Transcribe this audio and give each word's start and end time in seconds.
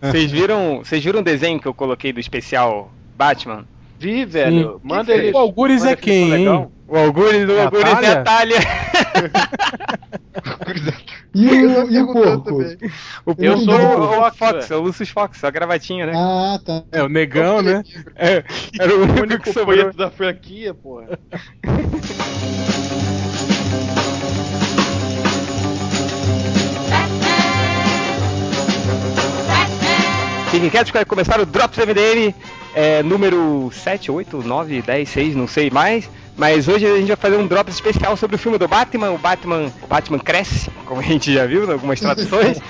Vocês 0.00 0.30
viram, 0.30 0.78
vocês 0.78 1.02
viram 1.02 1.20
o 1.20 1.24
desenho 1.24 1.60
que 1.60 1.66
eu 1.66 1.74
coloquei 1.74 2.12
do 2.12 2.20
especial 2.20 2.90
Batman? 3.16 3.64
Vi, 3.98 4.24
velho. 4.24 4.74
Sim. 4.74 4.80
Manda 4.88 5.12
ele. 5.12 5.32
O 5.32 5.38
Algures 5.38 5.84
é 5.84 5.96
quem, 5.96 6.30
legal. 6.30 6.70
O 6.86 6.96
Algures 6.96 7.46
do 7.46 7.60
Algures 7.60 8.02
é 8.02 8.12
a 8.12 8.22
Talha. 8.22 8.56
E 11.34 11.46
o, 11.46 11.90
e 11.90 12.00
o 12.00 12.12
porco? 12.12 12.42
também. 12.44 12.76
O 13.26 13.34
Eu 13.38 13.52
eu 13.52 13.58
sou 13.58 13.74
o 13.74 14.26
o 14.26 14.32
Fox, 14.32 14.70
é 14.70 14.76
o 14.76 14.80
Lucius 14.80 15.08
Fox, 15.10 15.42
a 15.44 15.50
gravatinha, 15.50 16.06
né? 16.06 16.12
Ah, 16.14 16.58
tá. 16.64 16.84
É, 16.92 17.02
o 17.02 17.08
negão, 17.08 17.60
né? 17.60 17.82
É, 18.16 18.44
era 18.78 18.94
o 18.94 19.00
O 19.02 19.02
único 19.02 19.22
único 19.22 19.42
que 19.42 19.52
sobrou. 19.52 19.92
da 19.92 20.10
franquia, 20.10 20.72
porra. 20.72 21.18
Fiquem 30.58 30.70
quietos 30.70 30.90
que 30.90 30.96
vai 30.96 31.04
começar 31.04 31.38
o 31.38 31.46
Drops 31.46 31.78
MDM 31.78 32.34
é, 32.74 33.00
número 33.00 33.70
7, 33.72 34.10
8, 34.10 34.42
9, 34.42 34.82
10, 34.82 35.08
6, 35.08 35.36
não 35.36 35.46
sei 35.46 35.70
mais. 35.70 36.10
Mas 36.36 36.66
hoje 36.66 36.84
a 36.84 36.96
gente 36.96 37.06
vai 37.06 37.16
fazer 37.16 37.36
um 37.36 37.46
Drops 37.46 37.76
especial 37.76 38.16
sobre 38.16 38.34
o 38.34 38.38
filme 38.40 38.58
do 38.58 38.66
Batman. 38.66 39.12
O 39.12 39.18
Batman, 39.18 39.72
o 39.80 39.86
Batman 39.86 40.18
cresce, 40.18 40.68
como 40.84 41.00
a 41.00 41.04
gente 41.04 41.32
já 41.32 41.46
viu 41.46 41.64
em 41.64 41.72
algumas 41.72 42.00
traduções. 42.00 42.58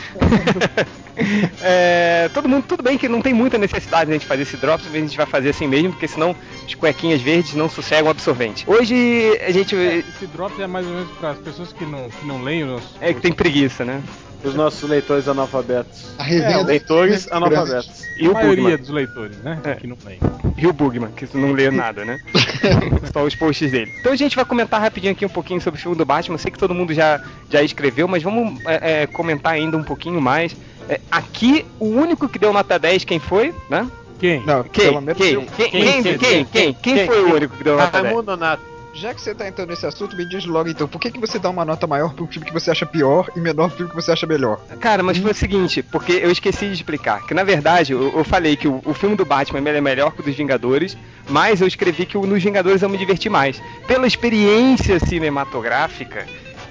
É, 1.61 2.31
todo 2.33 2.49
mundo, 2.49 2.65
tudo 2.69 2.81
bem 2.81 2.97
que 2.97 3.09
não 3.09 3.21
tem 3.21 3.35
muita 3.35 3.59
necessidade 3.59 4.07
de 4.07 4.13
a 4.13 4.19
gente 4.19 4.27
fazer 4.29 4.43
esse 4.43 4.57
Drops, 4.57 4.87
mas 4.87 4.95
a 4.95 4.99
gente 5.01 5.17
vai 5.17 5.27
fazer 5.27 5.49
assim 5.49 5.67
mesmo, 5.67 5.91
porque 5.91 6.07
senão 6.07 6.33
as 6.65 6.73
cuequinhas 6.77 7.21
verdes 7.21 7.55
não 7.55 7.69
sossegam 7.69 8.07
o 8.07 8.11
absorvente. 8.11 8.65
Hoje 8.69 9.37
a 9.45 9.51
gente 9.51 9.75
Esse 9.75 10.29
drop 10.29 10.63
é 10.63 10.69
mais 10.69 10.87
ou 10.87 10.93
menos 10.93 11.11
para 11.19 11.31
as 11.31 11.39
pessoas 11.39 11.73
que 11.73 11.85
não, 11.85 12.09
que 12.09 12.25
não 12.25 12.41
leem 12.41 12.73
os. 12.73 12.85
é 13.01 13.13
que 13.13 13.21
tem 13.21 13.33
preguiça, 13.33 13.85
né? 13.85 14.01
Os 14.45 14.55
nossos 14.55 14.89
leitores 14.89 15.27
analfabetos. 15.29 16.07
A 16.17 16.23
resenha 16.23 16.59
É, 16.61 16.63
leitores 16.63 17.27
é 17.27 17.35
analfabetos. 17.35 18.03
E 18.19 18.27
a 18.27 18.31
o 18.31 18.35
maioria 18.35 18.63
Bugman. 18.63 18.77
dos 18.79 18.89
leitores, 18.91 19.37
né? 19.39 19.61
É. 19.65 19.75
Que 19.75 19.87
não 19.87 19.97
leem. 20.05 20.21
E 20.57 20.67
o 20.67 20.73
Bugman, 20.73 21.11
que 21.11 21.29
não 21.37 21.53
lê 21.53 21.71
nada, 21.71 22.05
né? 22.05 22.19
Só 23.13 23.25
os 23.25 23.35
posts 23.35 23.71
dele. 23.71 23.93
Então 24.01 24.13
a 24.13 24.17
gente 24.17 24.37
vai 24.37 24.45
comentar 24.45 24.81
rapidinho 24.81 25.13
aqui 25.13 25.27
um 25.27 25.29
pouquinho 25.29 25.61
sobre 25.61 25.79
o 25.79 25.83
filme 25.83 25.97
do 25.99 26.05
Batman. 26.05 26.35
Eu 26.35 26.39
sei 26.39 26.51
que 26.53 26.59
todo 26.59 26.75
mundo 26.75 26.95
já, 26.95 27.21
já 27.51 27.63
escreveu, 27.63 28.07
mas 28.07 28.23
vamos 28.23 28.61
é, 28.65 29.03
é, 29.03 29.07
comentar 29.07 29.55
ainda 29.55 29.77
um 29.77 29.83
pouquinho 29.85 30.21
mais. 30.21 30.55
É, 30.89 31.01
aqui, 31.11 31.67
o 31.79 31.87
único 31.87 32.29
que 32.29 32.39
deu 32.39 32.53
nota 32.53 32.79
10, 32.79 33.05
quem 33.05 33.19
foi? 33.19 33.53
Né? 33.69 33.87
Quem? 34.19 34.45
Não, 34.45 34.63
Quem? 34.65 34.85
pelo 34.87 35.01
menos 35.01 35.21
Quem? 35.21 35.33
eu. 35.35 35.43
Quem? 35.57 35.71
Quem? 35.71 35.83
Quem? 35.83 36.03
Quem? 36.03 36.19
Quem? 36.19 36.45
Quem? 36.45 36.75
Quem 36.75 36.95
Quem? 36.95 37.07
foi 37.07 37.21
o 37.23 37.25
Quem? 37.27 37.35
único 37.35 37.57
que 37.57 37.65
deu 37.65 37.77
nota 37.77 37.91
10? 37.91 38.05
Raimundo 38.05 38.31
Nonato. 38.33 38.63
Já 39.01 39.15
que 39.15 39.21
você 39.21 39.33
tá 39.33 39.47
entrando 39.47 39.69
nesse 39.69 39.87
assunto, 39.87 40.17
me 40.17 40.25
diz 40.25 40.45
logo 40.45 40.69
então, 40.69 40.89
por 40.89 41.01
que, 41.01 41.09
que 41.13 41.21
você 41.21 41.39
dá 41.39 41.49
uma 41.49 41.65
nota 41.65 41.87
maior 41.87 42.15
pro 42.15 42.27
filme 42.27 42.45
que 42.45 42.53
você 42.53 42.73
acha 42.73 42.85
pior 42.85 43.31
e 43.37 43.39
menor 43.39 43.69
pro 43.69 43.77
filme 43.77 43.91
que 43.91 43.97
você 43.97 44.11
acha 44.11 44.27
melhor? 44.27 44.61
Cara, 44.81 45.05
mas 45.05 45.19
foi 45.19 45.31
o 45.31 45.35
seguinte, 45.35 45.85
porque 45.85 46.15
eu 46.15 46.33
esqueci 46.33 46.67
de 46.67 46.73
explicar. 46.73 47.25
Que 47.25 47.33
na 47.33 47.45
verdade, 47.45 47.93
eu, 47.93 48.13
eu 48.13 48.25
falei 48.25 48.57
que 48.57 48.67
o, 48.67 48.83
o 48.85 48.93
filme 48.93 49.15
do 49.15 49.25
Batman 49.25 49.61
é 49.71 49.81
melhor 49.81 50.11
que 50.11 50.21
o 50.21 50.25
dos 50.25 50.35
Vingadores, 50.35 50.99
mas 51.29 51.61
eu 51.61 51.69
escrevi 51.69 52.07
que 52.07 52.19
o 52.19 52.27
nos 52.27 52.43
Vingadores 52.43 52.83
eu 52.83 52.89
me 52.89 52.99
diverti 52.99 53.29
mais. 53.29 53.63
Pela 53.87 54.05
experiência 54.05 54.99
cinematográfica, 54.99 56.27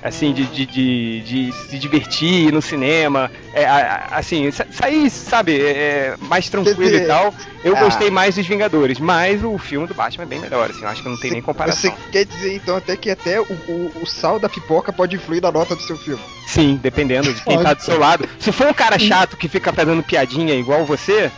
assim, 0.07 0.33
de, 0.33 0.43
de, 0.45 0.65
de, 0.65 1.21
de 1.21 1.51
se 1.69 1.77
divertir 1.77 2.51
no 2.51 2.61
cinema, 2.61 3.29
é, 3.53 3.65
assim, 4.11 4.49
sa- 4.51 4.65
sair, 4.71 5.09
sabe, 5.09 5.59
é, 5.61 6.15
mais 6.21 6.49
tranquilo 6.49 6.95
e 6.95 7.01
tal, 7.05 7.33
eu 7.63 7.75
Ah. 7.75 7.81
gostei 7.83 8.09
mais 8.09 8.35
dos 8.35 8.47
Vingadores, 8.47 8.99
mas 8.99 9.43
o 9.43 9.57
filme 9.57 9.85
do 9.87 9.93
Batman 9.93 10.23
é 10.23 10.27
bem 10.27 10.39
melhor, 10.39 10.69
assim, 10.69 10.81
eu 10.81 10.87
acho 10.87 11.03
que 11.03 11.09
não 11.09 11.17
tem 11.17 11.31
nem 11.31 11.41
comparação. 11.41 11.91
Você 11.91 11.97
quer 12.11 12.25
dizer 12.25 12.55
então 12.55 12.75
até 12.77 12.95
que 12.95 13.09
até 13.09 13.39
o, 13.39 13.43
o, 13.45 13.91
o 14.01 14.05
sal 14.05 14.39
da 14.39 14.47
pipoca 14.49 14.91
pode 14.93 15.15
influir 15.15 15.41
na 15.41 15.51
nota 15.51 15.75
do 15.75 15.81
seu 15.81 15.97
filme? 15.97 16.21
Sim, 16.47 16.79
dependendo 16.81 17.33
de 17.33 17.41
quem 17.43 17.61
tá 17.61 17.73
do 17.73 17.81
seu 17.81 17.99
lado. 17.99 18.27
Se 18.39 18.51
for 18.53 18.67
um 18.67 18.73
cara 18.73 18.97
chato 18.97 19.35
que 19.35 19.49
fica 19.49 19.73
fazendo 19.73 20.01
piadinha 20.01 20.53
igual 20.55 20.85
você, 20.85 21.29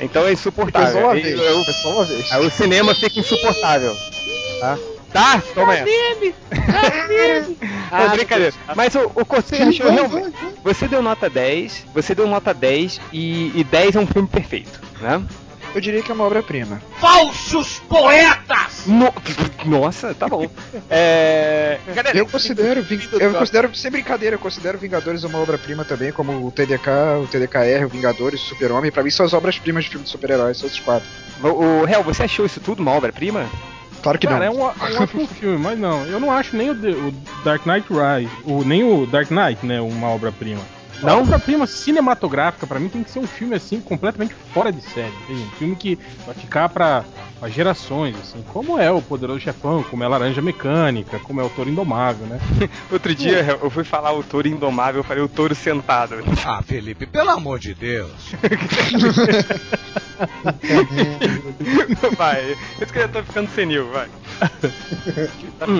então 0.00 0.26
é 0.26 0.32
insuportável. 0.32 0.92
só 0.92 0.98
uma 1.06 1.14
vez. 1.14 1.40
só 1.82 1.90
uma 1.90 2.04
vez. 2.04 2.32
aí 2.32 2.46
o 2.46 2.50
cinema 2.50 2.94
fica 2.94 3.18
insuportável. 3.20 3.96
Tá? 4.60 4.78
Tá? 5.12 5.42
Toma 5.54 5.74
essa. 5.74 5.84
É 7.90 8.08
brincadeira. 8.16 8.54
Mas 8.74 8.94
o, 8.94 9.10
o 9.14 9.24
achou 9.62 9.90
realmente. 9.90 10.36
Você 10.64 10.88
deu 10.88 11.02
nota 11.02 11.28
10, 11.28 11.86
você 11.94 12.14
deu 12.14 12.26
nota 12.26 12.54
10 12.54 13.00
e, 13.12 13.52
e 13.60 13.64
10 13.64 13.96
é 13.96 14.00
um 14.00 14.06
filme 14.06 14.28
perfeito, 14.28 14.80
né? 15.00 15.22
Eu 15.74 15.80
diria 15.80 16.02
que 16.02 16.10
é 16.10 16.14
uma 16.14 16.24
obra-prima. 16.24 16.82
No- 18.86 19.12
Nossa, 19.64 20.12
tá 20.14 20.28
bom. 20.28 20.46
É. 20.90 21.78
Eu 22.18 22.26
considero, 22.26 22.80
eu 23.22 23.32
considero, 23.38 23.74
sem 23.74 23.90
brincadeira, 23.90 24.34
eu 24.36 24.40
considero 24.40 24.76
Vingadores 24.78 25.24
uma 25.24 25.38
obra-prima 25.38 25.82
também, 25.84 26.12
como 26.12 26.46
o 26.46 26.50
TDK, 26.50 26.88
o 27.22 27.26
TDKR, 27.26 27.84
o 27.86 27.88
Vingadores, 27.88 28.40
o 28.42 28.48
Super-Homem. 28.48 28.90
Pra 28.92 29.02
mim 29.02 29.10
são 29.10 29.24
as 29.24 29.32
obras-primas 29.32 29.84
de 29.84 29.90
filme 29.90 30.04
de 30.04 30.10
super-heróis, 30.10 30.58
são 30.58 30.66
esses 30.66 30.80
quatro. 30.80 31.08
o, 31.42 31.46
o 31.80 31.84
Real, 31.86 32.02
você 32.02 32.22
achou 32.24 32.44
isso 32.44 32.60
tudo 32.60 32.80
uma 32.82 32.92
obra-prima? 32.92 33.46
Claro 34.02 34.18
que 34.18 34.26
Cara, 34.26 34.44
é 34.46 34.48
não. 34.48 34.56
um, 34.56 34.60
é 34.68 34.98
um 34.98 35.02
ótimo 35.02 35.26
filme, 35.28 35.58
mas 35.58 35.78
não. 35.78 36.04
Eu 36.06 36.18
não 36.18 36.30
acho 36.30 36.56
nem 36.56 36.70
o, 36.70 36.74
The- 36.74 36.90
o 36.90 37.14
Dark 37.44 37.64
Knight 37.66 37.86
Rise, 37.88 38.30
o, 38.44 38.64
nem 38.64 38.82
o 38.84 39.06
Dark 39.06 39.30
Knight, 39.30 39.64
né, 39.64 39.80
uma 39.80 40.08
obra-prima. 40.08 40.60
Não? 41.00 41.14
Uma 41.14 41.22
obra-prima 41.22 41.66
cinematográfica, 41.66 42.64
pra 42.64 42.78
mim, 42.78 42.88
tem 42.88 43.02
que 43.02 43.10
ser 43.10 43.18
um 43.18 43.26
filme, 43.26 43.56
assim, 43.56 43.80
completamente 43.80 44.34
fora 44.54 44.70
de 44.70 44.80
série. 44.80 45.12
Um 45.28 45.50
filme 45.58 45.74
que 45.74 45.98
vai 46.24 46.32
ficar 46.32 46.68
pra, 46.68 47.04
pra 47.40 47.48
gerações, 47.48 48.14
assim. 48.20 48.40
Como 48.52 48.78
é 48.78 48.88
o 48.88 49.02
Poderoso 49.02 49.40
Chefão, 49.40 49.82
como 49.82 50.04
é 50.04 50.06
a 50.06 50.08
Laranja 50.10 50.40
Mecânica, 50.40 51.18
como 51.18 51.40
é 51.40 51.44
o 51.44 51.48
Toro 51.50 51.68
Indomável, 51.68 52.24
né? 52.28 52.38
Outro 52.88 53.12
dia 53.16 53.58
eu 53.60 53.68
fui 53.68 53.82
falar 53.82 54.12
o 54.12 54.22
touro 54.22 54.46
indomável, 54.46 55.00
eu 55.00 55.04
falei 55.04 55.24
o 55.24 55.28
touro 55.28 55.56
sentado. 55.56 56.14
Ah, 56.46 56.62
Felipe, 56.62 57.04
pelo 57.04 57.30
amor 57.30 57.58
de 57.58 57.74
Deus. 57.74 58.12
vai, 62.16 62.56
que 62.92 62.98
eu 62.98 63.08
tô 63.08 63.22
ficando 63.22 63.48
senil, 63.50 63.88
vai. 63.90 64.08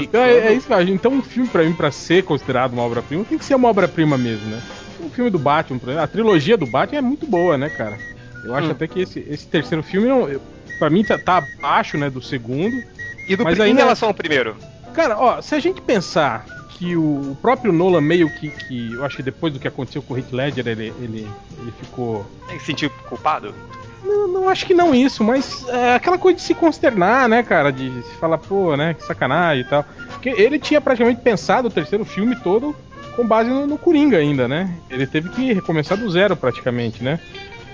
Então 0.02 0.20
é, 0.22 0.38
é 0.48 0.52
isso. 0.52 0.72
Então 0.88 1.12
um 1.12 1.22
filme 1.22 1.48
pra 1.48 1.64
mim, 1.64 1.72
pra 1.72 1.90
ser 1.90 2.22
considerado 2.24 2.72
uma 2.72 2.82
obra-prima, 2.82 3.24
tem 3.24 3.38
que 3.38 3.44
ser 3.44 3.54
uma 3.54 3.68
obra-prima 3.68 4.16
mesmo, 4.16 4.46
né? 4.48 4.60
O 5.00 5.08
filme 5.10 5.30
do 5.30 5.38
Batman, 5.38 5.78
por 5.78 5.88
exemplo, 5.88 6.04
a 6.04 6.06
trilogia 6.06 6.56
do 6.56 6.66
Batman 6.66 6.98
é 6.98 7.02
muito 7.02 7.26
boa, 7.26 7.58
né, 7.58 7.68
cara? 7.68 7.98
Eu 8.44 8.54
acho 8.54 8.68
Hum. 8.68 8.72
até 8.72 8.86
que 8.86 9.00
esse, 9.00 9.24
esse 9.28 9.46
terceiro 9.46 9.82
filme, 9.82 10.06
não, 10.08 10.28
eu- 10.28 10.40
pra 10.78 10.88
mim, 10.90 11.02
tá, 11.04 11.18
tá 11.18 11.38
abaixo, 11.38 11.98
né, 11.98 12.08
do 12.10 12.22
segundo. 12.22 12.82
E 13.28 13.34
do 13.36 13.42
Mas 13.44 13.54
pri- 13.54 13.64
em 13.64 13.70
ainda- 13.70 13.82
relação 13.82 14.08
ao 14.08 14.14
primeiro? 14.14 14.56
Cara, 14.94 15.18
ó, 15.18 15.40
se 15.40 15.54
a 15.54 15.58
gente 15.60 15.80
pensar 15.80 16.44
que 16.70 16.96
o 16.96 17.36
próprio 17.40 17.72
Nolan 17.72 18.00
meio 18.00 18.28
que, 18.30 18.48
que 18.48 18.92
eu 18.92 19.04
acho 19.04 19.16
que 19.16 19.22
depois 19.22 19.52
do 19.52 19.58
que 19.58 19.66
aconteceu 19.68 20.02
com 20.02 20.14
o 20.14 20.18
Heath 20.18 20.32
Ledger, 20.32 20.66
ele, 20.68 20.92
ele, 21.00 21.28
ele 21.60 21.72
ficou... 21.80 22.26
Que 22.48 22.58
se 22.58 22.66
sentir 22.66 22.90
culpado? 23.08 23.54
Não, 24.04 24.28
não 24.28 24.48
acho 24.48 24.66
que 24.66 24.74
não 24.74 24.94
isso, 24.94 25.22
mas 25.22 25.66
é 25.68 25.94
aquela 25.94 26.18
coisa 26.18 26.36
de 26.36 26.42
se 26.42 26.54
consternar, 26.54 27.28
né, 27.28 27.42
cara? 27.42 27.72
De 27.72 27.90
se 28.02 28.14
falar, 28.16 28.38
pô, 28.38 28.76
né, 28.76 28.94
que 28.94 29.04
sacanagem 29.04 29.64
e 29.64 29.68
tal. 29.68 29.84
Porque 30.10 30.30
ele 30.30 30.58
tinha 30.58 30.80
praticamente 30.80 31.20
pensado 31.20 31.68
o 31.68 31.70
terceiro 31.70 32.04
filme 32.04 32.36
todo 32.36 32.74
com 33.16 33.26
base 33.26 33.48
no, 33.50 33.66
no 33.66 33.78
Coringa 33.78 34.18
ainda, 34.18 34.48
né? 34.48 34.74
Ele 34.90 35.06
teve 35.06 35.28
que 35.28 35.52
recomeçar 35.52 35.98
do 35.98 36.10
zero 36.10 36.36
praticamente, 36.36 37.02
né? 37.02 37.20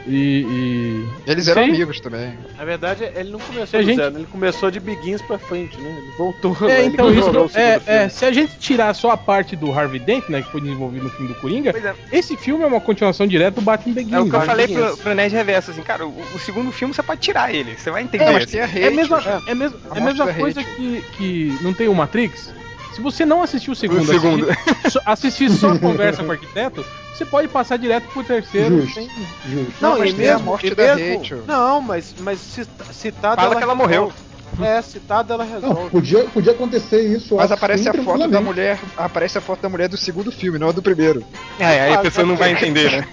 E. 0.06 1.04
e- 1.26 1.31
Eles 1.31 1.48
eram 1.48 1.64
Sim. 1.64 1.70
amigos 1.70 2.00
também. 2.00 2.32
Na 2.56 2.64
verdade, 2.64 3.04
ele 3.14 3.31
não 3.31 3.38
começou 3.38 3.78
a 3.78 3.82
do 3.82 3.86
gente- 3.86 3.97
zero, 3.97 4.16
ele 4.16 4.26
começou 4.26 4.70
de 4.70 4.81
Begins 4.81 5.20
pra 5.22 5.38
frente, 5.38 5.76
né? 5.78 5.94
Ele 5.98 6.10
voltou. 6.16 6.56
É, 6.69 6.81
ele 6.81 6.88
então, 6.94 7.10
isso 7.12 7.28
é, 7.28 7.32
segundo 7.32 7.50
é, 7.56 7.81
filme. 7.81 8.10
se 8.10 8.25
a 8.25 8.32
gente 8.32 8.58
tirar 8.58 8.94
só 8.94 9.10
a 9.10 9.16
parte 9.16 9.56
do 9.56 9.72
Harvey 9.72 10.00
Dent, 10.00 10.28
né, 10.28 10.42
que 10.42 10.50
foi 10.50 10.60
desenvolvido 10.60 11.04
no 11.04 11.10
filme 11.10 11.28
do 11.28 11.34
Coringa, 11.41 11.70
é. 11.70 12.16
esse 12.16 12.37
filme 12.37 12.64
é 12.64 12.66
uma 12.66 12.81
continuação 12.81 13.26
direta 13.26 13.60
do 13.60 13.62
Batman 13.62 13.94
Begins. 13.94 14.12
É 14.14 14.20
o 14.20 14.28
que 14.28 14.34
eu 14.34 14.41
né? 14.41 14.47
falei 14.47 14.69
pro, 14.69 14.97
pro 14.97 15.14
Nerd 15.14 15.34
Reverso, 15.34 15.70
assim, 15.70 15.82
cara, 15.82 16.06
o, 16.06 16.10
o 16.34 16.38
segundo 16.38 16.70
filme 16.72 16.94
você 16.94 17.03
pode 17.03 17.20
tirar 17.20 17.54
ele, 17.54 17.76
você 17.76 17.91
vai 17.91 18.03
entender. 18.03 18.25
É, 18.25 18.32
mas 18.32 18.47
tem 18.50 18.60
a 18.60 18.64
hate. 18.64 18.78
É 18.82 18.87
a 18.88 18.91
mesma, 18.91 19.19
é. 19.47 19.50
é 19.50 19.54
mesmo, 19.54 19.78
A 19.91 19.98
é 19.98 20.00
mesma 20.00 20.32
coisa 20.34 20.62
que, 20.64 21.04
que 21.16 21.58
não 21.60 21.72
tem 21.75 21.88
o 21.88 21.94
Matrix. 21.94 22.53
Se 22.94 23.00
você 23.00 23.25
não 23.25 23.43
assistiu 23.43 23.72
o 23.72 23.76
segundo, 23.76 24.03
O 24.03 24.06
segundo. 24.06 24.47
Assistir, 24.50 24.91
só, 24.91 25.00
assistir 25.06 25.50
só 25.50 25.71
a 25.72 25.78
conversa 25.78 26.22
com 26.22 26.28
o 26.28 26.32
arquiteto, 26.32 26.84
você 27.15 27.25
pode 27.25 27.49
passar 27.49 27.76
direto 27.78 28.09
pro 28.12 28.25
terceiro. 28.25 28.81
Justo. 28.82 28.94
sem- 28.94 29.10
Justo. 29.49 29.72
Não, 29.81 29.99
mas 29.99 30.10
e 30.10 30.15
tem 30.15 30.28
a 30.31 30.38
morte 30.38 30.67
e 30.67 30.75
da 30.75 30.96
mesmo- 30.96 31.19
Rachel. 31.19 31.43
Não, 31.46 31.81
mas, 31.81 32.14
mas 32.20 32.40
cita- 32.40 32.85
citada 32.93 33.37
Fala 33.40 33.56
que 33.56 33.62
ela 33.62 33.75
morreu. 33.75 34.12
É, 34.61 34.81
citada 34.82 35.35
ela 35.35 35.44
Não, 35.44 35.52
resolve. 35.52 35.90
podia, 35.90 36.25
podia 36.25 36.52
acontecer 36.52 37.00
isso. 37.02 37.37
Mas 37.37 37.52
aparece 37.52 37.88
a 37.88 37.94
foto 37.94 38.26
da 38.26 38.40
mulher. 38.40 38.81
Aparece 38.96 39.38
a 39.38 39.41
foto 39.41 39.61
da 39.61 39.69
mulher 39.69 39.88
do 39.88 39.96
segundo 39.96 40.32
filme, 40.32 40.58
não 40.58 40.70
a 40.70 40.73
do 40.73 40.82
primeiro. 40.82 41.23
É, 41.61 41.64
aí 41.82 41.93
a 41.93 41.96
Ah, 41.96 42.02
pessoa 42.02 42.26
não 42.26 42.34
vai 42.34 42.52
entender, 42.52 42.91
né? 42.91 43.06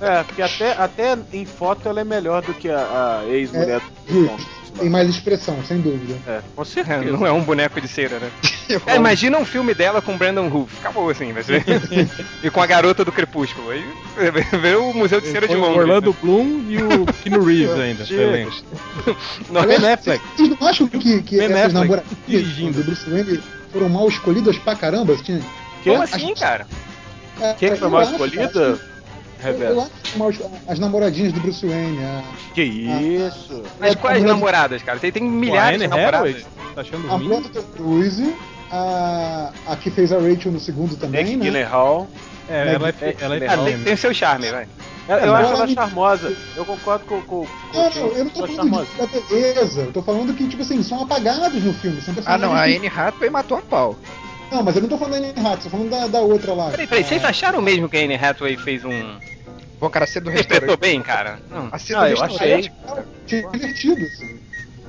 É, 0.00 0.22
porque 0.24 0.42
até, 0.42 0.72
até 0.72 1.16
em 1.32 1.44
foto 1.44 1.88
ela 1.88 2.00
é 2.00 2.04
melhor 2.04 2.42
do 2.42 2.52
que 2.54 2.68
a, 2.70 3.20
a 3.20 3.28
ex-mulher 3.28 3.80
do 4.08 4.12
Justo. 4.26 4.63
Tem 4.78 4.90
mais 4.90 5.08
expressão, 5.08 5.62
sem 5.66 5.80
dúvida. 5.80 6.14
É, 6.26 6.40
com 6.54 6.62
É, 6.62 6.64
certeza. 6.64 7.04
não 7.04 7.26
é 7.26 7.30
um 7.32 7.42
boneco 7.42 7.80
de 7.80 7.88
cera, 7.88 8.18
né? 8.18 8.30
É, 8.86 8.96
imagina 8.96 9.36
um 9.36 9.44
filme 9.44 9.74
dela 9.74 10.00
com 10.00 10.16
Brandon 10.16 10.48
Roof. 10.48 10.78
Acabou 10.80 11.10
assim, 11.10 11.34
vai 11.34 11.42
ser. 11.42 11.62
e 12.42 12.50
com 12.50 12.62
a 12.62 12.66
garota 12.66 13.04
do 13.04 13.12
Crepúsculo. 13.12 13.70
Aí 13.70 13.84
vê 14.58 14.74
o 14.74 14.90
Museu 14.94 15.20
de 15.20 15.26
Cera 15.28 15.46
de 15.46 15.54
Londres. 15.54 15.76
Orlando 15.80 16.16
Bloom 16.22 16.64
e 16.70 16.78
o 16.78 17.04
Keanu 17.22 17.44
Reeves 17.44 17.78
ainda. 17.78 18.04
Não, 19.50 19.66
Ben 19.66 19.76
Affleck. 19.92 20.24
Vocês 20.34 20.48
não 20.58 20.66
acham 20.66 20.88
que, 20.88 21.22
que 21.22 21.36
Ben 21.36 21.52
essas 21.52 21.74
namoradinhas 21.74 22.16
dirigindo. 22.26 22.78
do 22.78 22.84
Bruce 22.84 23.08
Wayne 23.10 23.38
foram 23.70 23.88
mal 23.90 24.08
escolhidas 24.08 24.56
pra 24.56 24.74
caramba? 24.74 25.14
Tinha, 25.16 25.40
Como 25.84 26.02
assim, 26.02 26.34
cara? 26.34 26.66
é, 27.40 27.52
Quem 27.52 27.70
que 27.72 27.76
foi 27.76 27.88
mal 27.90 28.00
acho, 28.00 28.12
escolhida? 28.12 28.80
Mal 30.16 30.30
as 30.68 30.78
namoradinhas 30.78 31.32
do 31.32 31.40
Bruce 31.40 31.66
Wayne. 31.66 31.98
A, 32.04 32.22
Que 32.54 32.62
isso? 32.62 33.62
Mas 33.78 33.92
É, 33.92 33.94
quais 33.96 34.22
a- 34.24 34.26
namoradas, 34.26 34.82
cara? 34.82 34.98
Tem, 34.98 35.10
tem 35.12 35.22
milhares 35.22 35.80
de 35.80 35.86
namoradas. 35.88 36.44
Tá 36.74 36.80
achando 36.80 37.06
a 37.12 37.62
Cruise, 37.76 38.34
a, 38.70 39.50
a 39.66 39.76
que 39.76 39.90
fez 39.90 40.12
a 40.12 40.16
Rachel 40.18 40.52
no 40.52 40.60
segundo 40.60 40.96
também, 40.96 41.24
Nick 41.24 41.36
né? 41.36 41.44
Gyllenhaal. 41.44 42.08
É, 42.48 42.74
ela 42.74 42.88
é, 42.90 43.16
ela 43.20 43.36
é 43.36 43.44
É, 43.44 43.48
Ah, 43.48 43.56
tem, 43.56 43.64
mesmo. 43.64 43.84
tem 43.84 43.96
seu 43.96 44.12
charme, 44.12 44.50
vai. 44.50 44.66
Eu, 45.08 45.16
eu 45.16 45.34
acho 45.34 45.52
ela 45.52 45.56
ela 45.64 45.68
charmosa. 45.68 46.36
Eu 46.56 46.64
concordo 46.64 47.04
com, 47.06 47.20
com, 47.22 47.46
com 47.46 47.48
Não, 47.74 47.90
não, 47.90 48.06
eu 48.12 48.24
não 48.24 48.30
tô 48.30 48.46
falando 48.46 48.86
da 48.98 49.06
beleza. 49.06 49.80
Eu 49.82 49.92
tô 49.92 50.02
falando 50.02 50.34
que, 50.34 50.48
tipo 50.48 50.62
assim, 50.62 50.82
são 50.82 51.02
apagados 51.02 51.62
no 51.62 51.72
filme. 51.74 52.00
São 52.00 52.14
Ah, 52.26 52.36
não, 52.38 52.52
a 52.54 52.62
Anne 52.64 52.86
Hathaway 52.88 53.30
matou 53.30 53.58
a 53.58 53.62
pau. 53.62 53.96
Não, 54.50 54.62
mas 54.62 54.76
eu 54.76 54.82
não 54.82 54.88
tô 54.88 54.98
falando 54.98 55.12
da 55.22 55.28
Anne 55.28 55.38
Hathaway, 55.40 55.56
tô 55.62 55.70
falando 55.70 55.90
da, 55.90 56.06
da 56.06 56.20
outra 56.20 56.52
lá. 56.54 56.70
Peraí, 56.70 56.86
peraí, 56.86 57.04
vocês 57.04 57.24
acharam 57.24 57.60
mesmo 57.62 57.88
que 57.88 57.96
a 57.96 58.00
Anne 58.00 58.14
Hathaway 58.14 58.56
fez 58.56 58.84
um. 58.84 59.16
Pô, 59.84 59.90
cara, 59.90 60.06
cedo 60.06 60.24
do 60.24 60.30
restaurante. 60.30 60.78
bem, 60.78 61.02
cara? 61.02 61.38
Não. 61.50 61.68
A 61.70 61.78
cena 61.78 62.00
Ah, 62.00 62.02
do 62.04 62.14
eu 62.14 62.20
restaurante. 62.22 62.72
Tinha 63.26 63.50
divertido, 63.50 64.02
assim. 64.06 64.40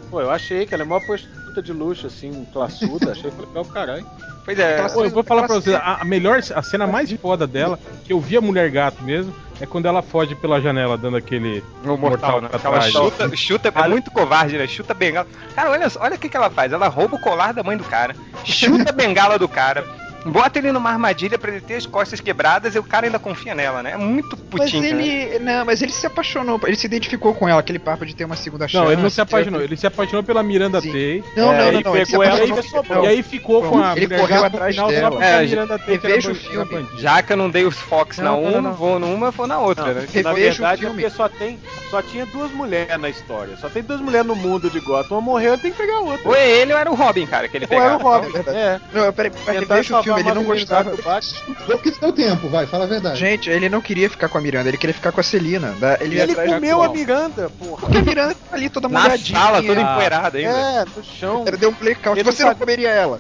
Pô, 0.09 0.21
eu 0.21 0.31
achei 0.31 0.65
que 0.65 0.73
ela 0.73 0.83
é 0.83 0.85
uma 0.85 1.01
prostituta 1.01 1.61
de 1.61 1.73
luxo, 1.73 2.07
assim, 2.07 2.47
classuda. 2.53 3.11
achei 3.11 3.29
que 3.29 3.35
foi 3.35 3.45
legal, 3.45 3.65
caralho. 3.65 4.05
Pois 4.45 4.57
é. 4.57 4.87
Pô, 4.87 5.03
eu 5.03 5.09
vou 5.09 5.21
falar 5.23 5.43
pra 5.47 5.55
vocês, 5.55 5.75
a, 5.75 5.95
a 5.95 6.05
melhor, 6.05 6.39
a 6.39 6.61
cena 6.61 6.87
mais 6.87 7.11
foda 7.11 7.45
dela, 7.45 7.77
que 8.05 8.13
eu 8.13 8.21
vi 8.21 8.37
a 8.37 8.41
mulher 8.41 8.71
gato 8.71 9.03
mesmo, 9.03 9.35
é 9.59 9.65
quando 9.65 9.85
ela 9.85 10.01
foge 10.01 10.33
pela 10.33 10.61
janela 10.61 10.97
dando 10.97 11.17
aquele. 11.17 11.61
O 11.83 11.97
mortal, 11.97 12.39
né? 12.39 12.47
pra 12.47 12.59
Ela 12.63 12.81
chuta, 12.89 13.35
chuta, 13.35 13.73
é 13.75 13.87
muito 13.89 14.11
covarde, 14.11 14.57
né? 14.57 14.65
Chuta 14.65 14.93
a 14.93 14.95
bengala. 14.95 15.27
Cara, 15.53 15.71
olha, 15.71 15.87
olha 15.99 16.15
o 16.15 16.19
que, 16.19 16.29
que 16.29 16.37
ela 16.37 16.49
faz. 16.49 16.71
Ela 16.71 16.87
rouba 16.87 17.17
o 17.17 17.19
colar 17.19 17.53
da 17.53 17.63
mãe 17.63 17.75
do 17.75 17.83
cara, 17.83 18.15
chuta 18.45 18.91
a 18.91 18.93
bengala 18.93 19.37
do 19.37 19.49
cara, 19.49 19.83
bota 20.25 20.59
ele 20.59 20.71
numa 20.71 20.89
armadilha 20.89 21.37
pra 21.37 21.51
ele 21.51 21.61
ter 21.61 21.75
as 21.75 21.85
costas 21.85 22.19
quebradas 22.19 22.75
e 22.75 22.79
o 22.79 22.83
cara 22.83 23.05
ainda 23.05 23.19
confia 23.19 23.53
nela, 23.55 23.81
né? 23.83 23.91
É 23.91 23.97
muito 23.97 24.37
Mas 24.51 24.71
putinho. 24.71 24.81
né? 24.95 25.05
ele. 25.07 25.39
Não, 25.39 25.65
mas 25.65 25.81
ele 25.81 25.91
se 25.91 26.05
apaixonou, 26.07 26.59
ele 26.65 26.75
se 26.75 26.85
identificou 26.87 27.33
com 27.33 27.47
ela, 27.47 27.59
aquele 27.59 27.79
papo 27.79 28.05
de 28.05 28.15
ter 28.15 28.25
uma 28.25 28.35
segunda 28.35 28.67
chance. 28.67 28.83
Não, 28.83 28.91
ele 28.91 29.01
não 29.01 29.09
se 29.09 29.21
apaixonou, 29.21 29.61
ele 29.61 29.77
se 29.77 29.87
apaixonou 29.87 30.23
pela 30.23 30.41
Miranda 30.43 30.81
Sim. 30.81 30.87
Tate. 30.91 31.23
Não, 31.35 31.53
É, 31.53 31.57
não, 31.57 31.63
não, 31.63 31.67
ele 31.67 31.83
não. 31.83 31.95
ele 31.95 32.05
pegou 32.05 32.23
ela 32.23 32.39
e. 32.43 33.03
E 33.03 33.07
aí 33.07 33.23
ficou 33.23 33.63
com 33.63 33.81
a 33.81 33.95
Ele 33.95 34.07
correu 34.07 34.43
atrás 34.45 34.75
final 34.75 34.89
só 34.89 34.95
dela. 34.95 35.23
É, 35.25 35.39
a 35.39 35.41
Miranda 35.43 35.77
Tate 35.79 35.91
era 35.91 36.01
reveja 36.01 36.31
o 36.31 36.35
filme. 36.35 36.87
Já 36.97 37.21
que 37.21 37.33
eu 37.33 37.37
não 37.37 37.49
dei 37.49 37.65
os 37.65 37.77
Fox 37.77 38.17
na 38.17 38.25
Não, 38.31 38.41
não, 38.41 38.49
uma, 38.51 38.61
não. 38.61 38.73
vou 38.73 38.99
numa, 38.99 39.31
vou 39.31 39.47
na 39.47 39.59
outra, 39.59 39.85
Não, 39.85 39.93
né? 39.93 40.01
na 40.01 40.11
Reveja 40.11 40.31
o 40.31 40.35
verdade 40.35 40.73
é 40.85 40.87
filme. 40.87 41.01
porque 41.03 41.15
só, 41.15 41.29
tem, 41.29 41.59
só 41.89 42.01
tinha 42.01 42.25
duas 42.25 42.51
mulheres 42.51 42.97
na 42.99 43.09
história. 43.09 43.55
Só 43.57 43.69
tem 43.69 43.83
duas 43.83 44.01
mulheres 44.01 44.25
no 44.27 44.35
mundo 44.35 44.69
de 44.69 44.79
Gotham. 44.79 45.17
Uma 45.17 45.21
morreu, 45.21 45.53
ele 45.53 45.61
tem 45.61 45.71
que 45.71 45.77
pegar 45.77 45.99
outra. 45.99 46.27
Ou 46.27 46.35
é 46.35 46.49
ele 46.49 46.73
ou 46.73 46.79
era 46.79 46.91
o 46.91 46.95
Robin, 46.95 47.25
cara, 47.25 47.47
que 47.47 47.57
ele 47.57 47.67
Ou 47.69 47.81
era 47.81 47.95
o 47.95 47.99
Robin. 48.01 48.27
É 48.27 48.31
verdade. 48.31 48.57
É. 48.57 48.79
Não, 48.93 49.13
peraí, 49.13 49.31
reveja 49.47 49.99
o 49.99 50.03
filme, 50.03 50.14
ele 50.19 50.33
não 50.33 50.43
gostava. 50.43 50.95
do 50.95 51.01
Batman. 51.03 51.55
Eu 51.67 51.77
que 51.79 51.91
deu 51.91 52.11
tempo, 52.13 52.49
vai, 52.49 52.65
fala 52.65 52.85
a 52.85 52.87
verdade. 52.87 53.19
Gente, 53.19 53.49
ele 53.49 53.69
não 53.69 53.81
queria 53.81 54.09
ficar 54.09 54.29
com 54.29 54.37
a 54.37 54.41
Miranda, 54.41 54.69
ele 54.69 54.77
queria 54.77 54.93
ficar 54.93 55.11
com 55.11 55.19
a 55.19 55.23
Celina. 55.23 55.71
da- 55.79 55.97
Ele, 56.01 56.19
Ele 56.19 56.35
comeu 56.35 56.81
a. 56.83 56.89
Miranda, 56.89 57.49
porra. 57.59 57.81
Porque 57.81 57.97
a 57.97 58.01
Miranda 58.01 58.35
tá 58.35 58.55
ali 58.55 58.69
toda 58.69 58.87
Na 58.87 59.01
molhadinha. 59.01 59.39
sala, 59.39 59.63
toda 59.63 59.81
empoeirada 59.81 60.37
ainda. 60.37 60.49
É, 60.51 60.85
no 60.95 61.03
chão. 61.03 61.43
Ela 61.47 61.57
deu 61.57 61.69
um 61.69 61.73
blackout. 61.73 62.19
Ele 62.19 62.31
Você 62.31 62.43
não 62.43 62.55
comeria 62.55 62.89
ela. 62.89 63.19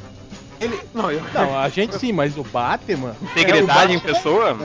Ele... 0.59 0.79
Não, 0.93 1.11
eu... 1.11 1.21
Não, 1.33 1.59
a 1.59 1.67
gente 1.67 1.97
sim, 1.99 2.13
mas 2.13 2.37
o 2.37 2.43
Batman. 2.43 3.13
Integridade 3.21 3.91
É, 3.91 3.95
em 3.95 3.99
pessoa. 3.99 4.57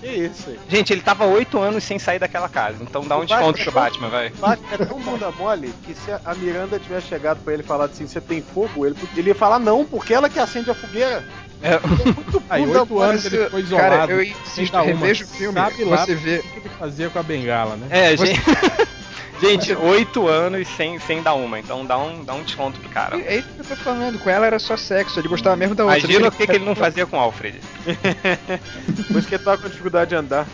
Que 0.00 0.06
isso 0.08 0.48
aí. 0.48 0.58
Gente, 0.68 0.92
ele 0.94 1.02
tava 1.02 1.24
oito 1.26 1.58
anos 1.58 1.84
sem 1.84 1.98
sair 1.98 2.18
daquela 2.18 2.48
casa, 2.48 2.78
então 2.80 3.02
dá 3.06 3.16
um 3.18 3.20
O 3.22 3.26
desconto 3.26 3.58
Batman- 3.58 3.64
pro 3.64 3.72
Batman, 3.72 4.08
vai. 4.08 4.28
Batman 4.30 4.68
é 4.72 4.84
tão 4.86 4.98
bunda 5.00 5.30
mole 5.32 5.74
que 5.84 5.94
se 5.94 6.10
a 6.10 6.34
Miranda 6.34 6.78
tivesse 6.78 7.08
chegado 7.08 7.38
pra 7.44 7.52
ele 7.52 7.62
e 7.62 7.66
falado 7.66 7.90
assim, 7.90 8.06
você 8.06 8.20
tem 8.20 8.40
fogo? 8.40 8.86
Ele, 8.86 8.96
ele 9.16 9.28
ia 9.28 9.34
falar 9.34 9.58
não, 9.58 9.84
porque 9.84 10.14
ela 10.14 10.28
que 10.30 10.38
acende 10.38 10.70
a 10.70 10.74
fogueira. 10.74 11.22
É. 11.62 11.74
É 11.74 11.80
muito 11.80 12.42
Aí, 12.48 12.62
oito 12.66 12.98
anos 13.00 13.24
Mas, 13.24 13.32
ele 13.32 13.50
foi 13.50 13.60
isolado. 13.60 13.90
Cara, 13.90 14.12
eu 14.12 14.24
sem 14.24 14.64
insisto, 14.64 14.76
reveja 14.76 15.24
o 15.24 15.28
filme. 15.28 15.58
Sabe 15.58 15.84
lá 15.84 15.96
Você 16.04 16.14
vê. 16.14 16.38
o 16.38 16.42
que 16.42 16.58
ele 16.60 16.68
fazia 16.78 17.10
com 17.10 17.18
a 17.18 17.22
bengala, 17.22 17.76
né? 17.76 17.86
É, 17.90 18.16
Você- 18.16 18.26
gente. 18.34 18.42
Gente, 19.40 19.74
oito 19.74 20.26
anos 20.26 20.66
sem, 20.66 20.98
sem 20.98 21.22
dar 21.22 21.34
uma, 21.34 21.58
então 21.58 21.84
dá 21.84 21.98
um, 21.98 22.24
dá 22.24 22.32
um 22.32 22.42
desconto 22.42 22.80
pro 22.80 22.88
cara. 22.88 23.20
É 23.20 23.36
isso 23.36 23.48
que 23.48 23.60
eu 23.60 23.64
tô 23.66 23.76
falando, 23.76 24.18
com 24.18 24.30
ela 24.30 24.46
era 24.46 24.58
só 24.58 24.78
sexo, 24.78 25.20
ele 25.20 25.28
gostava 25.28 25.54
mesmo 25.56 25.74
da 25.74 25.84
outra. 25.84 25.98
Imagina 25.98 26.28
o 26.28 26.32
que, 26.32 26.46
que 26.46 26.52
ele 26.52 26.64
não 26.64 26.74
fazia 26.74 27.04
com 27.04 27.18
o 27.18 27.20
Alfred. 27.20 27.60
Por 29.08 29.18
isso 29.18 29.28
que 29.28 29.34
ele 29.34 29.44
tava 29.44 29.58
com 29.58 29.68
dificuldade 29.68 30.08
de 30.10 30.16
andar. 30.16 30.46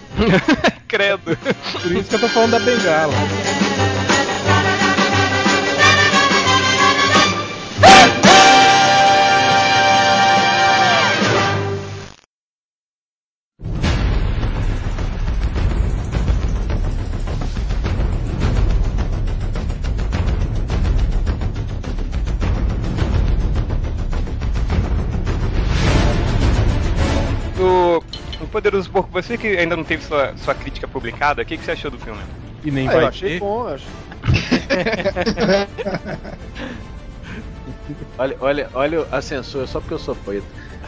Credo. 0.89 1.39
Por 1.81 1.93
isso 1.93 2.09
que 2.09 2.17
eu 2.17 2.21
tô 2.21 2.29
falando 2.29 2.51
da 2.51 2.59
bengala. 2.59 3.15
Poderoso 28.53 28.91
Porco, 28.91 29.09
você 29.11 29.39
que 29.39 29.47
ainda 29.57 29.75
não 29.75 29.83
teve 29.83 30.05
sua, 30.05 30.35
sua 30.37 30.55
crítica 30.55 30.87
publicada, 30.87 31.41
o 31.41 31.45
que, 31.45 31.57
que 31.57 31.65
você 31.65 31.71
achou 31.73 31.91
do 31.91 31.99
filme? 31.99 32.21
E 32.63 32.71
nem 32.71 32.87
Ah, 32.87 32.93
eu 32.93 32.97
vai 33.01 33.05
achei 33.07 33.31
ter. 33.31 33.41
bom, 33.41 33.67
eu 33.67 33.75
acho. 33.75 33.87
olha, 38.19 38.37
olha, 38.41 38.69
olha 38.75 39.07
a 39.11 39.23
censura, 39.23 39.67
só 39.67 39.81
porque 39.81 39.95
eu 39.95 39.99
sou 39.99 40.15
preto. 40.15 40.45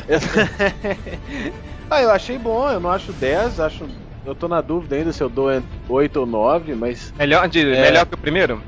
ah, 1.91 2.03
eu 2.03 2.11
achei 2.11 2.39
bom, 2.39 2.69
eu 2.71 2.79
não 2.79 2.93
acho 2.93 3.13
10, 3.15 3.59
acho. 3.61 3.87
Eu 4.27 4.35
tô 4.35 4.47
na 4.47 4.61
dúvida 4.61 4.97
ainda 4.97 5.13
se 5.13 5.23
eu 5.23 5.29
dou 5.31 5.49
8 5.89 6.21
ou 6.21 6.27
9, 6.27 6.75
mas 6.75 7.13
Melhor, 7.19 7.49
de, 7.49 7.61
É. 7.61 7.81
melhor 7.81 8.05
que 8.07 8.15
o 8.15 8.19
primeiro? 8.19 8.61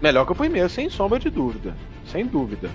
melhor 0.00 0.24
que 0.24 0.30
o 0.32 0.36
primeiro, 0.36 0.68
sem 0.68 0.88
sombra 0.88 1.18
de 1.18 1.28
dúvida. 1.28 1.74
Sem 2.06 2.24
dúvida. 2.24 2.70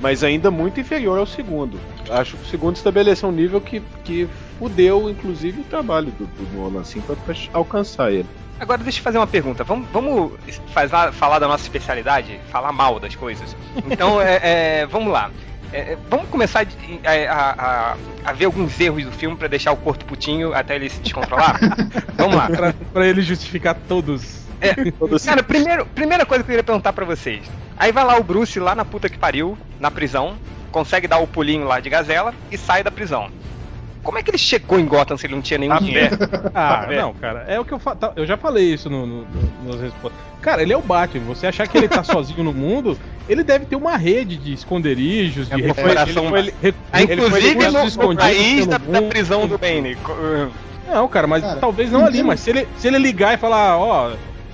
Mas 0.00 0.22
ainda 0.22 0.50
muito 0.50 0.78
inferior 0.80 1.18
ao 1.18 1.26
segundo. 1.26 1.78
Acho 2.10 2.36
que 2.36 2.42
o 2.42 2.46
segundo 2.46 2.76
estabeleceu 2.76 3.28
um 3.28 3.32
nível 3.32 3.60
que, 3.60 3.80
que 4.04 4.28
fudeu, 4.58 5.08
inclusive, 5.08 5.60
o 5.60 5.64
trabalho 5.64 6.12
do, 6.18 6.26
do 6.26 6.56
Nolan, 6.56 6.80
assim, 6.82 7.00
pra, 7.00 7.16
pra 7.16 7.34
alcançar 7.52 8.12
ele. 8.12 8.26
Agora 8.60 8.82
deixa 8.82 8.98
eu 9.00 9.02
fazer 9.02 9.18
uma 9.18 9.26
pergunta. 9.26 9.64
Vamos, 9.64 9.86
vamos 9.92 10.32
fazer, 10.72 11.12
falar 11.12 11.38
da 11.38 11.48
nossa 11.48 11.62
especialidade? 11.64 12.38
Falar 12.50 12.72
mal 12.72 12.98
das 13.00 13.14
coisas. 13.14 13.56
Então, 13.90 14.20
é, 14.22 14.40
é, 14.82 14.86
vamos 14.86 15.12
lá. 15.12 15.30
É, 15.72 15.92
é, 15.92 15.98
vamos 16.08 16.28
começar 16.28 16.66
é, 17.02 17.26
a, 17.26 17.54
a- 17.58 17.96
a 18.24 18.32
ver 18.32 18.44
alguns 18.46 18.78
erros 18.80 19.04
do 19.04 19.12
filme 19.12 19.36
pra 19.36 19.48
deixar 19.48 19.72
o 19.72 19.76
corpo 19.76 20.04
putinho 20.04 20.54
até 20.54 20.74
ele 20.76 20.88
se 20.88 21.00
descontrolar? 21.00 21.58
vamos 22.16 22.36
lá. 22.36 22.46
Pra, 22.48 22.74
pra 22.92 23.06
ele 23.06 23.20
justificar 23.22 23.74
todos. 23.88 24.44
Cara, 25.24 25.42
primeiro, 25.42 25.84
primeira 25.86 26.24
coisa 26.24 26.42
que 26.42 26.50
eu 26.50 26.54
queria 26.54 26.64
perguntar 26.64 26.92
pra 26.92 27.04
vocês. 27.04 27.42
Aí 27.78 27.92
vai 27.92 28.04
lá 28.04 28.16
o 28.18 28.22
Bruce 28.24 28.58
lá 28.58 28.74
na 28.74 28.84
puta 28.84 29.08
que 29.08 29.18
pariu, 29.18 29.56
na 29.78 29.90
prisão, 29.90 30.34
consegue 30.72 31.06
dar 31.06 31.18
o 31.18 31.26
pulinho 31.26 31.66
lá 31.66 31.78
de 31.80 31.90
gazela 31.90 32.32
e 32.50 32.56
sai 32.56 32.82
da 32.82 32.90
prisão. 32.90 33.28
Como 34.02 34.18
é 34.18 34.22
que 34.22 34.30
ele 34.30 34.38
chegou 34.38 34.78
em 34.78 34.86
Gotham 34.86 35.16
se 35.16 35.26
ele 35.26 35.34
não 35.34 35.42
tinha 35.42 35.58
nenhum 35.58 35.72
A 35.74 35.78
dinheiro? 35.80 36.16
Ah, 36.54 36.86
É. 36.88 36.96
não, 37.00 37.12
cara. 37.12 37.44
É 37.48 37.58
o 37.58 37.64
que 37.64 37.72
eu 37.74 37.78
falo. 37.78 37.98
Eu 38.14 38.24
já 38.24 38.36
falei 38.36 38.72
isso 38.72 38.88
no, 38.88 39.04
no, 39.04 39.22
no- 39.22 39.64
nos 39.72 39.80
respostas. 39.80 40.20
Cara, 40.40 40.62
ele 40.62 40.72
é 40.72 40.76
o 40.76 40.80
Batman. 40.82 41.24
Você 41.26 41.46
achar 41.46 41.66
que 41.66 41.76
ele 41.76 41.88
tá 41.88 42.04
sozinho 42.04 42.44
no 42.44 42.52
mundo, 42.54 42.96
ele 43.28 43.42
deve 43.42 43.66
ter 43.66 43.74
uma 43.74 43.96
rede 43.96 44.36
de 44.36 44.52
esconderijos, 44.52 45.48
de 45.48 45.54
É, 45.54 45.56
recursos. 45.56 45.82
corporação- 45.82 46.36
ele 46.36 46.52
foi- 46.60 46.74
Ah, 46.92 47.02
ele 47.02 47.16
foi 47.16 47.26
Inclusive 47.26 47.48
recursos 47.64 47.96
no, 47.96 48.12
no 48.12 48.16
país 48.16 48.66
da, 48.68 48.78
da 48.78 49.02
prisão 49.02 49.48
do 49.48 49.58
Bane. 49.58 49.96
Não, 50.86 51.08
cara, 51.08 51.26
mas 51.26 51.42
Cara, 51.42 51.58
talvez 51.58 51.90
não 51.90 52.06
ali, 52.06 52.22
mas 52.22 52.38
se 52.38 52.50
ele, 52.50 52.68
se 52.78 52.86
ele 52.86 52.98
ligar 52.98 53.34
e 53.34 53.38
falar, 53.38 53.76
ó, 53.76 54.12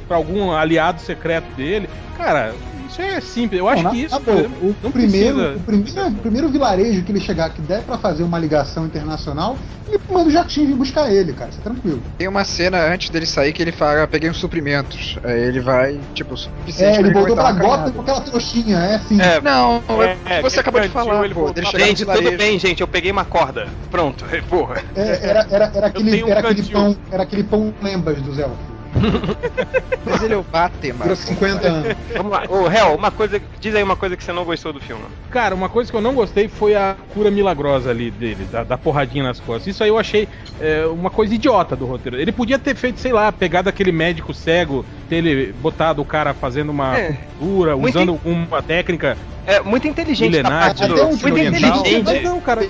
pra 0.08 0.16
algum 0.16 0.50
aliado 0.50 0.98
secreto 0.98 1.44
dele, 1.54 1.90
cara, 2.16 2.54
isso 2.92 3.02
é 3.02 3.20
simples. 3.20 3.58
Eu 3.60 3.68
acho 3.68 3.82
Não, 3.82 3.90
que 3.90 4.04
isso 4.04 4.20
boa, 4.20 4.42
o, 4.62 4.74
não 4.82 4.90
primeiro, 4.92 5.36
precisa. 5.36 5.56
o 5.56 5.60
primeiro, 5.60 6.08
o 6.08 6.14
primeiro 6.20 6.48
vilarejo 6.48 7.02
que 7.02 7.12
ele 7.12 7.20
chegar 7.20 7.50
que 7.50 7.60
der 7.62 7.82
pra 7.82 7.98
fazer 7.98 8.22
uma 8.22 8.38
ligação 8.38 8.84
internacional, 8.86 9.56
ele 9.88 10.00
manda 10.10 10.28
o 10.28 10.30
jatinho 10.30 10.66
vir 10.68 10.74
buscar 10.76 11.10
ele, 11.10 11.32
cara, 11.32 11.50
isso 11.50 11.58
é 11.60 11.62
tranquilo. 11.62 12.02
Tem 12.18 12.28
uma 12.28 12.44
cena 12.44 12.78
antes 12.92 13.10
dele 13.10 13.26
sair 13.26 13.52
que 13.52 13.62
ele 13.62 13.72
fala, 13.72 14.02
"Ah, 14.04 14.06
peguei 14.06 14.30
uns 14.30 14.36
suprimentos. 14.38 15.18
Aí 15.24 15.40
ele 15.40 15.60
vai, 15.60 15.98
tipo, 16.14 16.34
o 16.34 16.36
suficiente 16.36 16.96
É, 16.96 17.00
ele 17.00 17.12
voltou 17.12 17.34
pra 17.34 17.44
uma 17.44 17.52
Gotham 17.52 17.92
com 17.92 18.00
aquela 18.02 18.20
trouxinha, 18.20 18.76
é 18.78 18.94
assim. 18.96 19.20
É, 19.20 19.40
Não, 19.40 19.82
É, 20.28 20.40
você 20.42 20.54
que 20.56 20.60
acabou 20.60 20.80
de 20.80 20.88
falar, 20.88 21.24
ele 21.24 21.34
pô, 21.34 21.52
gente, 21.78 22.04
tudo 22.04 22.36
bem, 22.36 22.58
gente. 22.58 22.80
Eu 22.80 22.88
peguei 22.88 23.10
uma 23.10 23.24
corda. 23.24 23.66
Pronto, 23.90 24.24
porra. 24.48 24.82
É, 24.94 25.20
era, 25.22 25.46
era, 25.50 25.72
era, 25.74 25.86
aquele, 25.86 26.22
um 26.24 26.28
era, 26.28 26.40
aquele 26.40 26.62
pão, 26.68 26.96
era 27.10 27.22
aquele 27.22 27.44
pão 27.44 27.74
lembas 27.82 28.20
do 28.20 28.34
Zé. 28.34 28.46
Mas 30.04 30.22
ele 30.22 30.34
é 30.34 30.36
o 30.36 30.42
Batman. 30.42 31.04
Durou 31.04 31.16
50 31.16 31.66
anos. 31.68 31.96
Vamos 32.16 32.32
lá. 32.32 32.42
Ô, 32.48 32.68
Hel, 32.70 32.94
uma 32.94 33.10
coisa. 33.10 33.40
Diz 33.60 33.74
aí 33.74 33.82
uma 33.82 33.96
coisa 33.96 34.16
que 34.16 34.24
você 34.24 34.32
não 34.32 34.44
gostou 34.44 34.72
do 34.72 34.80
filme. 34.80 35.02
Cara, 35.30 35.54
uma 35.54 35.68
coisa 35.68 35.90
que 35.90 35.96
eu 35.96 36.00
não 36.00 36.14
gostei 36.14 36.48
foi 36.48 36.74
a 36.74 36.96
cura 37.14 37.30
milagrosa 37.30 37.90
ali 37.90 38.10
dele, 38.10 38.44
da, 38.50 38.64
da 38.64 38.76
porradinha 38.78 39.24
nas 39.24 39.40
costas. 39.40 39.68
Isso 39.68 39.82
aí 39.82 39.88
eu 39.88 39.98
achei 39.98 40.28
é, 40.60 40.84
uma 40.86 41.10
coisa 41.10 41.34
idiota 41.34 41.74
do 41.76 41.86
roteiro. 41.86 42.20
Ele 42.20 42.32
podia 42.32 42.58
ter 42.58 42.74
feito, 42.74 42.98
sei 43.00 43.12
lá, 43.12 43.30
pegado 43.32 43.68
aquele 43.68 43.92
médico 43.92 44.34
cego, 44.34 44.84
ter 45.08 45.16
ele 45.16 45.52
botado 45.52 46.02
o 46.02 46.04
cara 46.04 46.34
fazendo 46.34 46.70
uma 46.70 46.98
É. 46.98 47.16
cura, 47.38 47.76
Muito 47.76 47.96
usando 47.96 48.20
uma 48.24 48.62
técnica. 48.62 49.16
É 49.46 49.60
muito 49.60 49.88
inteligente 49.88 50.30
da 50.40 50.48
Milenar, 50.50 50.66
parte 50.66 50.86
do. 50.86 50.94
um 51.02 51.06
Muito 51.08 51.26
oriental. 51.26 51.80
inteligente. 51.80 52.04
Mas 52.04 52.22
não, 52.22 52.40
cara. 52.40 52.68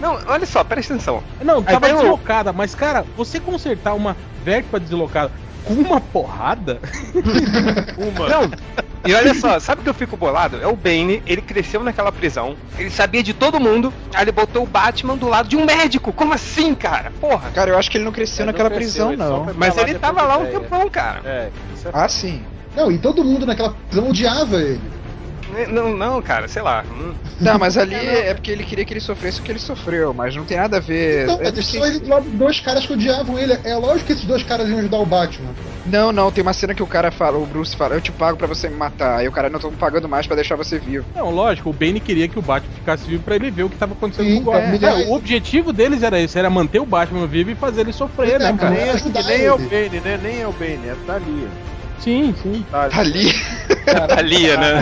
Não, 0.00 0.18
olha 0.26 0.44
só, 0.44 0.62
presta 0.62 0.92
atenção. 0.94 1.22
Não, 1.42 1.62
tava 1.62 1.88
o- 1.88 1.94
deslocada, 1.96 2.52
mas 2.52 2.74
cara, 2.74 3.04
você 3.16 3.40
consertar 3.40 3.94
uma 3.94 4.14
vértebra 4.44 4.78
deslocada 4.78 5.32
uma 5.68 6.00
porrada? 6.00 6.80
Uma. 7.98 8.28
Não, 8.28 8.50
e 9.06 9.14
olha 9.14 9.34
só, 9.34 9.60
sabe 9.60 9.80
o 9.80 9.84
que 9.84 9.90
eu 9.90 9.94
fico 9.94 10.16
bolado? 10.16 10.60
É 10.60 10.66
o 10.66 10.74
Bane, 10.74 11.22
ele 11.26 11.40
cresceu 11.40 11.82
naquela 11.82 12.10
prisão, 12.10 12.56
ele 12.76 12.90
sabia 12.90 13.22
de 13.22 13.32
todo 13.32 13.60
mundo, 13.60 13.92
aí 14.12 14.22
ele 14.24 14.32
botou 14.32 14.64
o 14.64 14.66
Batman 14.66 15.16
do 15.16 15.28
lado 15.28 15.48
de 15.48 15.56
um 15.56 15.64
médico. 15.64 16.12
Como 16.12 16.34
assim, 16.34 16.74
cara? 16.74 17.12
Porra. 17.20 17.50
Cara, 17.50 17.70
eu 17.70 17.78
acho 17.78 17.90
que 17.90 17.98
ele 17.98 18.04
não 18.04 18.12
cresceu 18.12 18.44
Ele 18.44 18.46
não 18.46 18.52
naquela 18.52 18.70
cresceu, 18.70 19.08
prisão, 19.08 19.30
ele 19.30 19.46
não. 19.46 19.54
Mas 19.54 19.76
ele 19.76 19.94
tava 19.94 20.22
lá 20.22 20.38
um 20.38 20.46
tempão, 20.46 20.88
cara. 20.90 21.20
É, 21.24 21.50
isso 21.74 21.88
é 21.88 21.90
Ah, 21.94 22.08
sim. 22.08 22.42
Não, 22.74 22.90
e 22.90 22.98
todo 22.98 23.24
mundo 23.24 23.46
naquela 23.46 23.74
prisão 23.88 24.10
odiava 24.10 24.56
ele. 24.60 24.95
Não, 25.68 25.96
não, 25.96 26.20
cara, 26.22 26.48
sei 26.48 26.62
lá. 26.62 26.84
Hum. 26.90 27.14
Não, 27.40 27.58
mas 27.58 27.76
ali 27.76 27.94
é 27.94 28.34
porque 28.34 28.50
ele 28.50 28.64
queria 28.64 28.84
que 28.84 28.92
ele 28.92 29.00
sofresse 29.00 29.40
o 29.40 29.42
que 29.42 29.52
ele 29.52 29.58
sofreu, 29.58 30.12
mas 30.14 30.34
não 30.34 30.44
tem 30.44 30.56
nada 30.56 30.78
a 30.78 30.80
ver. 30.80 31.24
Então, 31.24 31.36
não, 31.36 31.50
deixou 31.52 31.80
sei 31.82 31.90
ele 31.90 32.00
do 32.00 32.08
lado 32.08 32.28
de 32.30 32.36
dois 32.36 32.60
caras 32.60 32.86
que 32.86 32.92
odiavam 32.92 33.38
ele. 33.38 33.58
É 33.64 33.74
lógico 33.76 34.06
que 34.06 34.12
esses 34.12 34.24
dois 34.24 34.42
caras 34.42 34.68
iam 34.68 34.78
ajudar 34.78 34.98
o 34.98 35.06
Batman. 35.06 35.50
não, 35.86 36.10
não, 36.12 36.30
tem 36.32 36.42
uma 36.42 36.52
cena 36.52 36.74
que 36.74 36.82
o 36.82 36.86
cara 36.86 37.10
fala, 37.10 37.38
o 37.38 37.46
Bruce 37.46 37.76
fala, 37.76 37.94
eu 37.94 38.00
te 38.00 38.10
pago 38.12 38.36
pra 38.36 38.46
você 38.46 38.68
me 38.68 38.76
matar. 38.76 39.18
Aí 39.18 39.28
o 39.28 39.32
cara, 39.32 39.48
não 39.50 39.60
tô 39.60 39.70
pagando 39.72 40.08
mais 40.08 40.26
pra 40.26 40.36
deixar 40.36 40.56
você 40.56 40.78
vivo. 40.78 41.04
Não, 41.14 41.30
lógico, 41.30 41.70
o 41.70 41.72
Bane 41.72 42.00
queria 42.00 42.28
que 42.28 42.38
o 42.38 42.42
Batman 42.42 42.72
ficasse 42.74 43.08
vivo 43.08 43.22
pra 43.22 43.36
ele 43.36 43.50
ver 43.50 43.64
o 43.64 43.70
que 43.70 43.76
tava 43.76 43.92
acontecendo 43.92 44.26
Sim, 44.28 44.42
com 44.42 44.50
o 44.50 44.52
Batman. 44.52 44.68
É, 44.68 44.72
milhares- 44.72 45.06
o 45.08 45.12
objetivo 45.14 45.72
deles 45.72 46.02
era 46.02 46.20
esse, 46.20 46.38
era 46.38 46.50
manter 46.50 46.80
o 46.80 46.86
Batman 46.86 47.26
vivo 47.26 47.50
e 47.50 47.54
fazer 47.54 47.82
ele 47.82 47.92
sofrer, 47.92 48.34
É, 48.34 48.38
né, 48.38 48.56
cara? 48.58 48.70
nem- 48.70 48.96
que 49.12 49.22
nem 49.22 49.44
é 49.44 49.52
o. 49.52 49.58
Bane, 49.58 50.00
né? 50.00 50.20
Nem 50.22 50.40
é 50.42 50.48
o 50.48 50.52
Bane, 50.52 50.88
é 50.88 50.96
Thalia. 51.06 51.48
Sim, 51.98 52.34
sim. 52.34 52.64
Tá, 52.64 52.88
Tá 52.88 53.00
ali. 53.00 53.26
A 54.16 54.20
Lia, 54.22 54.56
né? 54.56 54.72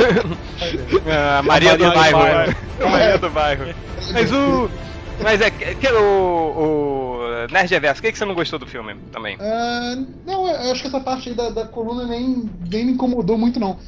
A 1.39 1.43
Maria, 1.43 1.77
do 1.77 1.85
Maria 1.85 1.89
do 1.89 1.95
bairro. 1.95 2.19
bairro. 2.19 2.51
né? 2.51 2.57
A 2.81 2.89
Maria 2.91 3.19
do 3.19 3.31
bairro. 3.31 3.65
Mas 4.13 4.33
o. 4.33 4.71
Mas 5.23 5.41
é 5.41 5.51
que, 5.51 5.87
o, 5.93 7.45
o 7.45 7.49
Nerd 7.53 7.71
Reverso, 7.71 8.01
o 8.01 8.03
que, 8.03 8.11
que 8.13 8.19
você 8.19 8.25
não 8.25 8.35
gostou 8.35 8.59
do 8.59 8.67
filme 8.67 8.97
também? 9.13 9.37
Ah, 9.41 9.95
não, 10.27 10.49
eu 10.49 10.73
acho 10.73 10.83
que 10.83 10.89
essa 10.89 11.01
parte 11.01 11.29
aí 11.29 11.35
da, 11.35 11.51
da 11.51 11.67
coluna 11.67 12.07
nem, 12.07 12.51
nem 12.69 12.85
me 12.87 12.93
incomodou 12.93 13.39
muito, 13.39 13.61
não. 13.61 13.79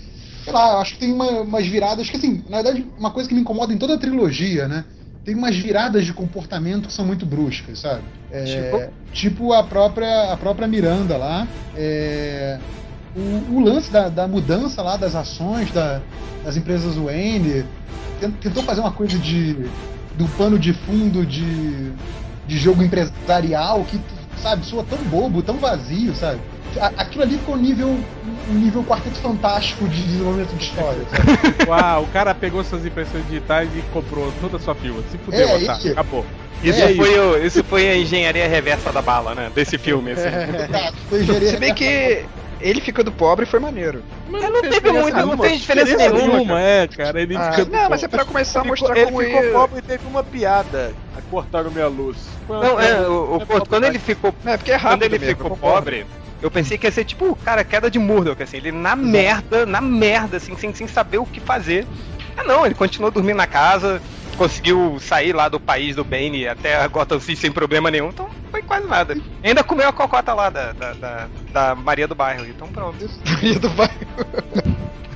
Sei 0.45 0.53
lá, 0.53 0.73
eu 0.75 0.79
acho 0.79 0.95
que 0.95 1.01
tem 1.01 1.13
uma- 1.13 1.41
umas 1.41 1.67
viradas 1.67 2.09
que, 2.09 2.17
assim, 2.17 2.45
na 2.49 2.63
verdade, 2.63 2.87
uma 2.97 3.11
coisa 3.11 3.29
que 3.29 3.35
me 3.35 3.41
incomoda 3.41 3.73
em 3.73 3.79
toda 3.79 3.95
a 3.95 3.99
trilogia, 3.99 4.69
né? 4.69 4.85
Tem 5.25 5.35
umas 5.35 5.57
viradas 5.57 6.07
de 6.07 6.15
comportamento 6.15 6.87
que 6.87 6.93
são 6.93 7.05
muito 7.05 7.27
bruscas, 7.27 7.81
sabe? 7.81 8.09
É, 8.31 8.45
Tipo? 8.45 8.95
tipo 9.13 9.53
a 9.53 9.65
própria, 9.65 10.33
a 10.33 10.37
própria 10.37 10.69
Miranda 10.69 11.17
lá. 11.17 11.49
é, 11.75 12.61
o, 13.17 13.57
o 13.57 13.61
lance 13.65 13.91
da, 13.91 14.09
da 14.09 14.29
mudança 14.29 14.83
lá 14.83 14.97
das 14.97 15.15
ações 15.15 15.71
da- 15.73 16.01
das 16.45 16.57
empresas 16.57 16.97
Wayne. 16.97 17.65
tent- 18.21 18.35
Tentou 18.41 18.63
fazer 18.63 18.81
uma 18.81 18.93
coisa 18.93 19.19
de 19.19 19.57
do 20.15 20.27
pano 20.29 20.59
de 20.59 20.73
fundo 20.73 21.27
de, 21.27 21.93
de 22.47 22.57
jogo 22.59 22.83
empresarial 22.83 23.85
que, 23.85 24.01
sabe, 24.41 24.65
soa 24.65 24.83
tão 24.83 24.97
bobo, 24.99 25.43
tão 25.43 25.59
vazio, 25.59 26.15
sabe? 26.15 26.41
Aquilo 26.97 27.23
ali 27.25 27.37
ficou 27.39 27.55
um 27.55 27.59
nível, 27.59 27.99
nível 28.49 28.83
quarteto 28.85 29.17
fantástico 29.19 29.87
de 29.89 30.03
desenvolvimento 30.03 30.55
de 30.57 30.65
história, 30.65 31.01
sabe? 31.11 31.65
Uau, 31.69 32.03
o 32.05 32.07
cara 32.09 32.35
pegou 32.35 32.63
suas 32.65 32.85
impressões 32.87 33.27
digitais 33.27 33.69
e 33.77 33.83
comprou 33.93 34.31
toda 34.41 34.57
a 34.57 34.61
sua 34.61 34.75
firma. 34.75 35.03
Se 35.11 35.19
fudeu, 35.19 35.49
É, 35.49 35.59
isso. 35.59 35.89
Acabou. 35.89 36.25
Isso, 36.63 36.81
É, 36.81 36.95
foi 36.95 37.19
o, 37.19 37.37
isso 37.45 37.63
foi 37.65 37.89
a 37.91 37.97
engenharia 37.99 38.49
reversa 38.49 38.91
da 38.91 39.03
bala, 39.03 39.35
né? 39.35 39.51
Desse 39.55 39.77
filme, 39.77 40.13
assim. 40.13 40.23
Engenharia 41.13 41.51
Se 41.51 41.57
bem 41.59 41.75
que 41.75 42.25
ele 42.61 42.81
ficando 42.81 43.13
pobre 43.13 43.45
foi 43.47 43.61
maneiro. 43.61 44.03
Mas 44.29 44.43
não 44.43 44.61
fez 44.61 44.63
teve 44.63 44.75
diferença 44.75 45.03
muito, 45.03 45.15
não 45.17 45.25
nenhuma. 45.27 45.45
fez 45.45 45.61
diferença 45.61 45.97
nenhuma, 46.13 46.61
é, 46.61 46.89
cara. 46.89 47.21
Ele 47.21 47.37
Ah, 47.37 47.51
não, 47.71 47.91
mas 47.91 48.03
é 48.03 48.09
pobre. 48.09 48.09
pra 48.09 48.25
começar 48.25 48.61
a 48.61 48.65
mostrar 48.65 48.95
ficou, 48.95 49.03
ele 49.03 49.11
como 49.13 49.23
ficou 49.23 49.43
ele. 49.43 49.53
pobre 49.53 49.79
e 49.79 49.83
teve 49.83 50.07
uma 50.07 50.23
piada. 50.25 50.93
A 51.17 51.21
cortaram 51.23 51.71
minha 51.71 51.87
luz. 51.89 52.19
Uma 52.49 52.61
Não, 52.61 52.81
é, 52.81 52.87
piada. 52.89 53.11
o, 53.11 53.37
o- 53.37 53.43
É 53.43 53.47
quando 53.47 53.85
ele 53.85 53.99
pobre, 53.99 54.15
ficou 54.15 54.35
Não, 54.45 54.53
é 54.53 54.57
porque 54.57 54.73
é 54.73 54.79
Quando 54.79 55.03
ele 55.03 55.19
mesmo, 55.19 55.27
ficou 55.29 55.47
eu 55.47 55.51
concordo. 55.51 55.77
pobre, 55.77 56.07
eu 56.43 56.51
pensei 56.51 56.77
que 56.79 56.87
ia 56.87 56.91
ser 56.93 57.05
tipo, 57.05 57.35
cara, 57.37 57.65
queda 57.65 57.91
de 57.91 57.99
Murdoch, 57.99 58.43
assim, 58.43 58.57
ele 58.59 58.73
na 58.73 58.95
merda, 58.97 59.65
na 59.67 59.81
merda, 59.81 60.37
assim, 60.37 60.57
sem, 60.57 60.73
sem 60.75 60.87
saber 60.87 61.19
o 61.19 61.27
que 61.27 61.41
fazer. 61.41 61.87
Ah 62.37 62.45
não, 62.45 62.67
ele 62.67 62.75
continuou 62.75 63.11
dormindo 63.11 63.37
na 63.37 63.47
casa, 63.47 64.01
conseguiu 64.37 64.99
sair 65.01 65.33
lá 65.33 65.49
do 65.49 65.59
país 65.59 65.97
do 65.97 66.05
Bane 66.05 66.47
até 66.47 66.77
a 66.77 66.87
Gotham 66.87 67.19
City 67.21 67.41
sem 67.41 67.53
problema 67.53 67.91
nenhum, 67.91 68.09
então 68.09 68.29
foi 68.51 68.63
quase 68.63 68.87
nada. 68.87 69.17
Ainda 69.43 69.65
comeu 69.65 69.89
a 69.89 69.93
cocota 69.93 70.33
lá 70.35 70.51
da, 70.51 70.73
da, 70.73 70.93
da- 70.95 71.29
da 71.53 71.75
Maria 71.75 72.07
do 72.07 72.15
Bairro, 72.15 72.47
então 72.47 72.69
pronto. 72.69 73.09
Maria 73.27 73.59
do 73.59 73.69
Bairro. 73.71 73.93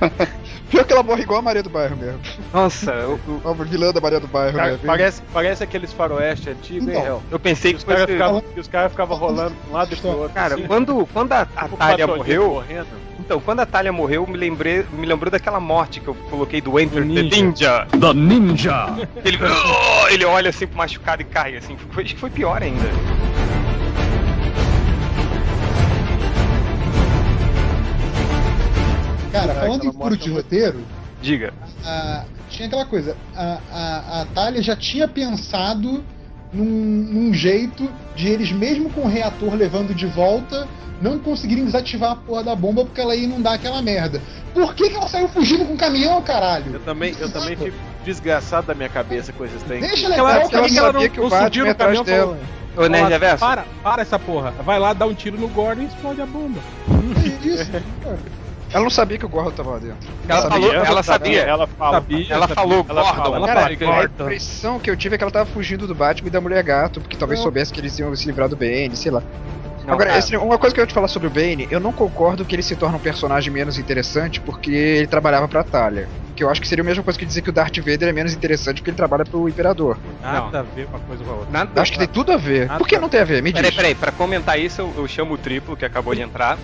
Pior 0.69 0.85
que 0.85 0.93
ela 0.93 1.03
morre 1.03 1.21
igual 1.23 1.39
a 1.39 1.41
Maria 1.43 1.61
do 1.61 1.69
Bairro 1.69 1.95
mesmo. 1.97 2.19
Nossa, 2.53 2.91
eu, 2.91 3.19
eu, 3.27 3.41
A 3.49 3.53
vilã 3.53 3.91
da 3.91 3.99
Maria 4.01 4.19
do 4.19 4.27
Bairro 4.27 4.55
Cara, 4.57 4.71
mesmo. 4.71 4.85
parece, 4.87 5.21
parece 5.33 5.63
aqueles 5.63 5.91
faroeste 5.93 6.49
antigos, 6.49 6.87
hein, 6.87 6.93
Então. 6.95 7.05
Hel? 7.05 7.23
eu 7.29 7.39
pensei 7.39 7.71
que 7.73 7.77
Os 7.77 7.83
caras 7.83 8.09
ficavam 8.09 8.43
os 8.57 8.67
caras 8.67 8.91
ficavam 8.91 9.17
rolando 9.17 9.53
pra 9.55 9.69
um 9.69 9.73
lado 9.73 9.93
e 9.93 9.97
pro 9.97 10.09
outro. 10.09 10.33
Cara, 10.33 10.55
assim, 10.55 10.65
quando, 10.65 11.05
quando 11.13 11.33
a, 11.33 11.41
a 11.41 11.67
patrulhinha 11.67 12.07
morreu, 12.07 12.49
correndo. 12.49 12.87
Então, 13.31 13.39
quando 13.39 13.61
a 13.61 13.65
Talia 13.65 13.93
morreu, 13.93 14.27
me 14.27 14.35
lembrei, 14.37 14.85
me 14.91 15.05
lembrou 15.07 15.31
daquela 15.31 15.57
morte 15.57 16.01
que 16.01 16.07
eu 16.09 16.13
coloquei 16.29 16.59
do 16.59 16.77
Enter 16.77 17.05
Do 17.05 17.13
the 17.15 17.23
ninja. 17.23 17.41
Ninja. 17.41 17.87
The 17.89 18.13
Ninja. 18.13 18.85
Ele, 19.23 19.37
"Oh!" 19.41 20.07
ele 20.09 20.25
olha 20.25 20.49
assim 20.49 20.67
pro 20.67 20.77
machucado 20.77 21.21
e 21.21 21.25
cai, 21.25 21.55
assim. 21.55 21.77
Foi, 21.91 22.03
acho 22.03 22.13
que 22.13 22.19
foi 22.19 22.29
pior 22.29 22.61
ainda. 22.61 22.89
Cara, 29.31 29.53
É, 29.53 29.55
falando 29.61 29.85
em 29.85 29.91
furo 29.93 30.17
de 30.17 30.29
morte- 30.29 30.29
roteiro, 30.29 30.81
Diga. 31.21 31.53
a- 31.85 32.25
tinha 32.49 32.67
aquela 32.67 32.85
coisa, 32.85 33.15
a, 33.33 33.59
a, 33.71 34.21
a 34.21 34.25
Thalia 34.25 34.61
já 34.61 34.75
tinha 34.75 35.07
pensado 35.07 36.03
num, 36.53 36.63
num 36.65 37.33
jeito 37.33 37.89
de 38.15 38.27
eles, 38.27 38.51
mesmo 38.51 38.89
com 38.89 39.01
o 39.01 39.07
reator 39.07 39.53
levando 39.55 39.93
de 39.93 40.05
volta, 40.05 40.67
não 41.01 41.17
conseguirem 41.17 41.65
desativar 41.65 42.11
a 42.11 42.15
porra 42.15 42.43
da 42.43 42.55
bomba 42.55 42.85
porque 42.85 43.01
ela 43.01 43.15
ia 43.15 43.23
inundar 43.23 43.53
aquela 43.53 43.81
merda. 43.81 44.21
Por 44.53 44.75
que, 44.75 44.89
que 44.89 44.95
ela 44.95 45.07
saiu 45.07 45.27
fugindo 45.29 45.65
com 45.65 45.73
o 45.73 45.77
caminhão, 45.77 46.21
caralho? 46.21 46.73
Eu 46.73 46.79
também, 46.81 47.15
eu 47.19 47.31
também 47.31 47.55
fico 47.55 47.77
desgraçado 48.03 48.67
da 48.67 48.73
minha 48.75 48.89
cabeça 48.89 49.31
com 49.33 49.45
esses 49.45 49.63
trem. 49.63 49.81
Deixa 49.81 50.05
Ela, 50.05 50.09
legal 50.09 50.27
Ela- 50.27 50.49
ela 50.51 50.69
sabia 50.69 51.09
que 51.09 51.19
o 51.19 51.29
Batman 51.29 51.71
atrás 51.71 51.97
caminhão, 51.97 52.03
dela. 52.03 52.37
Ô, 52.77 52.87
Nerd 52.87 53.09
Reverso. 53.09 53.39
Para, 53.39 53.65
para 53.83 54.01
essa 54.01 54.17
porra. 54.19 54.51
Vai 54.63 54.79
lá, 54.79 54.93
dá 54.93 55.05
um 55.05 55.13
tiro 55.13 55.37
no 55.39 55.47
Gordon 55.47 55.81
e 55.83 55.85
explode 55.85 56.21
a 56.21 56.25
bomba. 56.25 56.59
Isso, 57.43 57.69
cara. 58.01 58.19
Ela 58.73 58.83
não 58.83 58.89
sabia 58.89 59.17
que 59.17 59.25
o 59.25 59.29
Gordon 59.29 59.51
tava 59.51 59.71
lá 59.71 59.79
dentro. 59.79 60.09
Ela 60.27 60.41
Sabia. 60.41 60.59
falou, 60.69 60.85
ela 60.85 61.03
sabia. 61.03 61.41
Ela 61.41 61.67
fala. 61.67 61.91
Sabia, 61.97 62.25
Ela 62.29 62.41
sabia. 62.47 62.55
falou, 62.55 62.85
Ela 62.89 63.01
Gordon. 63.01 63.23
fala, 63.23 63.35
Ela 63.37 63.47
Cara, 63.47 63.59
fala, 63.77 63.91
a 63.91 63.95
Gordon. 64.07 64.23
impressão 64.23 64.79
que 64.79 64.89
eu 64.89 64.95
tive 64.95 65.15
é 65.15 65.17
que 65.17 65.23
ela 65.23 65.31
tava 65.31 65.45
fugindo 65.45 65.85
do 65.87 65.93
Batman 65.95 66.27
e 66.27 66.31
da 66.31 66.39
Mulher 66.41 66.63
Gato, 66.63 67.01
porque 67.01 67.17
talvez 67.17 67.39
Não. 67.39 67.43
soubesse 67.43 67.73
que 67.73 67.79
eles 67.79 67.97
iam 67.99 68.15
se 68.15 68.25
livrar 68.27 68.47
do 68.47 68.55
Bane, 68.55 68.95
sei 68.95 69.11
lá. 69.11 69.21
Não, 69.85 69.93
Agora, 69.95 70.15
esse- 70.17 70.37
uma 70.37 70.57
coisa 70.59 70.73
que 70.73 70.79
eu 70.79 70.83
ia 70.83 70.87
te 70.87 70.93
falar 70.93 71.07
sobre 71.07 71.27
o 71.27 71.31
Bane, 71.31 71.67
eu 71.71 71.79
não 71.79 71.91
concordo 71.91 72.45
que 72.45 72.55
ele 72.55 72.61
se 72.61 72.75
torna 72.75 72.97
um 72.97 72.99
personagem 72.99 73.51
menos 73.51 73.77
interessante 73.79 74.39
porque 74.39 74.71
ele 74.71 75.07
trabalhava 75.07 75.47
pra 75.47 75.63
Talia. 75.63 76.07
Que 76.35 76.43
eu 76.43 76.49
acho 76.49 76.61
que 76.61 76.67
seria 76.67 76.83
a 76.83 76.85
mesma 76.85 77.03
coisa 77.03 77.17
que 77.19 77.25
dizer 77.25 77.41
que 77.41 77.49
o 77.49 77.53
Darth 77.53 77.77
Vader 77.79 78.07
é 78.07 78.13
menos 78.13 78.31
interessante 78.33 78.77
porque 78.77 78.91
ele 78.91 78.97
trabalha 78.97 79.25
pro 79.25 79.49
Imperador. 79.49 79.97
Nada 80.21 80.59
a 80.59 80.63
ver 80.63 80.85
uma 80.87 80.99
coisa 80.99 81.23
com 81.23 81.29
a 81.31 81.33
outra. 81.33 81.51
Nada. 81.51 81.81
Acho 81.81 81.91
que 81.91 81.97
tem 81.97 82.07
tudo 82.07 82.31
a 82.31 82.37
ver. 82.37 82.67
Nada 82.67 82.77
Por 82.77 82.87
que 82.87 82.97
não 82.99 83.09
tem 83.09 83.19
a 83.19 83.25
ver? 83.25 83.41
Me 83.43 83.51
diz. 83.51 83.59
Peraí, 83.61 83.75
peraí, 83.75 83.95
pra 83.95 84.11
comentar 84.11 84.57
isso, 84.59 84.81
eu, 84.81 84.93
eu 84.97 85.07
chamo 85.07 85.33
o 85.33 85.37
triplo 85.37 85.75
que 85.75 85.83
acabou 85.83 86.13
de 86.15 86.21
entrar. 86.21 86.57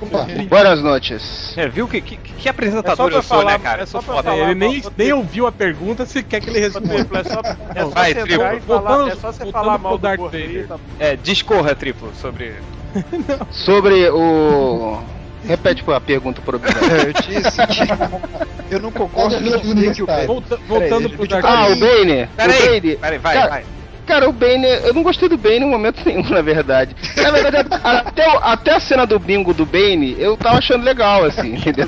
Opa, 0.00 0.26
Buenas 0.48 0.82
noches. 0.82 1.52
É, 1.56 1.68
viu 1.68 1.86
que, 1.86 2.00
que, 2.00 2.16
que 2.16 2.48
É 2.48 2.50
apresentador 2.50 3.08
pra 3.08 3.18
eu 3.18 3.22
sou, 3.22 3.38
falar, 3.38 3.52
né, 3.52 3.58
cara? 3.58 3.80
é 3.80 3.82
Eu 3.82 3.86
só 3.86 4.00
sou 4.00 4.14
foda. 4.16 4.30
falar. 4.30 4.42
ele 4.50 4.54
nem, 4.54 4.82
nem 4.96 5.12
ouviu 5.12 5.46
a 5.46 5.52
pergunta, 5.52 6.06
se 6.06 6.22
quer 6.22 6.40
que 6.40 6.48
ele 6.48 6.58
responda. 6.60 6.94
É 6.94 7.24
só, 7.24 7.40
é 7.74 7.80
só 7.82 7.88
Vai, 7.90 8.14
você 8.14 8.20
triplo. 8.22 8.44
falar, 8.60 8.60
Voltando- 8.96 9.10
é 9.10 9.16
só 9.16 9.32
você 9.32 9.52
falar 9.52 9.72
pro 9.74 9.82
mal 9.82 9.98
do 9.98 10.02
Darth 10.02 10.20
aí, 10.34 10.46
Vader. 10.46 10.68
tá- 10.68 10.76
É, 10.98 11.16
discorra, 11.16 11.74
triplo, 11.74 12.10
sobre. 12.20 12.54
Sobre 13.50 14.08
o. 14.10 15.00
Repete 15.46 15.82
a 15.88 16.00
pergunta 16.00 16.40
observar. 16.56 16.90
É, 16.90 17.08
eu 17.08 17.12
disse 17.12 17.66
que 17.66 18.74
eu 18.74 18.80
não 18.80 18.90
concordo 18.90 19.34
com 19.36 19.74
dizer 19.74 19.94
que 19.94 20.02
o 20.02 20.06
Bane. 20.06 20.26
Volta- 20.26 20.58
voltando 20.68 21.10
pro 21.10 21.26
Dark 21.28 21.44
Ah, 21.44 21.66
o 21.66 21.68
Vader. 21.76 21.78
Bane. 21.78 22.28
Peraí, 22.36 22.58
o 22.94 22.98
peraí, 22.98 23.18
vai, 23.18 23.48
vai. 23.48 23.64
Cara, 24.06 24.28
o 24.28 24.32
Bane, 24.32 24.66
eu 24.84 24.92
não 24.94 25.02
gostei 25.02 25.28
do 25.28 25.36
Bane 25.38 25.58
em 25.64 25.70
momento 25.70 26.02
nenhum, 26.04 26.22
na 26.30 26.42
verdade. 26.42 26.94
Na 27.16 27.30
verdade, 27.30 27.68
até, 27.84 28.24
até 28.42 28.72
a 28.72 28.80
cena 28.80 29.06
do 29.06 29.18
bingo 29.18 29.54
do 29.54 29.64
Bane, 29.64 30.16
eu 30.18 30.36
tava 30.36 30.58
achando 30.58 30.84
legal, 30.84 31.24
assim, 31.24 31.54
entendeu? 31.56 31.86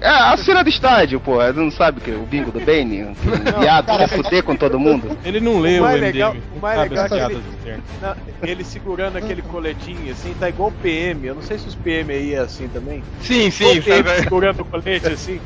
É, 0.00 0.08
a 0.08 0.36
cena 0.36 0.64
do 0.64 0.68
estádio, 0.68 1.20
pô, 1.20 1.40
não 1.52 1.70
sabe 1.70 2.00
que 2.00 2.10
o 2.10 2.26
bingo 2.26 2.50
do 2.50 2.60
Bane, 2.60 3.04
o 3.04 3.14
viado 3.60 3.96
quer 3.96 4.08
fuder 4.08 4.42
com 4.42 4.56
todo 4.56 4.78
mundo. 4.78 5.16
Ele 5.24 5.38
não 5.38 5.60
leu 5.60 5.82
O 5.82 5.84
o 5.84 5.88
mais 5.88 6.00
MDM. 6.00 6.12
legal- 6.12 6.36
o 6.50 6.60
mais 6.60 6.80
legal 6.90 7.06
é 7.06 7.24
ele-. 7.32 7.82
Não, 8.00 8.14
ele 8.42 8.64
segurando 8.64 9.16
aquele 9.16 9.42
coletinho 9.42 10.10
assim, 10.10 10.34
tá 10.34 10.48
igual 10.48 10.70
o 10.70 10.72
PM. 10.72 11.24
Eu 11.26 11.36
não 11.36 11.42
sei 11.42 11.56
se 11.56 11.68
os 11.68 11.76
PM 11.76 12.12
aí 12.12 12.34
é 12.34 12.38
assim 12.38 12.68
também. 12.68 13.04
Sim, 13.20 13.48
sim, 13.50 13.78
o 13.78 13.82
PM 13.82 14.08
sabe? 14.08 14.22
segurando 14.22 14.60
o 14.60 14.64
colete 14.64 15.06
assim, 15.06 15.40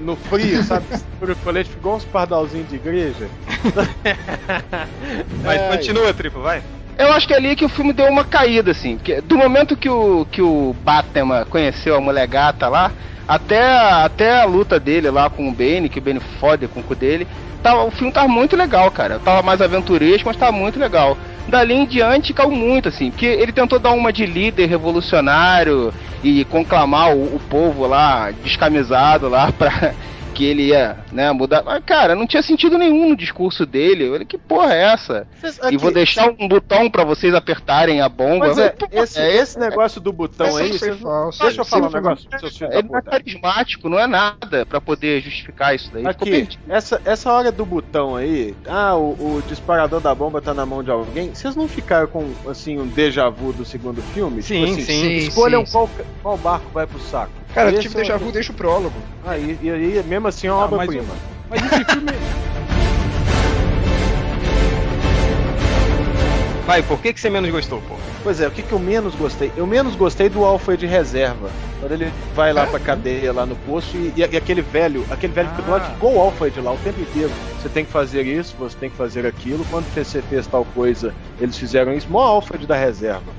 no 0.00 0.16
frio, 0.16 0.62
sabe? 0.62 0.86
Segura 0.96 1.32
o 1.32 1.36
colete, 1.36 1.70
igual 1.76 1.96
uns 1.96 2.04
pardalzinhos 2.04 2.68
de 2.68 2.76
igreja. 2.76 3.28
Mas 5.44 5.60
É, 5.60 5.68
continua, 5.68 6.14
triplo, 6.14 6.42
vai. 6.42 6.62
Eu 6.98 7.12
acho 7.12 7.26
que 7.26 7.32
é 7.32 7.36
ali 7.36 7.56
que 7.56 7.64
o 7.64 7.68
filme 7.68 7.92
deu 7.92 8.06
uma 8.06 8.24
caída, 8.24 8.72
assim. 8.72 8.96
Porque 8.96 9.20
do 9.22 9.36
momento 9.36 9.76
que 9.76 9.88
o, 9.88 10.26
que 10.26 10.42
o 10.42 10.74
Batman 10.74 11.44
conheceu 11.46 11.94
a 11.96 12.00
mulher 12.00 12.26
gata 12.26 12.68
lá, 12.68 12.92
até, 13.26 13.62
até 13.62 14.40
a 14.40 14.44
luta 14.44 14.78
dele 14.78 15.10
lá 15.10 15.30
com 15.30 15.48
o 15.48 15.54
Bane, 15.54 15.88
que 15.88 15.98
o 15.98 16.02
Bane 16.02 16.20
fode 16.20 16.68
com 16.68 16.80
o 16.80 16.84
cu 16.84 16.94
dele, 16.94 17.26
tava, 17.62 17.84
o 17.84 17.90
filme 17.90 18.12
tava 18.12 18.28
muito 18.28 18.54
legal, 18.56 18.90
cara. 18.90 19.18
Tava 19.18 19.42
mais 19.42 19.62
aventuresco, 19.62 20.28
mas 20.28 20.36
tava 20.36 20.52
muito 20.52 20.78
legal. 20.78 21.16
Dali 21.50 21.74
em 21.74 21.86
diante 21.86 22.32
caiu 22.32 22.50
muito, 22.50 22.88
assim, 22.88 23.10
porque 23.10 23.26
ele 23.26 23.52
tentou 23.52 23.78
dar 23.78 23.90
uma 23.90 24.12
de 24.12 24.24
líder 24.24 24.66
revolucionário 24.66 25.92
e 26.22 26.44
conclamar 26.44 27.14
o, 27.14 27.36
o 27.36 27.40
povo 27.50 27.86
lá, 27.86 28.30
descamisado 28.42 29.28
lá, 29.28 29.50
pra 29.58 29.94
que 30.40 30.46
ele 30.46 30.68
ia, 30.68 30.96
né, 31.12 31.30
mudar. 31.32 31.62
Mas, 31.62 31.84
cara, 31.84 32.14
não 32.14 32.26
tinha 32.26 32.42
sentido 32.42 32.78
nenhum 32.78 33.10
no 33.10 33.16
discurso 33.16 33.66
dele. 33.66 34.06
Eu 34.06 34.12
falei, 34.12 34.26
que 34.26 34.38
porra 34.38 34.72
é 34.74 34.84
essa? 34.94 35.26
E 35.70 35.76
vou 35.76 35.92
deixar 35.92 36.30
um 36.30 36.48
botão 36.48 36.90
pra 36.90 37.04
vocês 37.04 37.34
apertarem 37.34 38.00
a 38.00 38.08
bomba. 38.08 38.46
Mas 38.48 38.56
é, 38.58 38.74
esse, 38.90 39.20
é, 39.20 39.36
esse 39.36 39.58
negócio 39.58 40.00
do 40.00 40.10
botão 40.10 40.56
aí, 40.56 40.70
não- 40.98 41.30
deixa 41.30 41.60
eu 41.60 41.64
falar 41.66 41.88
um 41.88 41.90
negócio 41.90 42.26
ele 42.72 42.88
não 42.88 42.98
é 42.98 43.02
carismático, 43.02 43.88
não 43.90 43.98
é 43.98 44.06
nada 44.06 44.64
pra 44.64 44.80
poder 44.80 45.20
justificar 45.20 45.74
isso 45.74 45.90
daí. 45.92 46.06
Aqui, 46.06 46.48
essa, 46.66 47.02
essa 47.04 47.30
hora 47.30 47.52
do 47.52 47.66
botão 47.66 48.16
aí, 48.16 48.54
ah, 48.66 48.96
o, 48.96 49.10
o 49.36 49.42
disparador 49.46 50.00
da 50.00 50.14
bomba 50.14 50.40
tá 50.40 50.54
na 50.54 50.64
mão 50.64 50.82
de 50.82 50.90
alguém, 50.90 51.34
vocês 51.34 51.54
não 51.54 51.68
ficaram 51.68 52.06
com, 52.06 52.30
assim, 52.48 52.78
um 52.78 52.86
déjà 52.86 53.28
vu 53.28 53.52
do 53.52 53.64
segundo 53.64 54.00
filme? 54.00 54.42
Sim, 54.42 54.60
tipo 54.64 54.72
assim, 54.72 54.82
sim. 54.84 55.16
Escolham 55.16 55.66
sim, 55.66 55.72
qual, 55.72 55.90
qual 56.22 56.38
barco 56.38 56.70
vai 56.72 56.86
pro 56.86 56.98
saco. 56.98 57.40
Cara, 57.54 57.70
Esse 57.72 57.82
tipo 57.82 57.98
é 57.98 58.02
déjà 58.02 58.16
vu, 58.16 58.30
deixa 58.30 58.52
o 58.52 58.54
prólogo. 58.54 58.94
Ah, 59.26 59.36
e, 59.36 59.58
e 59.60 59.70
aí, 59.70 60.02
mesmo 60.04 60.28
assim, 60.30 60.46
é 60.46 60.52
uma 60.52 60.64
Ah, 60.64 60.68
mas 60.68 60.88
obra-prima. 60.88 61.14
Mas 61.48 61.62
esse 61.64 61.84
filme. 61.84 62.12
Vai, 66.66 66.84
por 66.84 67.00
que, 67.00 67.12
que 67.12 67.20
você 67.20 67.28
menos 67.28 67.50
gostou, 67.50 67.82
pô? 67.88 67.96
Pois 68.22 68.40
é, 68.40 68.46
o 68.46 68.50
que, 68.50 68.62
que 68.62 68.70
eu 68.70 68.78
menos 68.78 69.16
gostei? 69.16 69.50
Eu 69.56 69.66
menos 69.66 69.96
gostei 69.96 70.28
do 70.28 70.44
Alfred 70.44 70.86
reserva. 70.86 71.50
Quando 71.80 71.90
ele 71.90 72.12
vai 72.32 72.52
lá 72.52 72.64
pra 72.64 72.78
cadeia, 72.78 73.32
lá 73.32 73.44
no 73.44 73.56
posto, 73.56 73.96
e, 73.96 74.12
e 74.16 74.22
aquele 74.22 74.62
velho, 74.62 75.04
aquele 75.10 75.32
velho 75.32 75.48
fica 75.48 75.62
do 75.62 75.70
lado, 75.72 75.92
ficou 75.94 76.14
o 76.14 76.20
Alfred 76.20 76.60
lá 76.60 76.72
o 76.72 76.78
tempo 76.78 77.00
inteiro. 77.00 77.32
Você 77.60 77.68
tem 77.68 77.84
que 77.84 77.90
fazer 77.90 78.24
isso, 78.24 78.54
você 78.56 78.76
tem 78.78 78.88
que 78.88 78.96
fazer 78.96 79.26
aquilo. 79.26 79.66
Quando 79.68 79.84
você 79.92 80.22
fez 80.22 80.46
tal 80.46 80.64
coisa, 80.64 81.12
eles 81.40 81.58
fizeram 81.58 81.92
isso. 81.92 82.06
Mó 82.08 82.20
Alfred 82.20 82.64
da 82.68 82.76
reserva. 82.76 83.32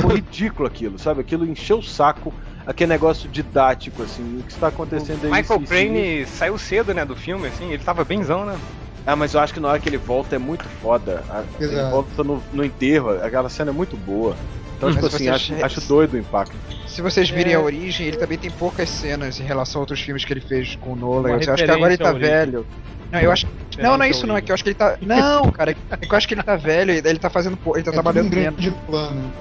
Foi 0.00 0.16
ridículo 0.16 0.66
aquilo, 0.66 0.98
sabe? 0.98 1.20
Aquilo 1.20 1.46
encheu 1.46 1.78
o 1.78 1.82
saco. 1.82 2.34
Aquele 2.66 2.88
negócio 2.90 3.28
didático, 3.28 4.02
assim, 4.02 4.38
o 4.38 4.42
que 4.44 4.52
está 4.52 4.68
acontecendo 4.68 5.24
aí. 5.24 5.30
Michael 5.32 5.60
Crane 5.66 6.26
saiu 6.26 6.56
cedo, 6.58 6.94
né, 6.94 7.04
do 7.04 7.16
filme, 7.16 7.48
assim, 7.48 7.72
ele 7.72 7.82
tava 7.82 8.04
benzão, 8.04 8.44
né? 8.44 8.56
Ah, 9.04 9.16
mas 9.16 9.34
eu 9.34 9.40
acho 9.40 9.52
que 9.52 9.58
na 9.58 9.68
hora 9.68 9.78
que 9.80 9.88
ele 9.88 9.98
volta 9.98 10.36
é 10.36 10.38
muito 10.38 10.68
foda. 10.80 11.24
Ele 11.58 11.74
volta 11.90 12.22
no, 12.22 12.40
no 12.52 12.64
enterro, 12.64 13.10
aquela 13.20 13.48
cena 13.48 13.70
é 13.70 13.74
muito 13.74 13.96
boa. 13.96 14.36
Então, 14.76 14.92
tipo 14.92 15.06
assim, 15.06 15.28
acho, 15.28 15.54
che- 15.56 15.62
acho 15.62 15.80
doido 15.82 16.14
o 16.14 16.18
impacto. 16.18 16.56
Se 16.86 17.02
vocês 17.02 17.28
virem 17.28 17.52
É. 17.52 17.56
a 17.56 17.60
origem, 17.60 18.06
ele 18.06 18.16
também 18.16 18.38
tem 18.38 18.50
poucas 18.50 18.88
cenas 18.88 19.40
em 19.40 19.44
relação 19.44 19.80
a 19.80 19.82
outros 19.82 20.00
filmes 20.00 20.24
que 20.24 20.32
ele 20.32 20.40
fez 20.40 20.76
com 20.76 20.92
o 20.92 20.96
Nolan. 20.96 21.30
Uma 21.30 21.42
Eu 21.42 21.52
acho 21.52 21.64
que 21.64 21.70
agora 21.70 21.92
ele 21.92 22.02
tá 22.02 22.12
velho. 22.12 22.66
Não, 23.10 23.20
eu 23.20 23.30
acho. 23.32 23.46
Não, 23.78 23.96
não 23.98 24.04
é 24.04 24.08
isso 24.10 24.26
não, 24.26 24.36
é 24.36 24.40
que 24.40 24.50
eu 24.52 24.54
acho 24.54 24.62
que 24.62 24.68
ele 24.70 24.74
tá. 24.74 24.96
Não, 25.00 25.50
cara, 25.50 25.70
é 25.72 25.96
que 25.96 26.12
eu 26.12 26.16
acho 26.16 26.26
que 26.28 26.34
ele 26.34 26.42
tá 26.42 26.56
velho, 26.56 26.92
ele 26.92 27.18
tá 27.18 27.28
fazendo. 27.30 27.58
Ele 27.74 27.74
tá 27.74 27.78
É 27.78 27.82
tudo 27.82 27.88
um 27.90 27.92
trabalhando 27.92 28.34
menos. 28.34 28.54
grande 28.60 28.70
plano. 28.86 29.32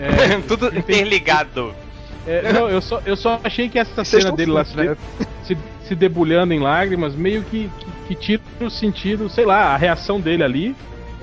É, 0.00 0.40
Tudo 0.46 0.76
interligado. 0.78 1.74
É, 2.26 2.52
não, 2.52 2.68
eu 2.68 2.80
só, 2.80 3.00
eu 3.04 3.16
só 3.16 3.40
achei 3.42 3.68
que 3.68 3.78
essa 3.78 4.04
Vocês 4.04 4.22
cena 4.22 4.34
dele 4.36 4.52
lá 4.52 4.64
né? 4.74 4.96
se, 5.42 5.56
se 5.84 5.94
debulhando 5.94 6.52
em 6.54 6.60
lágrimas 6.60 7.14
meio 7.14 7.42
que, 7.42 7.68
que, 7.78 7.86
que 8.08 8.14
tira 8.14 8.42
o 8.60 8.70
sentido, 8.70 9.28
sei 9.28 9.44
lá, 9.44 9.74
a 9.74 9.76
reação 9.76 10.20
dele 10.20 10.42
ali. 10.44 10.76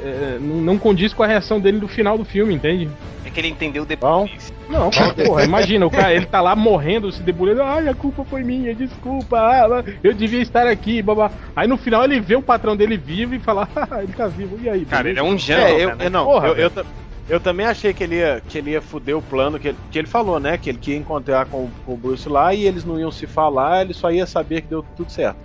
é, 0.04 0.38
não, 0.40 0.78
condiz 0.78 1.14
com 1.14 1.24
a 1.24 1.28
reação 1.28 1.60
dele 1.60 1.80
no 1.80 1.88
final 1.88 2.18
do 2.18 2.26
filme, 2.26 2.54
entende? 2.54 2.90
É 3.26 3.30
que 3.30 3.40
ele 3.40 3.50
entendeu 3.50 3.86
depois. 3.86 4.52
Não, 4.70 4.90
cara, 4.90 5.14
porra, 5.14 5.44
imagina, 5.44 5.86
o 5.86 5.90
cara, 5.92 6.14
ele 6.14 6.26
tá 6.26 6.42
lá 6.42 6.56
morrendo, 6.56 7.12
se 7.12 7.22
debulhando, 7.22 7.64
ai, 7.64 7.88
a 7.88 7.94
culpa 7.94 8.24
foi 8.24 8.44
minha, 8.44 8.74
desculpa, 8.74 9.38
ah, 9.38 9.84
eu 10.04 10.14
devia 10.14 10.42
estar 10.42 10.68
aqui, 10.68 11.02
babá. 11.02 11.32
Aí 11.56 11.68
no 11.68 11.78
final 11.78 12.04
ele 12.06 12.20
vê 12.20 12.36
o 12.36 12.42
patrão 12.42 12.76
dele 12.78 12.96
vivo 12.98 13.36
e 13.36 13.40
fala, 13.40 13.68
ah, 13.76 14.04
ele 14.04 14.14
tá 14.14 14.28
vivo, 14.28 14.58
e 14.62 14.70
aí? 14.70 14.86
Cara, 14.86 15.10
ele 15.10 15.20
é 15.20 15.24
um 15.24 15.38
gentleman, 15.38 15.74
É, 15.76 15.84
eu, 15.84 15.96
né? 15.96 16.06
eu 16.06 16.10
não, 16.10 16.26
Porra, 16.26 16.48
eu, 16.50 16.56
eu, 16.56 16.70
velho. 16.70 16.88
Eu 17.30 17.40
também 17.40 17.66
achei 17.66 17.94
que 17.94 18.04
ele 18.04 18.16
ia, 18.16 18.42
que 18.48 18.58
ele 18.58 18.72
ia 18.72 18.82
fuder 18.82 19.16
o 19.16 19.22
plano 19.22 19.60
que 19.60 19.70
ele, 19.70 19.78
que 19.92 20.00
ele 20.00 20.08
falou, 20.08 20.40
né? 20.40 20.58
Que 20.58 20.70
ele 20.70 20.80
queria 20.80 21.00
encontrar 21.00 21.46
com, 21.46 21.70
com 21.86 21.94
o 21.94 21.98
Bruce 21.98 22.28
lá 22.28 22.54
e 22.54 22.66
eles 22.66 22.84
não 22.84 23.00
iam 23.00 23.12
se 23.12 23.28
falar, 23.28 23.82
ele 23.84 23.94
só 23.94 24.12
ia 24.12 24.26
saber 24.26 24.62
que 24.62 24.68
deu 24.68 24.84
tudo 24.98 25.12
certo. 25.12 25.38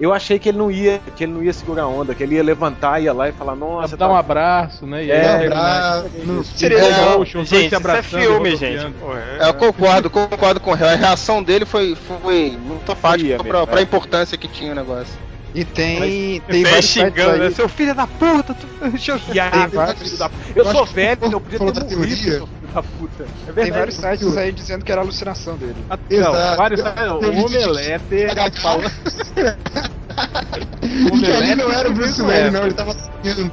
Eu 0.00 0.12
achei 0.12 0.38
que 0.38 0.48
ele 0.48 0.58
não 0.58 0.70
ia, 0.70 1.00
que 1.16 1.24
ele 1.24 1.32
não 1.32 1.42
ia 1.44 1.52
segurar 1.52 1.82
a 1.82 1.86
onda, 1.88 2.14
que 2.14 2.22
ele 2.22 2.34
ia 2.36 2.42
levantar, 2.42 3.00
ia 3.00 3.12
lá 3.12 3.28
e 3.28 3.32
falar, 3.32 3.54
nossa, 3.54 3.96
Dá 3.96 4.08
um 4.08 4.12
tá- 4.12 4.18
abraço, 4.18 4.86
né? 4.86 5.04
E 5.04 5.10
É, 5.10 5.32
Um 5.32 5.46
abraço, 5.46 6.08
no- 6.24 6.44
Seria 6.44 6.78
é, 6.78 6.82
legal. 6.82 7.20
Os 7.20 7.28
Gente, 7.28 7.74
isso 7.74 7.90
é 7.90 8.02
filme, 8.02 8.56
gente. 8.56 8.92
Porra, 8.94 9.20
É, 9.40 9.48
eu 9.48 9.54
concordo, 9.54 10.10
concordo 10.10 10.60
com 10.60 10.70
o 10.70 10.74
Real. 10.74 10.90
A 10.90 10.94
reação 10.96 11.42
dele 11.42 11.64
foi, 11.64 11.94
foi 11.94 12.56
muito 12.60 12.94
fácil 12.96 13.36
pra, 13.36 13.44
mesmo, 13.52 13.66
pra 13.66 13.80
é. 13.80 13.82
importância 13.82 14.36
que 14.38 14.48
tinha 14.48 14.72
o 14.72 14.74
negócio. 14.74 15.14
E 15.54 15.64
tem. 15.64 16.00
tem 16.00 16.40
Tem 16.40 16.62
vários 16.64 16.86
sites 16.86 17.14
xingando, 17.14 17.38
né? 17.38 17.50
Seu 17.50 17.68
filho 17.68 17.94
da 17.94 18.06
puta, 18.06 18.54
tu 18.54 18.66
E 19.34 19.40
aí, 19.40 19.50
Tem 19.50 19.66
vários- 19.68 20.02
filho 20.02 20.16
da- 20.18 20.30
Eu 20.54 20.64
Eu 20.64 20.72
sou 20.72 20.86
velho, 20.86 21.18
eu 21.30 21.40
podia 21.40 21.58
ter 21.58 21.64
morrido, 21.64 21.86
teoria. 21.86 22.16
seu 22.16 22.46
filho 22.46 22.72
da 22.72 22.82
puta. 22.82 23.22
É 23.22 23.26
Tem 23.26 23.54
verdade. 23.54 23.70
vários 23.72 23.94
sites 23.96 24.36
aí 24.36 24.52
dizendo 24.52 24.84
que 24.84 24.92
era 24.92 25.00
alucinação 25.02 25.56
dele. 25.56 25.76
Não, 25.90 25.98
Exato. 26.18 26.56
vários. 26.56 26.80
Eu- 26.80 26.86
O 27.18 27.24
eu- 27.24 27.44
Omelete. 27.44 28.04
E 28.12 28.24
que 31.20 31.26
ali 31.32 31.54
não 31.54 31.70
era 31.70 31.88
o 31.88 31.92
Bruce 31.92 32.20
Wayne, 32.22 32.50
não, 32.50 32.64
ele 32.64 32.74
tava 32.74 32.92
sonhando. 32.94 33.52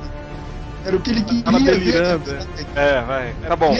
Era 0.86 0.96
o 0.96 1.00
que 1.02 1.10
ele 1.12 1.22
queria 1.24 1.44
Tava 1.44 1.60
ver. 1.60 1.65
delirando, 1.80 2.32
É, 2.76 3.02
vai. 3.02 3.34
Tá 3.48 3.56
bom. 3.56 3.74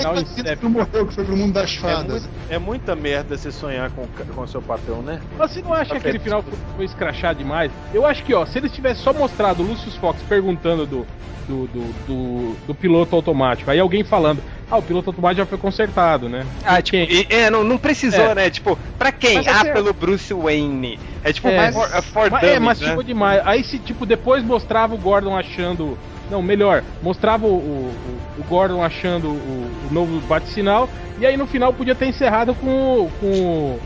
É 0.46 0.56
que 0.56 0.64
não 0.64 0.72
morreu, 0.72 1.08
que 1.08 1.14
foi 1.14 1.24
pro 1.24 1.36
mundo 1.38 1.54
das 1.54 1.76
É, 1.76 1.80
fadas. 1.80 2.22
muito- 2.24 2.30
é 2.50 2.60
muita 2.60 2.96
merda 2.96 3.38
você 3.38 3.52
sonhar 3.52 3.90
com, 3.92 4.06
com 4.34 4.48
seu 4.48 4.62
patrão, 4.62 5.02
né? 5.02 5.20
Mas 5.38 5.52
você 5.52 5.62
não 5.62 5.74
acha 5.74 5.92
que 5.92 5.98
aquele 5.98 6.20
final 6.20 6.42
foi, 6.44 6.54
foi 6.76 6.86
escrachado 6.86 7.40
demais? 7.40 7.72
Eu 7.94 8.06
acho 8.06 8.24
que, 8.24 8.34
ó, 8.34 8.46
se 8.46 8.58
eles 8.58 8.72
tivessem 8.72 9.04
só 9.04 9.14
mostrado 9.14 9.64
o 9.64 9.66
Lucius 9.66 9.96
Fox 9.96 10.22
perguntando 10.24 10.86
do, 10.86 11.08
do, 11.48 11.68
do, 11.68 11.82
do, 12.06 12.56
do 12.68 12.76
piloto 12.76 13.16
automático, 13.16 13.72
aí 13.72 13.80
alguém 13.80 14.04
falando, 14.04 14.44
ah, 14.70 14.78
o 14.78 14.84
piloto 14.84 15.10
automático 15.10 15.38
já 15.42 15.46
foi 15.46 15.58
consertado, 15.58 16.28
né? 16.30 16.46
Ah, 16.66 16.82
tipo, 16.82 16.98
e- 16.98 17.26
é, 17.30 17.50
não, 17.50 17.64
não 17.64 17.78
precisou, 17.78 18.26
É. 18.32 18.36
né? 18.36 18.50
Tipo, 18.50 18.78
pra 18.98 19.12
quem? 19.12 19.36
Mas 19.36 19.48
ah, 19.48 19.62
assim, 19.62 19.72
pelo 19.74 19.94
Bruce 19.94 20.34
Wayne. 20.34 21.00
É 21.24 21.32
tipo, 21.34 21.48
É, 21.48 21.72
for, 21.72 21.90
é 21.94 22.02
for 22.02 22.30
Mas, 22.32 22.44
é, 22.44 22.48
dummies, 22.56 22.62
mas 22.66 22.80
né? 22.82 22.88
ficou 22.90 23.04
demais. 23.04 23.42
Aí 23.46 23.64
se, 23.64 23.80
tipo, 23.80 24.06
depois 24.06 24.44
mostrava 24.44 24.94
o 24.94 24.98
Gordon 24.98 25.36
achando. 25.38 25.98
Não, 26.30 26.42
melhor, 26.42 26.84
mostrava 27.02 27.46
o, 27.48 27.56
o, 27.58 28.22
o 28.38 28.44
Gordon 28.48 28.84
achando 28.84 29.30
o, 29.30 29.88
o 29.90 29.94
novo 29.94 30.20
bate-sinal, 30.22 30.90
e 31.18 31.26
aí 31.26 31.36
no 31.36 31.48
final 31.48 31.74
podia 31.74 31.96
ter 31.96 32.06
encerrado 32.08 32.54
com, 32.54 33.00
o- 33.00 33.10
com, 33.20 33.28
o- 33.76 33.80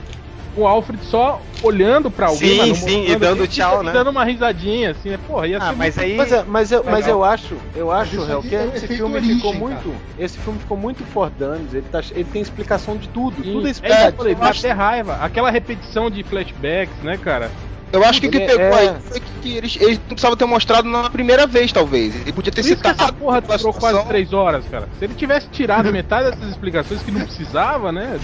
com 0.54 0.62
o 0.62 0.68
Alfred 0.68 1.04
só 1.06 1.42
olhando 1.64 2.12
pra 2.12 2.28
alguém, 2.28 2.50
Sim, 2.50 2.58
mas 2.58 2.70
não 2.70 2.76
sim, 2.76 3.06
e 3.10 3.16
dando 3.16 3.38
quem, 3.40 3.48
tchau, 3.48 3.82
e 3.82 3.86
né? 3.88 3.92
dando 3.94 4.10
uma 4.10 4.26
risadinha, 4.26 4.92
assim, 4.92 5.10
né? 5.10 5.18
Porra, 5.18 5.48
ia 5.48 5.58
Ah, 5.58 5.70
ser 5.70 5.76
mas 5.78 5.96
muito- 5.96 6.06
aí. 6.10 6.18
Mas, 6.18 6.32
é, 6.34 6.44
mas, 6.46 6.72
eu, 6.74 6.84
mas 6.84 7.08
eu 7.08 7.24
acho, 7.24 7.58
eu 7.74 7.90
acho, 7.90 8.30
Hel, 8.30 8.42
que 8.42 8.54
é 8.54 8.66
esse 8.66 8.88
filme 8.88 9.16
origem, 9.16 9.36
ficou 9.38 9.54
cara. 9.54 9.66
muito. 9.66 9.96
Esse 10.18 10.38
filme 10.40 10.60
ficou 10.60 10.76
muito 10.78 11.06
for 11.06 11.32
ele, 11.74 11.84
tá, 11.84 12.02
ele 12.12 12.26
tem 12.26 12.42
explicação 12.42 12.98
de 12.98 13.08
tudo. 13.08 13.42
Sim, 13.42 13.54
Tudo 13.54 13.68
é 13.68 13.70
é 13.70 13.72
isso 13.72 13.82
que 13.82 13.88
eu 13.88 13.94
explicado. 13.96 14.18
falei, 14.18 14.36
dá 14.36 14.50
até 14.50 14.72
raiva. 14.72 15.14
Aquela 15.22 15.50
repetição 15.50 16.10
de 16.10 16.22
flashbacks, 16.24 17.02
né, 17.02 17.18
cara? 17.18 17.50
Eu 17.94 18.04
acho 18.04 18.20
que 18.20 18.26
o 18.28 18.32
que 18.32 18.38
Ele 18.38 18.48
pegou 18.48 18.66
é- 18.66 18.90
aí 18.90 18.96
foi 19.08 19.20
que 19.20 19.56
eles, 19.56 19.76
eles 19.80 20.00
não 20.00 20.06
precisavam 20.08 20.36
ter 20.36 20.46
mostrado 20.46 20.90
na 20.90 21.12
primeira 21.12 21.46
vez, 21.46 21.72
talvez. 21.72 22.16
Ele 22.16 22.34
podia 22.34 22.52
ter 22.52 22.64
Por 22.64 22.70
que 22.70 22.76
citado 22.76 23.04
essa 23.04 23.14
porra 23.14 23.40
durou 23.40 23.58
situação. 23.60 23.80
quase 23.80 24.08
três 24.08 24.34
horas, 24.34 24.66
cara. 24.68 24.90
Se 24.98 25.06
ele 25.06 25.14
tivesse 25.14 25.48
tirado 25.50 25.92
metade 25.94 26.32
dessas 26.32 26.50
explicações 26.50 27.04
que 27.04 27.12
não 27.12 27.22
precisava, 27.22 27.92
né? 27.92 28.20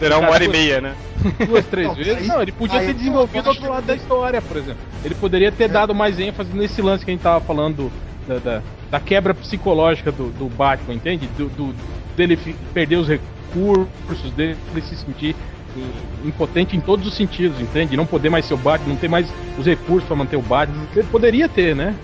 Durar 0.00 0.18
uma 0.18 0.30
hora 0.30 0.44
e 0.44 0.48
meia, 0.48 0.80
né? 0.80 0.96
duas, 1.46 1.64
três 1.66 1.86
Não, 1.86 1.94
vezes. 1.94 2.16
aí- 2.16 2.26
não, 2.26 2.42
ele 2.42 2.50
podia 2.50 2.80
aí 2.80 2.86
ter 2.88 2.94
desenvolvido 2.94 3.48
acho 3.48 3.60
outro 3.60 3.70
lado 3.70 3.86
da 3.86 3.94
história, 3.94 4.42
por 4.42 4.56
exemplo. 4.56 4.82
Ele 5.04 5.14
poderia 5.14 5.52
ter 5.52 5.68
dado 5.68 5.94
mais 5.94 6.18
ênfase 6.18 6.50
nesse 6.52 6.82
lance 6.82 7.04
que 7.04 7.10
a 7.12 7.14
gente 7.14 7.22
tava 7.22 7.40
falando 7.44 7.76
do- 7.76 7.92
da, 8.26 8.38
da, 8.40 8.62
da 8.90 8.98
quebra 8.98 9.32
psicológica 9.32 10.10
do, 10.10 10.30
do 10.30 10.46
Batman, 10.48 10.94
entende? 10.94 11.28
Do, 11.38 11.46
do- 11.48 11.74
dele 12.16 12.36
perder 12.74 12.96
os 12.96 13.06
recursos, 13.08 14.32
dele 14.34 14.56
se 14.82 14.96
sentir 14.96 15.36
impotente 16.24 16.76
em 16.76 16.80
todos 16.80 17.06
os 17.06 17.14
sentidos, 17.14 17.60
entende? 17.60 17.96
Não 17.96 18.06
poder 18.06 18.30
mais 18.30 18.44
ser 18.44 18.54
o 18.54 18.58
Batman, 18.58 18.90
não 18.90 18.96
ter 18.96 19.08
mais 19.08 19.28
os 19.58 19.66
recursos 19.66 20.06
pra 20.06 20.16
manter 20.16 20.36
o 20.36 20.42
Batman. 20.42 20.86
Ele 20.94 21.06
poderia 21.08 21.48
ter, 21.48 21.74
né? 21.74 21.94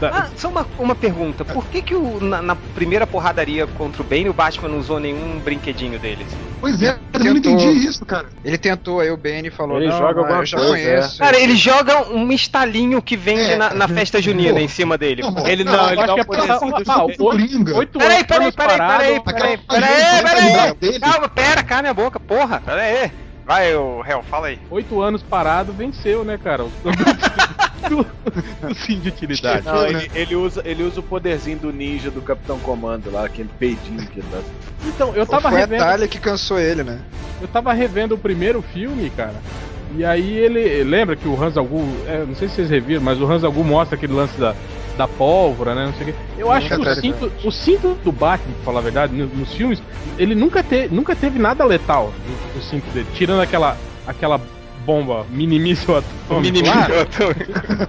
É, 0.00 0.08
tá- 0.10 0.10
Ah, 0.26 0.30
só 0.36 0.48
uma, 0.50 0.66
uma 0.78 0.94
pergunta. 0.94 1.44
Por 1.44 1.66
que 1.68 1.82
que 1.82 1.94
o, 1.94 2.20
na, 2.20 2.42
na 2.42 2.56
primeira 2.56 3.06
porradaria 3.06 3.66
contra 3.66 4.02
o 4.02 4.04
Bane 4.04 4.28
o 4.28 4.34
Batman 4.34 4.68
não 4.68 4.78
usou 4.78 4.98
nenhum 5.00 5.40
brinquedinho 5.40 5.98
deles? 5.98 6.36
Pois 6.60 6.80
é, 6.82 6.90
eu 6.92 6.98
também 7.12 7.34
não 7.34 7.40
Tentou. 7.42 7.60
entendi 7.60 7.86
isso, 7.86 8.04
cara. 8.06 8.28
Ele 8.42 8.56
tentou, 8.58 9.00
aí 9.00 9.10
o 9.10 9.16
Bane 9.16 9.50
falou, 9.50 9.76
Ele 9.76 9.88
não, 9.88 9.98
joga 9.98 10.14
mas 10.22 10.24
alguma 10.24 10.42
eu 10.42 10.46
já 10.46 10.56
coisa, 10.56 10.72
conheço. 10.72 11.18
Cara, 11.18 11.38
ele 11.38 11.56
joga 11.56 12.08
um 12.10 12.32
estalinho 12.32 13.02
que 13.02 13.16
vende 13.16 13.52
É. 13.52 13.56
na, 13.56 13.74
na 13.74 13.88
festa 13.88 14.20
junina 14.20 14.60
em 14.60 14.68
cima 14.68 14.96
dele. 14.96 15.22
Não, 15.22 15.46
Ele 15.46 15.64
Não, 15.64 15.72
ele 15.90 16.00
acho 16.00 16.06
dá 16.06 16.06
que 16.06 16.12
um 16.12 16.18
é 16.18 16.24
poderzinho 16.24 16.74
ah, 16.88 17.04
oito 17.04 17.98
Peraí, 17.98 18.24
peraí, 18.24 18.52
peraí, 18.52 18.80
peraí, 18.80 19.20
peraí, 19.20 19.58
peraí, 19.66 20.74
peraí. 20.74 21.00
Calma, 21.00 21.28
pera, 21.28 21.62
cala 21.62 21.82
minha 21.82 21.94
boca, 21.94 22.18
porra. 22.20 22.60
Pera 22.60 22.82
aí. 22.82 23.12
Vai, 23.46 23.74
o 23.74 24.00
réu, 24.00 24.22
fala 24.22 24.46
aí. 24.48 24.58
Oito 24.70 25.00
anos 25.02 25.22
parado, 25.22 25.72
venceu, 25.72 26.24
né, 26.24 26.38
cara? 26.42 26.64
Do, 26.64 28.06
do 28.64 28.74
sim 28.74 28.98
de 28.98 29.08
utilidade. 29.08 29.66
Não, 29.66 29.86
ele, 29.86 30.10
ele 30.14 30.34
usa, 30.34 30.62
ele 30.64 30.82
usa 30.82 31.00
o 31.00 31.02
poderzinho 31.02 31.58
do 31.58 31.72
ninja 31.72 32.10
do 32.10 32.22
Capitão 32.22 32.58
Comando 32.58 33.10
lá, 33.10 33.26
aquele 33.26 33.50
peidinho 33.58 34.06
que 34.06 34.20
ele 34.20 34.28
dá. 34.32 34.38
Então, 34.86 35.14
eu 35.14 35.26
tava 35.26 35.50
Foi 35.50 35.58
a 35.58 35.60
revendo. 35.60 35.82
Talia 35.84 36.08
que 36.08 36.18
cansou 36.18 36.58
ele, 36.58 36.82
né? 36.82 37.00
Eu 37.40 37.48
tava 37.48 37.72
revendo 37.74 38.14
o 38.14 38.18
primeiro 38.18 38.62
filme, 38.62 39.10
cara. 39.10 39.34
E 39.96 40.04
aí 40.04 40.36
ele 40.38 40.82
lembra 40.82 41.14
que 41.14 41.28
o 41.28 41.40
Hans 41.40 41.56
Algu, 41.56 41.84
é, 42.06 42.24
não 42.24 42.34
sei 42.34 42.48
se 42.48 42.54
vocês 42.56 42.70
reviram, 42.70 43.02
mas 43.02 43.20
o 43.20 43.30
Hans 43.30 43.44
Algu 43.44 43.62
mostra 43.62 43.96
aquele 43.96 44.14
lance 44.14 44.40
da, 44.40 44.54
da 44.96 45.08
pólvora, 45.08 45.74
né? 45.74 45.86
Não 45.86 45.92
sei 45.94 46.02
o 46.02 46.12
quê. 46.12 46.14
Eu 46.38 46.50
acho 46.50 46.68
que 46.68 46.74
o 46.80 46.94
cinto, 46.94 47.32
o 47.44 47.50
cinto 47.50 47.98
do 48.04 48.12
Batman, 48.12 48.54
pra 48.54 48.64
falar 48.64 48.78
a 48.80 48.82
verdade, 48.82 49.12
no- 49.14 49.26
nos 49.26 49.52
filmes, 49.54 49.82
ele 50.18 50.34
nunca, 50.34 50.62
te, 50.62 50.88
nunca 50.90 51.14
teve 51.16 51.38
nada 51.38 51.64
letal 51.64 52.12
no 52.54 52.62
cinto 52.62 52.88
dele, 52.92 53.06
tirando 53.14 53.40
aquela, 53.40 53.76
aquela 54.06 54.40
bomba 54.84 55.26
minimíssima 55.30 55.98
atômica. 55.98 56.58
lá. 56.68 57.88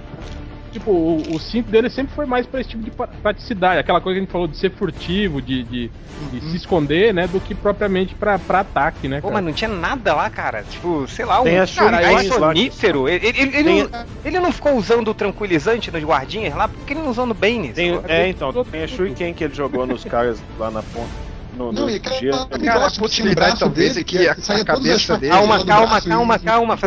Tipo, 0.76 0.90
o, 0.90 1.34
o 1.34 1.38
cinto 1.40 1.70
dele 1.70 1.88
sempre 1.88 2.14
foi 2.14 2.26
mais 2.26 2.46
pra 2.46 2.60
esse 2.60 2.68
tipo 2.68 2.84
de 2.84 2.90
praticidade, 3.22 3.80
aquela 3.80 3.98
coisa 3.98 4.14
que 4.14 4.18
a 4.18 4.22
gente 4.24 4.30
falou 4.30 4.46
de 4.46 4.58
ser 4.58 4.70
furtivo, 4.72 5.40
de, 5.40 5.64
de, 5.64 5.90
de 6.30 6.40
se 6.50 6.56
esconder, 6.58 7.14
né? 7.14 7.26
Do 7.26 7.40
que 7.40 7.54
propriamente 7.54 8.14
pra, 8.14 8.38
pra 8.38 8.60
ataque, 8.60 9.08
né? 9.08 9.22
Pô, 9.22 9.28
cara? 9.28 9.36
mas 9.36 9.44
não 9.44 9.54
tinha 9.54 9.70
nada 9.70 10.14
lá, 10.14 10.28
cara. 10.28 10.64
Tipo, 10.64 11.08
sei 11.08 11.24
lá, 11.24 11.40
um 11.40 11.44
Tem 11.44 11.58
a 11.58 11.66
cara, 11.66 11.98
que- 12.18 12.24
sonífero. 12.28 13.08
Ele, 13.08 13.26
ele, 13.26 13.56
ele, 13.56 13.82
não, 13.84 14.06
ele 14.22 14.38
não 14.38 14.52
ficou 14.52 14.74
usando 14.74 15.08
o 15.08 15.14
tranquilizante 15.14 15.90
nos 15.90 16.04
guardinhas 16.04 16.54
lá? 16.54 16.68
Por 16.68 16.84
que 16.84 16.92
ele 16.92 17.00
não 17.00 17.08
usou 17.08 17.24
no 17.24 17.32
Bane? 17.32 17.72
Tem, 17.72 17.98
é, 18.06 18.28
então, 18.28 18.52
tem 18.64 18.82
a 18.82 18.86
Shuriken 18.86 19.32
que 19.32 19.44
ele 19.44 19.54
jogou 19.54 19.86
nos 19.86 20.04
caras 20.04 20.44
lá 20.58 20.70
na 20.70 20.82
ponta. 20.82 21.25
No, 21.56 21.72
Não, 21.72 21.84
no 21.84 21.90
e 21.90 21.96
aquela- 21.96 22.16
gelo. 22.20 22.42
aquele 22.42 22.64
Cara, 22.66 22.78
a 22.80 22.82
que 22.86 22.92
tinha 22.92 23.02
no 23.02 23.08
possibilidade 23.08 23.58
talvez 23.58 23.94
dele, 23.94 24.00
é 24.00 24.04
que 24.04 24.28
a- 24.28 24.32
a 24.60 24.64
cabeça 24.64 25.16
dele- 25.16 25.32
Calma, 25.32 25.64
calma, 25.64 26.00
calma, 26.02 26.38
calma. 26.38 26.78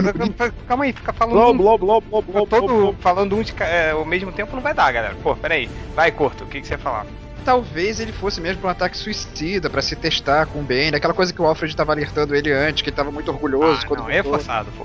Calma 0.67 0.83
aí, 0.85 0.93
fica 0.93 1.11
falando. 1.11 1.39
Um- 1.39 1.57
blá, 1.57 1.77
blá, 1.77 1.99
blá, 1.99 2.21
blá, 2.21 2.45
todo 2.45 2.95
falando 2.99 3.35
um 3.35 3.41
de 3.41 3.53
é, 3.59 3.91
ao 3.91 4.05
mesmo 4.05 4.31
tempo 4.31 4.55
não 4.55 4.61
vai 4.61 4.73
dar, 4.73 4.91
galera. 4.91 5.15
Pô, 5.23 5.35
peraí. 5.35 5.67
Vai, 5.95 6.11
Corto, 6.11 6.43
o 6.43 6.47
que, 6.47 6.61
que 6.61 6.67
você 6.67 6.75
ia 6.75 6.77
falar? 6.77 7.05
Talvez 7.43 7.99
ele 7.99 8.11
fosse 8.11 8.39
mesmo 8.41 8.59
pra 8.61 8.67
um 8.67 8.71
ataque 8.71 8.95
suicida, 8.97 9.69
pra 9.69 9.81
se 9.81 9.95
testar 9.95 10.45
com 10.45 10.59
o 10.59 10.61
Bane, 10.61 10.93
aquela 10.93 11.13
coisa 11.13 11.33
que 11.33 11.41
o 11.41 11.45
Alfred 11.45 11.73
tava 11.75 11.93
alertando 11.93 12.35
ele 12.35 12.51
antes, 12.51 12.83
que 12.83 12.89
ele 12.89 12.95
tava 12.95 13.11
muito 13.11 13.31
orgulhoso 13.31 13.79
Ah, 13.83 13.87
quando 13.87 14.01
não, 14.01 14.09
é 14.09 14.21
forçado, 14.21 14.67
pô. 14.77 14.83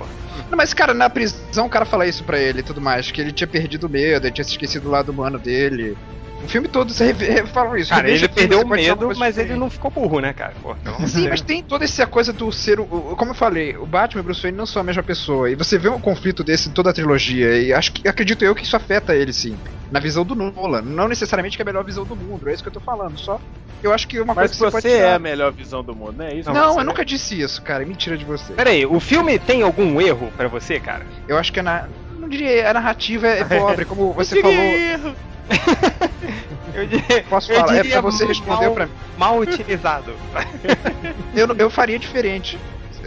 Não, 0.50 0.56
mas, 0.56 0.72
cara, 0.72 0.94
na 0.94 1.10
prisão 1.10 1.66
o 1.66 1.68
cara 1.68 1.84
fala 1.84 2.06
isso 2.06 2.22
pra 2.24 2.38
ele 2.38 2.60
e 2.60 2.62
tudo 2.62 2.80
mais, 2.80 3.10
que 3.10 3.20
ele 3.20 3.32
tinha 3.32 3.46
perdido 3.48 3.86
o 3.86 3.90
medo, 3.90 4.26
ele 4.26 4.32
tinha 4.32 4.44
se 4.44 4.52
esquecido 4.52 4.84
do 4.84 4.90
lado 4.90 5.10
humano 5.10 5.38
dele. 5.38 5.96
O 6.44 6.48
filme 6.48 6.68
todo 6.68 6.92
você 6.92 7.14
falam 7.46 7.76
isso. 7.76 7.90
Cara, 7.90 8.08
ele 8.08 8.28
perdeu 8.28 8.58
você 8.58 8.64
o 8.64 8.68
medo, 8.68 9.12
mas 9.16 9.38
ele 9.38 9.54
não 9.54 9.70
ficou 9.70 9.90
burro, 9.90 10.20
né, 10.20 10.32
cara? 10.32 10.52
Pô, 10.62 10.76
então, 10.80 11.06
Sim, 11.06 11.28
mas 11.28 11.40
tem 11.40 11.62
toda 11.62 11.84
essa 11.84 12.06
coisa 12.06 12.32
do 12.32 12.52
ser. 12.52 12.76
Como 12.78 13.30
eu 13.30 13.34
falei, 13.34 13.76
o 13.76 13.86
Batman 13.86 14.20
e 14.20 14.22
o 14.22 14.24
Bruce 14.24 14.42
Wayne 14.42 14.56
não 14.56 14.66
são 14.66 14.80
a 14.80 14.84
mesma 14.84 15.02
pessoa. 15.02 15.50
E 15.50 15.54
você 15.54 15.78
vê 15.78 15.88
um 15.88 16.00
conflito 16.00 16.44
desse 16.44 16.68
em 16.68 16.72
toda 16.72 16.90
a 16.90 16.92
trilogia. 16.92 17.58
E 17.58 17.72
acho 17.72 17.92
que 17.92 18.06
acredito 18.06 18.44
eu 18.44 18.54
que 18.54 18.64
isso 18.64 18.76
afeta 18.76 19.14
ele, 19.14 19.32
sim. 19.32 19.56
Na 19.90 20.00
visão 20.00 20.24
do 20.24 20.34
Nolan. 20.34 20.82
Não 20.82 21.08
necessariamente 21.08 21.56
que 21.56 21.62
é 21.62 21.64
a 21.64 21.66
melhor 21.66 21.84
visão 21.84 22.04
do 22.04 22.14
mundo, 22.14 22.48
é 22.48 22.52
isso 22.52 22.62
que 22.62 22.68
eu 22.68 22.72
tô 22.72 22.80
falando. 22.80 23.18
Só 23.18 23.40
eu 23.82 23.92
acho 23.92 24.08
que 24.08 24.18
uma 24.18 24.34
Mas 24.34 24.50
coisa 24.50 24.54
que 24.54 24.82
você 24.82 24.88
pode 24.88 25.02
é 25.02 25.14
a 25.14 25.18
melhor 25.18 25.52
visão 25.52 25.84
do 25.84 25.94
mundo, 25.94 26.14
né? 26.16 26.34
Isso 26.34 26.50
Não, 26.50 26.72
você 26.72 26.80
eu 26.80 26.84
nunca 26.84 27.04
disse 27.04 27.38
isso, 27.38 27.60
cara. 27.60 27.82
É 27.82 27.86
mentira 27.86 28.16
de 28.16 28.24
você. 28.24 28.54
Peraí, 28.54 28.86
o 28.86 28.98
filme 28.98 29.38
tem 29.38 29.62
algum 29.62 30.00
erro 30.00 30.32
pra 30.36 30.48
você, 30.48 30.80
cara? 30.80 31.04
Eu 31.28 31.36
acho 31.36 31.52
que 31.52 31.60
a 31.60 31.62
na... 31.62 31.88
não 32.18 32.26
diria, 32.26 32.70
a 32.70 32.72
narrativa 32.72 33.26
é 33.26 33.44
pobre, 33.58 33.84
como 33.84 34.12
você 34.14 34.40
falou. 34.40 34.56
Eu 36.74 36.86
diria, 36.86 37.22
Posso 37.28 37.52
eu 37.52 37.60
falar? 37.60 37.72
É 37.76 37.82
diria 37.82 37.92
pra 37.92 38.10
você 38.10 38.24
responder 38.26 38.64
mal, 38.66 38.74
pra 38.74 38.86
mim. 38.86 38.92
mal 39.16 39.38
utilizado. 39.38 40.12
Eu, 41.34 41.48
eu 41.56 41.70
faria 41.70 41.98
diferente. 41.98 42.58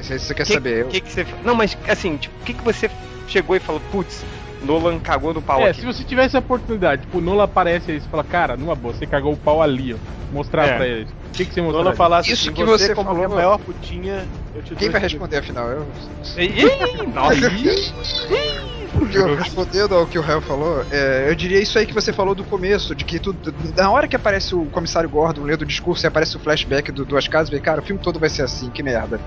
Se 0.02 0.18
você 0.20 0.34
quer 0.34 0.46
Que- 0.46 0.54
saber. 0.54 0.82
Eu... 0.82 0.88
que 0.90 1.02
que 1.02 1.12
você... 1.12 1.26
Não, 1.44 1.56
mas 1.56 1.78
assim, 1.88 2.18
tipo, 2.18 2.34
o 2.40 2.44
que, 2.46 2.54
que 2.54 2.64
você 2.64 2.90
chegou 3.28 3.56
e 3.56 3.60
falou, 3.60 3.82
putz, 3.92 4.24
Nolan 4.64 5.00
cagou 5.00 5.34
no 5.34 5.42
pau 5.42 5.62
É, 5.62 5.70
aqui. 5.72 5.80
se 5.82 5.86
você 5.86 6.04
tivesse 6.04 6.36
a 6.36 6.40
oportunidade, 6.40 7.02
tipo, 7.02 7.18
o 7.18 7.22
Nola 7.22 7.44
aparece 7.46 7.92
aí 7.92 7.98
e 7.98 8.02
fala, 8.02 8.24
cara, 8.24 8.56
numa 8.56 8.76
boa, 8.76 8.94
você 8.94 9.06
cagou 9.08 9.34
o 9.34 9.38
pau 9.38 9.62
ali, 9.62 9.94
ó. 9.94 9.98
Mostrar 10.32 10.68
É. 10.68 10.76
pra 10.78 10.88
eles. 10.88 11.10
O 11.38 11.46
que, 11.46 11.46
que 11.46 11.54
você 11.54 11.62
Quando 11.62 11.66
mostraria? 11.76 11.92
eu 11.92 11.96
falasse 11.96 12.32
Isso 12.32 12.46
assim, 12.50 12.54
que 12.56 12.64
você, 12.64 12.88
você 12.88 12.96
como 12.96 13.10
falou- 13.10 13.26
a 13.26 13.30
maior 13.30 13.60
putinha, 13.60 14.28
eu 14.56 14.64
te 14.64 14.76
Quem 14.76 14.90
vai 14.90 15.00
responder 15.00 15.38
afinal? 15.38 15.70
Eu. 15.70 15.86
Ih, 16.38 17.06
nossa. 17.14 17.38
Eu 19.14 19.36
respondendo 19.36 19.94
ao 19.94 20.08
que 20.08 20.18
o 20.18 20.24
Hell 20.28 20.42
falou, 20.42 20.84
é, 20.92 21.28
eu 21.30 21.36
diria 21.36 21.60
isso 21.62 21.78
aí 21.78 21.86
que 21.86 21.94
você 21.94 22.12
falou 22.12 22.34
do 22.34 22.44
começo, 22.44 22.96
de 22.96 23.06
que 23.06 23.20
tudo. 23.20 23.54
Na 23.76 23.92
hora 23.92 24.08
que 24.08 24.16
aparece 24.16 24.56
o 24.56 24.66
comissário 24.66 25.08
Gordon 25.10 25.44
lendo 25.44 25.62
o 25.62 25.66
discurso 25.66 26.04
e 26.06 26.08
aparece 26.08 26.36
o 26.36 26.40
flashback 26.40 26.92
do 26.92 27.06
Duas 27.06 27.28
Casas, 27.28 27.50
falei, 27.50 27.62
cara, 27.62 27.82
o 27.82 27.84
filme 27.84 28.02
todo 28.02 28.20
vai 28.20 28.30
ser 28.30 28.42
assim, 28.42 28.72
que 28.72 28.82
merda. 28.82 29.20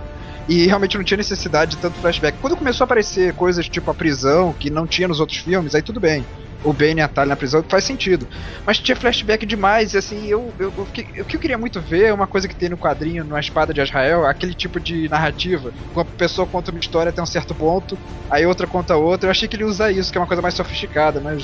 E 0.49 0.67
realmente 0.67 0.97
não 0.97 1.05
tinha 1.05 1.19
necessidade 1.19 1.73
de 1.73 1.77
tanto 1.79 2.01
flashback. 2.01 2.39
Quando 2.41 2.57
começou 2.57 2.85
a 2.85 2.87
aparecer 2.87 3.33
coisas 3.35 3.69
tipo 3.69 3.91
a 3.91 3.95
prisão, 3.95 4.53
que 4.53 4.71
não 4.71 4.87
tinha 4.87 5.09
nos 5.09 5.21
outros 5.21 5.39
filmes, 5.39 5.75
aí 5.75 5.83
tudo 5.83 6.01
bem. 6.01 6.25
O 6.63 6.75
Bane 6.75 6.97
e 6.97 7.01
a 7.01 7.09
Talia 7.09 7.31
na 7.31 7.37
prisão 7.37 7.65
faz 7.67 7.85
sentido. 7.85 8.29
Mas 8.67 8.79
tinha 8.79 8.95
flashback 8.95 9.47
demais, 9.47 9.95
e 9.95 9.99
assim, 9.99 10.27
eu, 10.27 10.53
eu, 10.59 10.73
eu 10.77 10.85
fiquei- 10.85 11.23
o 11.23 11.25
que 11.25 11.37
eu 11.37 11.41
queria 11.41 11.57
muito 11.57 11.81
ver 11.81 12.05
é 12.07 12.13
uma 12.13 12.27
coisa 12.27 12.47
que 12.47 12.55
tem 12.55 12.69
no 12.69 12.77
quadrinho, 12.77 13.25
numa 13.25 13.41
espada 13.41 13.73
de 13.73 13.81
Israel, 13.81 14.27
aquele 14.27 14.53
tipo 14.53 14.79
de 14.79 15.09
narrativa. 15.09 15.73
Uma 15.95 16.05
pessoa 16.05 16.47
conta 16.47 16.71
uma 16.71 16.81
história 16.81 17.09
até 17.09 17.23
um 17.23 17.27
certo 17.27 17.55
ponto, 17.55 17.99
aí 18.29 18.45
outra 18.45 18.67
conta 18.67 18.95
outra. 18.95 19.29
Eu 19.29 19.31
achei 19.31 19.49
que 19.49 19.57
ele 19.57 19.63
ia 19.63 19.69
usar 19.69 19.91
isso, 19.91 20.13
que 20.13 20.19
é 20.19 20.21
uma 20.21 20.27
coisa 20.27 20.43
mais 20.43 20.55
sofisticada, 20.55 21.19
mas 21.21 21.43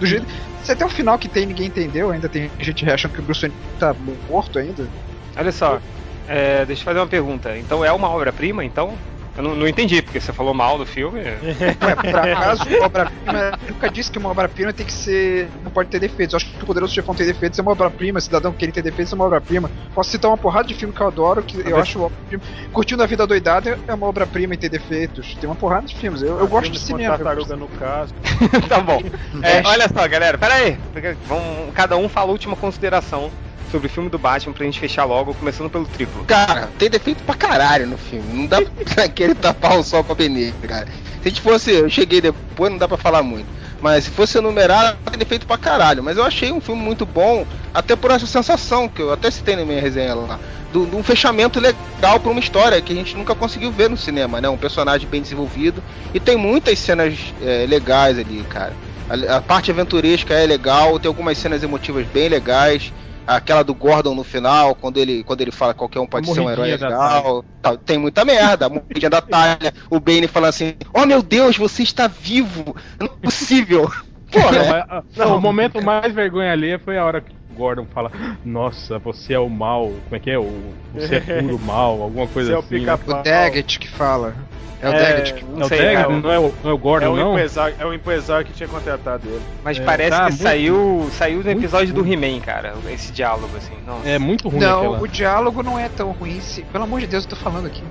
do 0.00 0.06
jeito. 0.06 0.26
Se 0.62 0.72
até 0.72 0.84
o 0.84 0.88
final 0.88 1.18
que 1.18 1.28
tem 1.28 1.44
ninguém 1.44 1.66
entendeu, 1.66 2.10
ainda 2.10 2.28
tem 2.28 2.50
gente 2.58 2.88
achando 2.88 3.12
que 3.12 3.20
o 3.20 3.22
Bruce 3.22 3.42
Wayne 3.42 3.54
tá 3.78 3.94
morto 4.26 4.58
ainda. 4.58 4.88
Olha 5.36 5.52
só, 5.52 5.78
é, 6.28 6.64
deixa 6.64 6.82
eu 6.82 6.84
fazer 6.84 6.98
uma 6.98 7.06
pergunta. 7.06 7.56
Então 7.56 7.84
é 7.84 7.92
uma 7.92 8.08
obra-prima, 8.08 8.64
então? 8.64 8.96
Eu 9.36 9.42
não, 9.42 9.54
não 9.56 9.66
entendi, 9.66 10.00
porque 10.00 10.20
você 10.20 10.32
falou 10.32 10.54
mal 10.54 10.78
do 10.78 10.86
filme. 10.86 11.20
Ué, 11.20 11.74
por 11.96 12.16
acaso, 12.16 12.62
obra-prima. 12.80 13.58
eu 13.66 13.74
Nunca 13.74 13.90
disse 13.90 14.10
que 14.10 14.18
uma 14.18 14.28
obra-prima 14.28 14.72
tem 14.72 14.86
que 14.86 14.92
ser. 14.92 15.48
não 15.64 15.72
pode 15.72 15.88
ter 15.88 15.98
defeitos. 15.98 16.34
Eu 16.34 16.36
acho 16.36 16.46
que 16.46 16.62
o 16.62 16.66
Poderoso 16.66 16.94
Chefão 16.94 17.14
tem 17.14 17.26
defeitos, 17.26 17.58
é 17.58 17.62
uma 17.62 17.72
obra-prima. 17.72 18.20
Cidadão 18.20 18.52
que 18.52 18.64
ele 18.64 18.70
tem 18.70 18.82
defeitos 18.82 19.12
é 19.12 19.16
uma 19.16 19.24
obra-prima. 19.24 19.68
Posso 19.92 20.10
citar 20.10 20.30
uma 20.30 20.36
porrada 20.36 20.68
de 20.68 20.74
filme 20.74 20.94
que 20.94 21.00
eu 21.00 21.06
adoro, 21.08 21.42
que 21.42 21.68
eu 21.68 21.76
acho 21.76 22.00
obra-prima. 22.00 22.42
Curtindo 22.72 23.02
a 23.02 23.06
Vida 23.06 23.26
Doidada 23.26 23.76
é 23.88 23.94
uma 23.94 24.06
obra-prima 24.06 24.54
e 24.54 24.56
tem 24.56 24.70
defeitos. 24.70 25.34
Tem 25.34 25.48
uma 25.48 25.56
porrada 25.56 25.86
de 25.86 25.96
filmes. 25.96 26.22
Eu, 26.22 26.38
eu 26.38 26.46
gosto 26.46 26.70
de 26.70 26.78
cinema. 26.78 27.16
tartaruga 27.16 27.56
no 27.56 27.66
caso. 27.66 28.14
tá 28.68 28.80
bom. 28.80 29.02
É, 29.42 29.66
olha 29.66 29.88
só, 29.88 30.06
galera, 30.06 30.38
pera 30.38 30.54
aí. 30.54 30.78
Vamos, 31.26 31.74
cada 31.74 31.96
um 31.96 32.08
fala 32.08 32.28
a 32.28 32.32
última 32.32 32.54
consideração 32.54 33.32
sobre 33.74 33.88
o 33.88 33.90
filme 33.90 34.08
do 34.08 34.18
Batman 34.20 34.52
pra 34.52 34.64
gente 34.64 34.78
fechar 34.78 35.04
logo, 35.04 35.34
começando 35.34 35.68
pelo 35.68 35.84
triplo. 35.84 36.24
Cara, 36.26 36.70
tem 36.78 36.88
defeito 36.88 37.24
pra 37.24 37.34
caralho 37.34 37.88
no 37.88 37.98
filme. 37.98 38.32
Não 38.32 38.46
dá 38.46 38.62
pra 38.94 39.08
querer 39.08 39.34
tapar 39.34 39.76
o 39.76 39.82
sol 39.82 40.04
com 40.04 40.12
a 40.12 40.16
peneira, 40.16 40.54
cara. 40.68 40.86
Se 40.86 41.26
a 41.26 41.28
gente 41.28 41.40
fosse. 41.40 41.72
Eu 41.72 41.90
cheguei 41.90 42.20
depois, 42.20 42.70
não 42.70 42.78
dá 42.78 42.86
pra 42.86 42.96
falar 42.96 43.24
muito. 43.24 43.46
Mas 43.80 44.04
se 44.04 44.10
fosse 44.10 44.38
enumerar, 44.38 44.96
tem 45.10 45.18
defeito 45.18 45.44
pra 45.44 45.58
caralho. 45.58 46.04
Mas 46.04 46.16
eu 46.16 46.24
achei 46.24 46.52
um 46.52 46.60
filme 46.60 46.80
muito 46.80 47.04
bom, 47.04 47.44
até 47.72 47.96
por 47.96 48.12
essa 48.12 48.26
sensação, 48.26 48.88
que 48.88 49.02
eu 49.02 49.12
até 49.12 49.28
citei 49.28 49.56
na 49.56 49.64
minha 49.64 49.80
resenha 49.80 50.14
lá. 50.14 50.38
De 50.72 50.78
um 50.78 51.02
fechamento 51.02 51.58
legal 51.58 52.20
pra 52.20 52.30
uma 52.30 52.40
história 52.40 52.80
que 52.80 52.92
a 52.92 52.96
gente 52.96 53.16
nunca 53.16 53.34
conseguiu 53.34 53.72
ver 53.72 53.90
no 53.90 53.96
cinema, 53.96 54.40
né? 54.40 54.48
Um 54.48 54.56
personagem 54.56 55.08
bem 55.08 55.20
desenvolvido. 55.20 55.82
E 56.14 56.20
tem 56.20 56.36
muitas 56.36 56.78
cenas 56.78 57.18
é, 57.42 57.66
legais 57.68 58.20
ali, 58.20 58.44
cara. 58.48 58.72
A, 59.10 59.38
a 59.38 59.40
parte 59.42 59.72
aventuresca 59.72 60.32
é 60.32 60.46
legal, 60.46 60.96
tem 61.00 61.08
algumas 61.08 61.36
cenas 61.36 61.62
emotivas 61.64 62.06
bem 62.06 62.28
legais. 62.28 62.92
Aquela 63.26 63.62
do 63.62 63.74
Gordon 63.74 64.14
no 64.14 64.24
final, 64.24 64.74
quando 64.74 64.98
ele, 64.98 65.24
quando 65.24 65.40
ele 65.40 65.50
fala 65.50 65.72
que 65.72 65.78
qualquer 65.78 66.00
um 66.00 66.06
pode 66.06 66.32
ser 66.32 66.40
um 66.40 66.50
herói 66.50 66.70
legal. 66.70 67.44
Tá, 67.62 67.76
tem 67.76 67.98
muita 67.98 68.24
merda. 68.24 68.66
A 68.66 68.68
morridinha 68.68 69.10
da 69.10 69.20
talha. 69.20 69.72
O 69.88 69.98
Bane 69.98 70.26
falando 70.26 70.50
assim: 70.50 70.74
Oh 70.92 71.06
meu 71.06 71.22
Deus, 71.22 71.56
você 71.56 71.82
está 71.82 72.06
vivo! 72.06 72.76
Não 72.98 73.06
é 73.06 73.24
possível! 73.24 73.90
Porra, 74.30 74.52
Não, 74.52 74.76
é. 74.76 74.86
ah, 74.88 75.02
não, 75.16 75.36
o 75.36 75.40
momento 75.40 75.82
mais 75.82 76.12
vergonha 76.12 76.52
alheia 76.52 76.78
foi 76.78 76.98
a 76.98 77.04
hora 77.04 77.20
que 77.20 77.32
Gordon 77.54 77.86
fala: 77.92 78.10
Nossa, 78.44 78.98
você 78.98 79.32
é 79.34 79.38
o 79.38 79.48
mal. 79.48 79.86
Como 79.88 80.16
é 80.16 80.18
que 80.18 80.30
é? 80.30 80.38
O, 80.38 80.74
você 80.94 81.16
é 81.16 81.42
puro 81.42 81.58
mal, 81.60 82.02
alguma 82.02 82.26
coisa 82.26 82.48
Você 82.50 82.54
é 82.54 82.56
o 82.56 82.60
assim. 82.60 82.86
né? 82.86 82.98
O 83.06 83.22
Daggett 83.22 83.78
que 83.78 83.88
fala. 83.88 84.34
É 84.82 84.88
o 84.88 84.92
É, 84.92 84.98
Daggett 84.98 85.34
que 85.34 85.40
É 85.44 85.46
Não 85.48 85.66
o 85.66 85.70
Daggett, 85.70 85.94
é 85.96 86.06
o- 86.06 86.20
não, 86.20 86.30
é 86.32 86.38
o, 86.38 86.54
não 86.62 86.70
é 86.70 86.74
o 86.74 86.76
É 86.76 86.78
Gordon, 86.78 87.12
o, 87.12 87.16
não? 87.16 87.32
empresário, 87.32 87.76
é 87.78 87.86
o 87.86 87.94
empresário 87.94 88.44
que 88.46 88.52
tinha 88.52 88.68
contratado 88.68 89.26
ele. 89.26 89.40
Mas 89.62 89.78
É, 89.78 89.82
parece 89.84 90.10
tá 90.10 90.16
que 90.24 90.30
muito- 90.32 90.42
saiu, 90.42 91.08
saiu 91.12 91.38
no 91.38 91.44
muito 91.44 91.58
episódio 91.58 91.94
do. 91.94 92.06
He-Man, 92.06 92.40
cara, 92.40 92.74
esse 92.92 93.10
diálogo, 93.12 93.56
assim. 93.56 93.72
Nossa. 93.86 94.06
É 94.08 94.18
muito 94.18 94.48
ruim 94.48 94.60
Não, 94.60 94.78
aquela. 94.80 95.00
o 95.00 95.08
diálogo 95.08 95.62
não 95.62 95.78
é 95.78 95.88
tão 95.88 96.10
ruim. 96.12 96.38
Se... 96.40 96.62
Pelo 96.64 96.84
amor 96.84 97.00
de 97.00 97.06
Deus, 97.06 97.24
eu 97.24 97.30
tô 97.30 97.36
falando 97.36 97.66
aqui. 97.66 97.82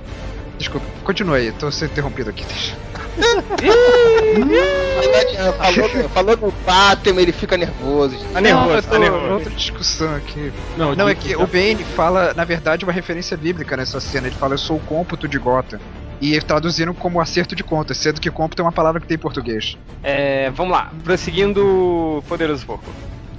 Desculpa, 0.58 0.86
continua 1.02 1.36
aí, 1.36 1.52
tô 1.52 1.70
sendo 1.70 1.92
interrompido 1.92 2.30
aqui. 2.30 2.44
Deixa. 2.44 2.76
falou, 5.58 6.08
falou 6.10 6.36
no 6.36 6.52
Batman, 6.64 7.22
ele 7.22 7.32
fica 7.32 7.56
nervoso. 7.56 8.16
Tá 8.32 8.40
nervoso, 8.40 8.88
tá 8.88 8.98
nervoso. 8.98 9.32
outra 9.32 9.50
discussão 9.50 10.14
aqui. 10.16 10.52
Não, 10.76 10.94
Não, 10.94 11.08
é 11.08 11.14
que 11.14 11.36
o 11.36 11.46
Bane 11.46 11.84
fala, 11.96 12.32
na 12.34 12.44
verdade, 12.44 12.84
uma 12.84 12.92
referência 12.92 13.36
bíblica 13.36 13.76
nessa 13.76 14.00
cena. 14.00 14.26
Ele 14.26 14.36
fala, 14.36 14.54
eu 14.54 14.58
sou 14.58 14.76
o 14.76 14.80
cômputo 14.80 15.28
de 15.28 15.38
Gota. 15.38 15.80
E 16.20 16.40
traduziram 16.40 16.94
como 16.94 17.20
acerto 17.20 17.54
de 17.56 17.64
contas, 17.64 17.98
sendo 17.98 18.20
que 18.20 18.30
cômputo 18.30 18.62
é 18.62 18.64
uma 18.64 18.72
palavra 18.72 19.00
que 19.00 19.06
tem 19.06 19.16
em 19.16 19.18
português. 19.18 19.76
É, 20.02 20.50
vamos 20.50 20.72
lá, 20.72 20.90
prosseguindo 21.02 22.22
Poderoso 22.28 22.64
Porco. 22.64 22.84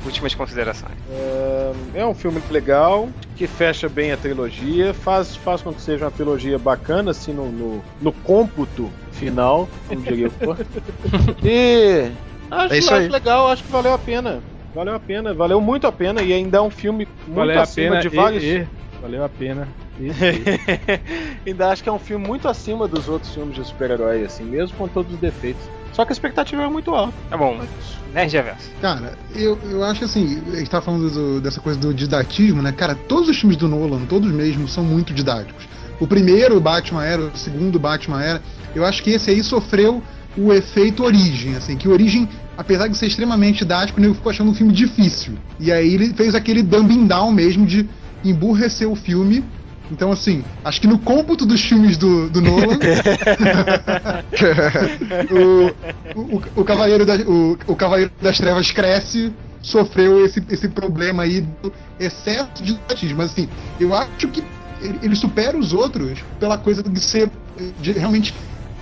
Últimas 0.05 0.35
considerações. 0.35 0.93
É, 1.09 2.01
é 2.01 2.05
um 2.05 2.13
filme 2.13 2.41
legal, 2.51 3.09
que 3.35 3.47
fecha 3.47 3.89
bem 3.89 4.11
a 4.11 4.17
trilogia, 4.17 4.93
faz, 4.93 5.35
faz 5.35 5.61
com 5.61 5.73
que 5.73 5.81
seja 5.81 6.05
uma 6.05 6.11
trilogia 6.11 6.59
bacana, 6.59 7.11
assim, 7.11 7.33
no, 7.33 7.51
no, 7.51 7.83
no 8.01 8.11
cômputo 8.11 8.91
final, 9.11 9.67
como 9.87 10.01
diria 10.01 10.27
o. 10.27 10.31
E 11.43 12.11
acho, 12.51 12.73
É 12.73 12.77
isso 12.77 12.93
acho 12.93 13.01
aí. 13.03 13.09
legal, 13.09 13.47
acho 13.49 13.63
que 13.63 13.71
valeu 13.71 13.93
a 13.93 13.97
pena. 13.97 14.41
Valeu 14.73 14.93
a 14.93 14.99
pena, 14.99 15.33
valeu 15.33 15.59
muito 15.61 15.87
a 15.87 15.91
pena 15.91 16.21
e 16.21 16.33
ainda 16.33 16.57
é 16.57 16.61
um 16.61 16.69
filme 16.69 17.07
muito 17.25 17.35
Valeu 17.37 17.59
a 17.59 17.63
acima 17.63 17.89
pena 17.91 18.01
de 18.01 18.07
e- 18.07 18.15
vários. 18.15 18.43
e- 18.43 18.67
valeu 19.01 19.23
a 19.23 19.29
pena 19.29 19.67
Ainda 21.45 21.69
acho 21.69 21.81
que 21.83 21.87
é 21.89 21.91
um 21.91 21.99
filme 21.99 22.27
muito 22.27 22.47
acima 22.47 22.87
dos 22.87 23.07
outros 23.07 23.33
filmes 23.33 23.55
de 23.55 23.63
super-herói, 23.63 24.23
assim, 24.25 24.43
mesmo 24.43 24.75
com 24.77 24.87
todos 24.87 25.13
os 25.13 25.19
defeitos. 25.19 25.63
Só 25.95 26.03
que 26.03 26.11
a 26.11 26.13
expectativa 26.13 26.61
é 26.61 26.67
muito 26.67 26.93
alta. 26.93 27.13
Tá 27.29 27.37
bom. 27.37 27.61
Nerd 28.13 28.33
Reverso. 28.35 28.69
Cara, 28.81 29.13
eu, 29.33 29.57
eu 29.69 29.83
acho 29.83 30.03
assim, 30.03 30.41
a 30.51 30.57
gente 30.57 30.69
tá 30.69 30.81
falando 30.81 31.09
do- 31.09 31.41
dessa 31.41 31.61
coisa 31.61 31.79
do 31.79 31.93
didatismo, 31.93 32.61
né? 32.61 32.71
Cara, 32.73 32.93
todos 32.95 33.29
os 33.29 33.37
filmes 33.39 33.57
do 33.57 33.67
Nolan, 33.69 34.05
todos 34.05 34.29
mesmo, 34.31 34.67
são 34.67 34.83
muito 34.83 35.13
didáticos. 35.13 35.65
O 35.99 36.05
primeiro 36.05 36.59
Batman 36.59 37.05
era, 37.05 37.21
o 37.21 37.37
segundo 37.37 37.79
Batman 37.79 38.21
era. 38.21 38.41
Eu 38.75 38.85
acho 38.85 39.01
que 39.01 39.11
esse 39.11 39.29
aí 39.31 39.41
sofreu 39.41 40.03
o 40.37 40.51
efeito 40.51 41.01
Origem, 41.03 41.55
assim, 41.55 41.77
que 41.77 41.87
Origem, 41.87 42.27
apesar 42.57 42.89
de 42.89 42.97
ser 42.97 43.07
extremamente 43.07 43.59
didático, 43.59 43.97
o 43.97 44.01
nego 44.01 44.13
ficou 44.15 44.29
achando 44.29 44.51
um 44.51 44.53
filme 44.53 44.73
difícil. 44.73 45.35
E 45.57 45.71
aí 45.71 45.93
ele 45.93 46.13
fez 46.13 46.35
aquele 46.35 46.61
dumbing 46.61 47.07
down 47.07 47.31
mesmo 47.31 47.65
de 47.65 47.87
emburrecer 48.21 48.89
o 48.89 48.95
filme. 48.95 49.45
Então, 49.91 50.11
assim, 50.11 50.43
acho 50.63 50.81
que 50.81 50.87
no 50.87 50.99
cômputo 50.99 51.45
dos 51.45 51.61
filmes 51.61 51.97
do, 51.97 52.29
do 52.29 52.41
Nolan, 52.41 52.79
o, 56.15 56.17
o, 56.19 56.41
o, 56.61 56.63
Cavaleiro 56.63 57.05
da- 57.05 57.15
o, 57.15 57.57
o 57.67 57.75
Cavaleiro 57.75 58.11
das 58.21 58.37
Trevas 58.37 58.71
cresce, 58.71 59.31
sofreu 59.61 60.25
esse, 60.25 60.43
esse 60.49 60.67
problema 60.69 61.23
aí 61.23 61.41
do 61.41 61.71
excesso 61.99 62.49
de 62.55 62.73
didatismo. 62.73 63.17
Mas 63.17 63.31
assim, 63.31 63.47
eu 63.79 63.93
acho 63.93 64.27
que 64.29 64.43
ele, 64.81 64.99
ele 65.01 65.15
supera 65.15 65.57
os 65.57 65.73
outros 65.73 66.19
pela 66.39 66.57
coisa 66.57 66.83
de 66.83 66.99
ser 66.99 67.29
de 67.79 67.93
realmente 67.93 68.33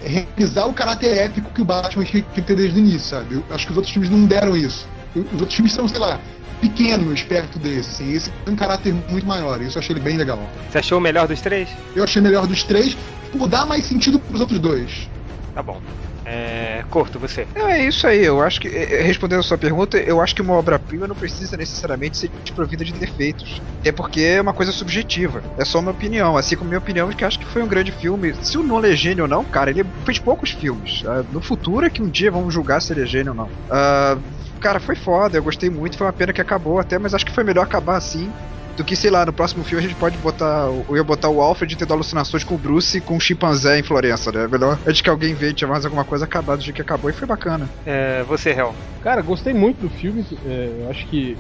realizar 0.02 0.66
o 0.66 0.74
caráter 0.74 1.16
épico 1.18 1.52
que 1.54 1.62
o 1.62 1.66
Batman 1.66 2.04
tinha 2.04 2.24
que 2.24 2.42
ter 2.42 2.56
desde 2.56 2.78
o 2.78 2.80
início, 2.80 3.08
sabe? 3.08 3.36
Eu 3.36 3.44
acho 3.52 3.66
que 3.66 3.72
os 3.72 3.78
outros 3.78 3.94
filmes 3.94 4.10
não 4.10 4.26
deram 4.26 4.56
isso. 4.56 4.88
Os 5.16 5.42
outros 5.42 5.54
filmes 5.54 5.74
são, 5.74 5.88
sei 5.88 6.00
lá, 6.00 6.20
pequenos 6.60 7.22
perto 7.24 7.60
desse, 7.60 7.90
assim. 7.90 8.14
Esse 8.14 8.32
tem 8.46 8.54
um 8.54 8.58
caráter 8.58 8.94
muito 9.10 9.26
maior. 9.28 9.62
Isso 9.62 9.78
eu 9.78 9.82
achei 9.82 9.94
ele 9.96 10.04
bem 10.04 10.18
legal. 10.18 10.40
Você 10.70 10.80
achou 10.80 10.98
o 10.98 11.02
melhor 11.02 11.28
dos 11.28 11.42
três? 11.42 11.70
Eu 11.96 12.04
achei 12.04 12.22
melhor 12.22 12.48
dos 12.48 12.64
três 12.64 12.98
por 13.32 13.48
dar 13.48 13.66
mais 13.66 13.86
sentido 13.86 14.20
pros 14.20 14.42
outros 14.42 14.60
dois. 14.60 15.10
Tá 15.54 15.62
bom. 15.64 15.80
É. 16.26 16.84
Corto, 16.90 17.20
você. 17.20 17.48
É 17.56 17.86
isso 17.86 18.08
aí. 18.08 18.24
Eu 18.24 18.42
acho 18.42 18.60
que, 18.60 18.68
eh, 18.70 19.00
eh, 19.00 19.02
respondendo 19.02 19.40
a 19.42 19.44
sua 19.44 19.58
pergunta, 19.58 19.98
eu 19.98 20.22
acho 20.22 20.34
que 20.34 20.42
uma 20.42 20.54
obra-prima 20.54 21.06
não 21.08 21.16
precisa 21.16 21.58
necessariamente 21.58 22.18
ser 22.18 22.32
desprovida 22.44 22.84
de 22.86 22.94
defeitos. 22.94 23.62
É 23.86 23.92
porque 23.92 24.22
é 24.22 24.42
uma 24.42 24.54
coisa 24.54 24.72
subjetiva. 24.72 25.44
É 25.60 25.66
só 25.66 25.80
uma 25.80 25.92
opinião. 25.92 26.38
Assim 26.38 26.56
como 26.56 26.70
minha 26.70 26.80
opinião 26.80 27.10
de 27.10 27.16
que 27.16 27.26
acho 27.26 27.38
que 27.40 27.46
foi 27.46 27.62
um 27.62 27.68
grande 27.68 27.92
filme. 27.92 28.34
Se 28.42 28.58
o 28.58 28.64
Nolan 28.64 28.88
é 28.94 28.96
gênio 28.96 29.24
ou 29.24 29.28
não, 29.30 29.44
cara, 29.44 29.70
ele 29.72 29.84
fez 30.06 30.18
poucos 30.20 30.52
filmes. 30.52 31.02
Ah, 31.06 31.24
no 31.30 31.42
futuro 31.42 31.86
é 31.86 31.90
que 31.90 32.02
um 32.02 32.10
dia 32.10 32.32
vamos 32.32 32.54
julgar 32.54 32.82
se 32.82 32.94
ele 32.94 33.02
é 33.02 33.06
gênio 33.06 33.32
ou 33.34 33.38
não. 33.38 33.52
Ah, 33.70 34.18
cara, 34.62 34.80
foi 34.80 34.96
foda. 34.96 35.38
Eu 35.38 35.44
gostei 35.44 35.70
muito. 35.70 35.98
Foi 35.98 36.08
uma 36.08 36.14
pena 36.14 36.32
que 36.34 36.42
acabou 36.42 36.80
até, 36.80 36.98
mas 36.98 37.14
acho 37.14 37.26
que 37.26 37.34
foi 37.34 37.44
melhor 37.44 37.64
acabar 37.64 37.98
assim. 37.98 38.34
Do 38.76 38.84
que, 38.84 38.96
sei 38.96 39.12
lá, 39.12 39.26
no 39.26 39.34
próximo 39.34 39.64
filme 39.64 39.84
a 39.84 39.88
gente 39.88 39.98
pode 39.98 40.18
botar. 40.18 40.68
Eu 40.90 40.96
ia 40.96 41.04
botar 41.04 41.30
o 41.30 41.42
Alfred 41.42 41.76
tendo 41.76 41.94
alucinações 41.94 42.44
com 42.44 42.56
o 42.56 42.58
Bruce 42.58 42.98
e 42.98 43.02
com 43.02 43.18
o 43.18 43.20
chimpanzé 43.20 43.80
em 43.80 43.84
Florença, 43.84 44.32
né? 44.32 44.48
Melhor 44.48 44.80
é 44.86 44.92
de 44.92 45.04
que 45.04 45.10
alguém 45.10 45.32
invente 45.32 45.66
mais 45.66 45.86
alguma 45.86 46.04
coisa 46.04 46.26
acabar 46.26 46.56
do 46.56 46.64
jeito 46.64 46.76
que 46.76 46.82
acabou 46.82 47.10
e 47.10 47.14
foi 47.14 47.28
bacana. 47.28 47.70
É, 47.86 48.24
você, 48.24 48.50
Hel. 48.50 48.74
Cara, 49.04 49.22
gostei 49.22 49.54
muito 49.54 49.82
do 49.82 49.90
filme. 49.90 50.26
é, 50.46 50.70
eu 50.82 50.90
acho 50.90 51.06
que, 51.08 51.38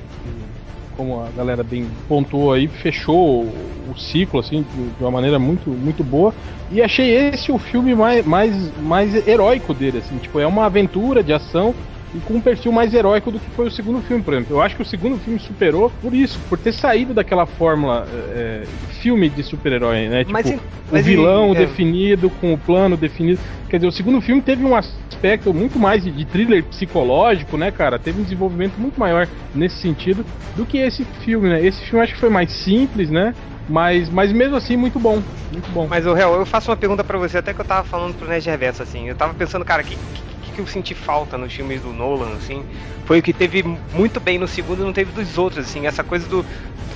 como 0.95 1.21
a 1.21 1.29
galera 1.35 1.63
bem 1.63 1.87
pontuou 2.07 2.53
aí, 2.53 2.67
fechou 2.67 3.45
o, 3.45 3.91
o 3.91 3.97
ciclo 3.97 4.39
assim 4.39 4.63
de, 4.73 4.89
de 4.91 5.03
uma 5.03 5.11
maneira 5.11 5.39
muito, 5.39 5.69
muito 5.69 6.03
boa. 6.03 6.33
E 6.71 6.81
achei 6.81 7.13
esse 7.15 7.51
o 7.51 7.57
filme 7.57 7.95
mais, 7.95 8.25
mais, 8.25 8.77
mais 8.79 9.27
heróico 9.27 9.73
dele, 9.73 9.99
assim. 9.99 10.17
Tipo, 10.17 10.39
é 10.39 10.47
uma 10.47 10.65
aventura 10.65 11.23
de 11.23 11.33
ação 11.33 11.73
e 12.13 12.19
com 12.19 12.35
um 12.35 12.41
perfil 12.41 12.71
mais 12.71 12.93
heróico 12.93 13.31
do 13.31 13.39
que 13.39 13.49
foi 13.51 13.67
o 13.67 13.71
segundo 13.71 14.01
filme, 14.01 14.21
por 14.23 14.33
exemplo. 14.33 14.55
Eu 14.55 14.61
acho 14.61 14.75
que 14.75 14.81
o 14.81 14.85
segundo 14.85 15.17
filme 15.17 15.39
superou 15.39 15.89
por 15.89 16.13
isso, 16.13 16.39
por 16.49 16.57
ter 16.59 16.71
saído 16.71 17.13
daquela 17.13 17.45
fórmula 17.45 18.07
é, 18.11 18.67
filme 19.01 19.29
de 19.29 19.43
super-herói, 19.43 20.07
né? 20.09 20.19
Tipo, 20.19 20.33
Mas 20.33 20.45
o 20.49 20.61
mas 20.91 21.07
e- 21.07 21.09
vilão 21.09 21.51
é. 21.51 21.55
definido, 21.55 22.29
com 22.29 22.53
o 22.53 22.57
plano 22.57 22.95
definido. 22.95 23.39
Quer 23.69 23.77
dizer, 23.77 23.87
o 23.87 23.91
segundo 23.91 24.21
filme 24.21 24.41
teve 24.41 24.63
um 24.63 24.75
aspecto 24.75 25.51
muito 25.53 25.79
mais 25.79 26.03
de, 26.03 26.11
de 26.11 26.25
thriller 26.25 26.63
psicológico, 26.63 27.57
né, 27.57 27.71
cara? 27.71 27.97
Teve 27.97 28.19
um 28.19 28.23
desenvolvimento 28.23 28.79
muito 28.79 28.99
maior 28.99 29.27
nesse 29.55 29.77
sentido 29.77 30.23
do 30.55 30.65
que 30.65 30.77
esse 30.77 31.03
filme, 31.25 31.49
né? 31.49 31.65
Esse 31.65 31.81
filme 31.85 32.03
acho 32.03 32.13
que 32.13 32.19
foi 32.19 32.29
mais 32.29 32.51
simples, 32.51 33.09
né? 33.09 33.33
Mas, 33.67 34.09
mas 34.09 34.31
mesmo 34.31 34.55
assim, 34.55 34.75
muito 34.77 34.99
bom. 34.99 35.23
Muito 35.51 35.71
bom. 35.71 35.87
Mas, 35.89 36.05
o 36.05 36.15
Hel, 36.15 36.35
eu 36.35 36.45
faço 36.45 36.69
uma 36.69 36.77
pergunta 36.77 37.03
pra 37.03 37.17
você, 37.17 37.37
até 37.37 37.53
que 37.53 37.61
eu 37.61 37.65
tava 37.65 37.83
falando 37.83 38.13
pro 38.13 38.27
Nerd 38.27 38.45
Reverso, 38.49 38.83
assim. 38.83 39.07
Eu 39.07 39.15
tava 39.15 39.33
pensando, 39.33 39.63
cara, 39.63 39.83
que, 39.83 39.95
que, 39.95 40.32
que 40.53 40.61
eu 40.61 40.65
senti 40.67 40.95
falta 40.95 41.37
nos 41.37 41.53
filmes 41.53 41.81
do 41.81 41.93
Nolan, 41.93 42.35
assim. 42.35 42.65
Foi 43.05 43.19
o 43.19 43.23
que 43.23 43.33
teve 43.33 43.63
muito 43.91 44.19
bem 44.19 44.37
no 44.37 44.47
segundo 44.47 44.81
e 44.81 44.85
não 44.85 44.93
teve 44.93 45.11
dos 45.11 45.37
outros, 45.37 45.65
assim. 45.67 45.85
Essa 45.87 46.03
coisa 46.03 46.27
do, 46.27 46.45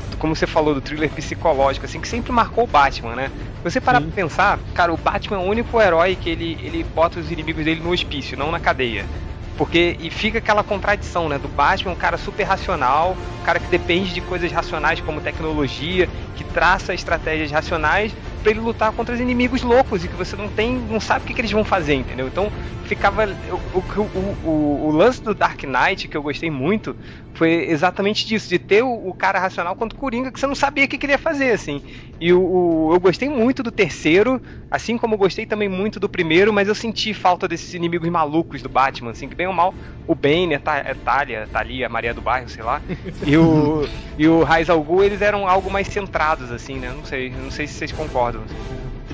do- 0.05 0.17
como 0.17 0.35
você 0.35 0.47
falou, 0.47 0.73
do 0.73 0.81
thriller 0.81 1.11
psicológico, 1.11 1.85
assim, 1.85 1.99
que 1.99 2.07
sempre 2.07 2.31
marcou 2.31 2.63
o 2.65 2.67
Batman, 2.67 3.15
né? 3.15 3.31
Você 3.63 3.81
parar 3.81 4.01
pra 4.01 4.11
pensar, 4.11 4.59
cara, 4.73 4.93
o 4.93 4.97
Batman 4.97 5.37
é 5.37 5.39
o 5.41 5.43
único 5.49 5.81
herói 5.81 6.15
que 6.15 6.29
ele, 6.29 6.57
ele 6.61 6.83
bota 6.83 7.19
os 7.19 7.31
inimigos 7.31 7.65
dele 7.65 7.81
no 7.81 7.91
hospício, 7.91 8.37
não 8.37 8.51
na 8.51 8.59
cadeia. 8.59 9.09
Porque, 9.55 9.97
e 9.99 10.11
fica 10.11 10.37
aquela 10.37 10.63
contradição, 10.63 11.27
né? 11.27 11.39
Do 11.39 11.49
Batman, 11.49 11.91
um 11.93 11.95
cara 11.95 12.15
super 12.17 12.43
racional, 12.43 13.19
um 13.39 13.43
cara 13.43 13.59
que 13.59 13.67
depende 13.67 14.13
de 14.13 14.21
coisas 14.21 14.51
racionais 14.51 15.01
como 15.01 15.19
tecnologia, 15.19 16.07
que 16.35 16.43
traça 16.45 16.93
estratégias 16.93 17.49
racionais 17.51 18.15
pra 18.41 18.51
ele 18.51 18.59
lutar 18.59 18.91
contra 18.93 19.13
os 19.13 19.21
inimigos 19.21 19.61
loucos 19.61 20.03
e 20.03 20.09
que 20.09 20.15
você 20.15 20.35
não 20.35 20.49
tem, 20.49 20.79
não 20.79 20.99
sabe 20.99 21.23
o 21.23 21.25
que, 21.25 21.33
que 21.33 21.41
eles 21.41 21.51
vão 21.51 21.63
fazer, 21.63 21.95
entendeu? 21.95 22.27
Então 22.27 22.51
ficava 22.81 23.25
o, 23.71 23.79
o, 23.79 24.37
o, 24.41 24.87
o, 24.87 24.91
lance 24.91 25.23
do 25.23 25.33
Dark 25.35 25.63
Knight 25.63 26.07
que 26.07 26.15
eu 26.15 26.21
gostei 26.21 26.49
muito 26.49 26.95
foi 27.33 27.69
exatamente 27.69 28.25
disso, 28.25 28.49
de 28.49 28.57
ter 28.57 28.81
o, 28.83 29.13
cara 29.13 29.39
racional 29.39 29.75
contra 29.75 29.95
o 29.95 29.99
Coringa 29.99 30.31
que 30.31 30.39
você 30.39 30.47
não 30.47 30.55
sabia 30.55 30.85
o 30.85 30.87
que 30.87 30.97
queria 30.97 31.17
fazer, 31.19 31.51
assim. 31.51 31.81
E 32.19 32.33
o, 32.33 32.89
eu 32.91 32.99
gostei 32.99 33.29
muito 33.29 33.61
do 33.61 33.71
terceiro, 33.71 34.41
assim 34.71 34.97
como 34.97 35.13
eu 35.13 35.19
gostei 35.19 35.45
também 35.45 35.69
muito 35.69 35.99
do 35.99 36.09
primeiro, 36.09 36.51
mas 36.51 36.67
eu 36.67 36.73
senti 36.75 37.13
falta 37.13 37.47
desses 37.47 37.73
inimigos 37.73 38.09
malucos 38.09 38.61
do 38.61 38.69
Batman, 38.69 39.11
assim, 39.11 39.29
que 39.29 39.35
bem 39.35 39.45
ou 39.47 39.53
mal, 39.53 39.75
o 40.05 40.15
Bane, 40.15 40.55
a, 40.55 40.59
Ta- 40.59 40.79
a 40.79 40.95
Talia, 40.95 41.47
Thalia, 41.47 41.85
a 41.85 41.89
Maria 41.89 42.13
do 42.13 42.21
Bairro, 42.21 42.47
sei 42.49 42.63
lá, 42.63 42.81
e 43.23 43.37
o, 43.37 43.87
e 44.17 44.27
o 44.27 44.43
Raiz 44.43 44.69
al 44.69 44.81
Ghul, 44.83 45.03
eles 45.03 45.21
eram 45.21 45.47
algo 45.47 45.69
mais 45.69 45.87
centrados, 45.87 46.51
assim, 46.51 46.79
né? 46.79 46.91
Não 46.91 47.03
sei, 47.03 47.29
não 47.29 47.51
sei 47.51 47.67
se 47.67 47.75
vocês 47.75 47.91
concordam. 47.91 48.26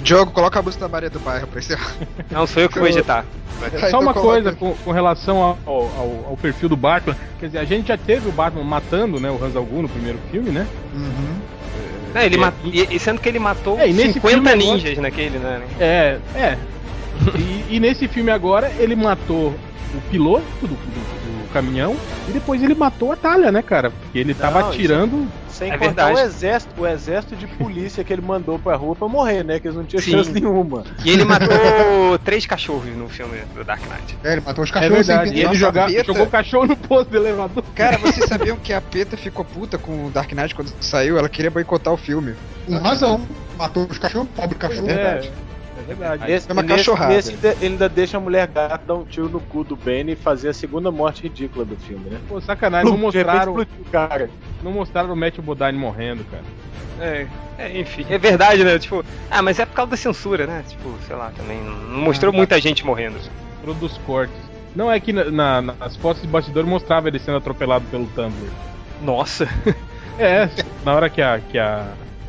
Diogo, 0.01 0.31
coloca 0.31 0.59
a 0.59 0.61
música 0.61 0.85
da 0.85 0.89
Maria 0.89 1.09
do 1.09 1.19
Bairro 1.19 1.47
pra 1.47 1.59
encerrar. 1.59 1.93
Não, 2.31 2.45
sou 2.47 2.61
eu 2.63 2.69
que 2.69 2.79
vou 2.79 2.87
editar. 2.87 3.25
Só 3.89 3.99
uma 3.99 4.13
coisa 4.13 4.51
com, 4.53 4.73
com 4.73 4.91
relação 4.91 5.37
ao, 5.37 5.57
ao- 5.65 6.25
ao 6.31 6.37
perfil 6.41 6.67
do 6.67 6.75
Batman. 6.75 7.15
Quer 7.39 7.45
dizer, 7.47 7.59
a 7.59 7.63
gente 7.65 7.87
já 7.87 7.97
teve 7.97 8.27
o 8.27 8.31
Batman 8.31 8.63
matando 8.63 9.19
né, 9.19 9.29
o 9.31 9.41
Hans 9.41 9.55
Al 9.55 9.63
Ghul 9.63 9.83
no 9.83 9.89
primeiro 9.89 10.19
filme, 10.31 10.49
né? 10.49 10.67
Uhum. 10.93 11.35
Não, 12.13 12.21
ele 12.21 12.35
É, 12.35 12.37
mat- 12.39 12.53
e, 12.65 12.95
e 12.95 12.99
sendo 12.99 13.21
que 13.21 13.29
ele 13.29 13.39
matou 13.39 13.79
É, 13.79 13.87
e 13.89 13.93
nesse 13.93 14.13
50 14.13 14.29
filme 14.35 14.49
agora- 14.49 14.73
ninjas 14.75 14.97
naquele, 14.97 15.37
né? 15.39 15.61
É, 15.79 16.17
é. 16.35 16.57
E, 17.69 17.75
e 17.75 17.79
nesse 17.79 18.07
filme 18.07 18.31
agora, 18.31 18.71
ele 18.77 18.95
matou 18.95 19.55
o 19.95 20.01
piloto 20.11 20.43
do- 20.61 20.67
do 20.67 21.22
caminhão 21.53 21.95
e 22.27 22.31
depois 22.31 22.61
ele 22.63 22.73
matou 22.75 23.11
a 23.11 23.15
Talha, 23.15 23.51
né, 23.51 23.61
cara? 23.61 23.91
Porque 23.91 24.17
ele 24.19 24.33
tava 24.33 24.59
Não, 24.59 24.69
isso- 24.69 24.77
atirando. 24.79 25.27
Sem 25.49 25.69
É 25.71 25.77
contar 25.77 26.07
verdade. 26.07 26.15
o 26.15 26.19
exército, 26.19 26.81
o 26.81 26.87
exército 26.87 27.35
de 27.35 27.45
polícia 27.45 28.03
que 28.03 28.11
ele 28.11 28.23
mandou 28.23 28.57
pra 28.57 28.75
rua 28.75 28.95
pra 28.95 29.07
morrer, 29.07 29.43
né? 29.43 29.59
Que 29.59 29.67
eles 29.67 29.77
não 29.77 29.83
tinham 29.85 30.01
Sim. 30.01 30.11
chance 30.11 30.31
nenhuma. 30.31 30.83
E 31.05 31.11
ele 31.11 31.23
matou 31.23 31.47
três 32.25 32.43
cachorros 32.47 32.85
no 32.97 33.07
filme 33.07 33.37
do 33.53 33.63
Dark 33.63 33.81
Knight. 33.87 34.17
É, 34.23 34.31
ele 34.33 34.41
matou 34.41 34.63
os 34.63 34.71
É 34.71 34.73
cachorros 34.73 35.05
verdade. 35.05 35.33
E 35.35 35.41
ele 35.43 35.53
joga- 35.53 35.85
Peta. 35.85 36.03
jogou 36.05 36.23
o 36.23 36.29
cachorro 36.29 36.65
no 36.65 36.75
posto 36.75 37.11
do 37.11 37.17
elevador. 37.17 37.63
Cara, 37.75 37.99
vocês 37.99 38.25
sabiam 38.27 38.57
que 38.57 38.73
a 38.73 38.81
Peta 38.81 39.15
ficou 39.15 39.45
puta 39.45 39.77
com 39.77 40.07
o 40.07 40.09
Dark 40.09 40.31
Knight 40.33 40.55
quando 40.55 40.73
saiu? 40.81 41.19
Ela 41.19 41.29
queria 41.29 41.51
boicotar 41.51 41.93
o 41.93 41.97
filme. 41.97 42.33
Com 42.65 42.77
razão. 42.79 43.21
Matou 43.55 43.85
os 43.87 43.99
cachorros, 43.99 44.27
pobre 44.35 44.57
cachorro. 44.57 44.89
É, 44.89 44.93
é 44.93 45.31
verdade. 45.83 46.31
Nesse, 46.31 46.49
É 46.49 46.53
uma 46.53 46.61
nesse- 46.61 46.75
cachorrada. 46.77 47.13
nesse 47.13 47.33
ele 47.33 47.55
ainda 47.61 47.89
deixa 47.89 48.17
a 48.17 48.19
mulher 48.19 48.47
gata 48.47 48.83
dar 48.87 48.95
um 48.95 49.03
tiro 49.03 49.29
no 49.29 49.39
cu 49.39 49.63
do 49.63 49.75
Bane 49.75 50.13
e 50.13 50.15
fazer 50.15 50.49
a 50.49 50.53
segunda 50.53 50.91
morte 50.91 51.23
ridícula 51.23 51.65
do 51.65 51.75
filme, 51.75 52.09
né? 52.09 52.19
Pô, 52.27 52.39
sacanagem, 52.41 52.89
não 52.91 52.97
mostraram, 52.97 53.59
explodiu 53.59 53.85
o 53.85 53.89
cara. 53.91 54.29
não 54.63 54.71
mostraram 54.71 55.13
o 55.13 55.15
Matthew 55.15 55.43
Bodine 55.43 55.73
morrendo, 55.77 56.23
cara. 56.31 56.43
É, 56.99 57.27
é, 57.57 57.79
enfim, 57.79 58.05
é 58.09 58.17
verdade, 58.17 58.63
né? 58.63 58.77
Tipo, 58.79 59.03
ah, 59.29 59.41
mas 59.41 59.59
é 59.59 59.65
por 59.65 59.73
causa 59.73 59.91
da 59.91 59.97
censura, 59.97 60.45
né? 60.45 60.63
Tipo, 60.67 60.93
sei 61.07 61.15
lá, 61.15 61.31
também 61.35 61.59
não, 61.61 61.73
não 61.75 61.99
mostrou 62.01 62.31
muita 62.31 62.59
gente 62.61 62.85
morrendo. 62.85 63.17
Pro 63.63 63.73
dos 63.73 63.97
cortes. 63.99 64.35
Não 64.75 64.91
é 64.91 64.99
que 64.99 65.11
na- 65.13 65.29
na- 65.31 65.61
nas 65.61 65.95
fotos 65.95 66.21
de 66.21 66.27
bastidor 66.27 66.65
mostrava 66.65 67.07
ele 67.07 67.19
sendo 67.19 67.37
atropelado 67.37 67.85
pelo 67.91 68.05
Tumblr. 68.07 68.49
Nossa, 69.01 69.47
É, 70.19 70.47
na 70.85 70.93
hora 70.93 71.09
que 71.09 71.21
a 71.21 71.39
que 71.39 71.57
a 71.57 71.87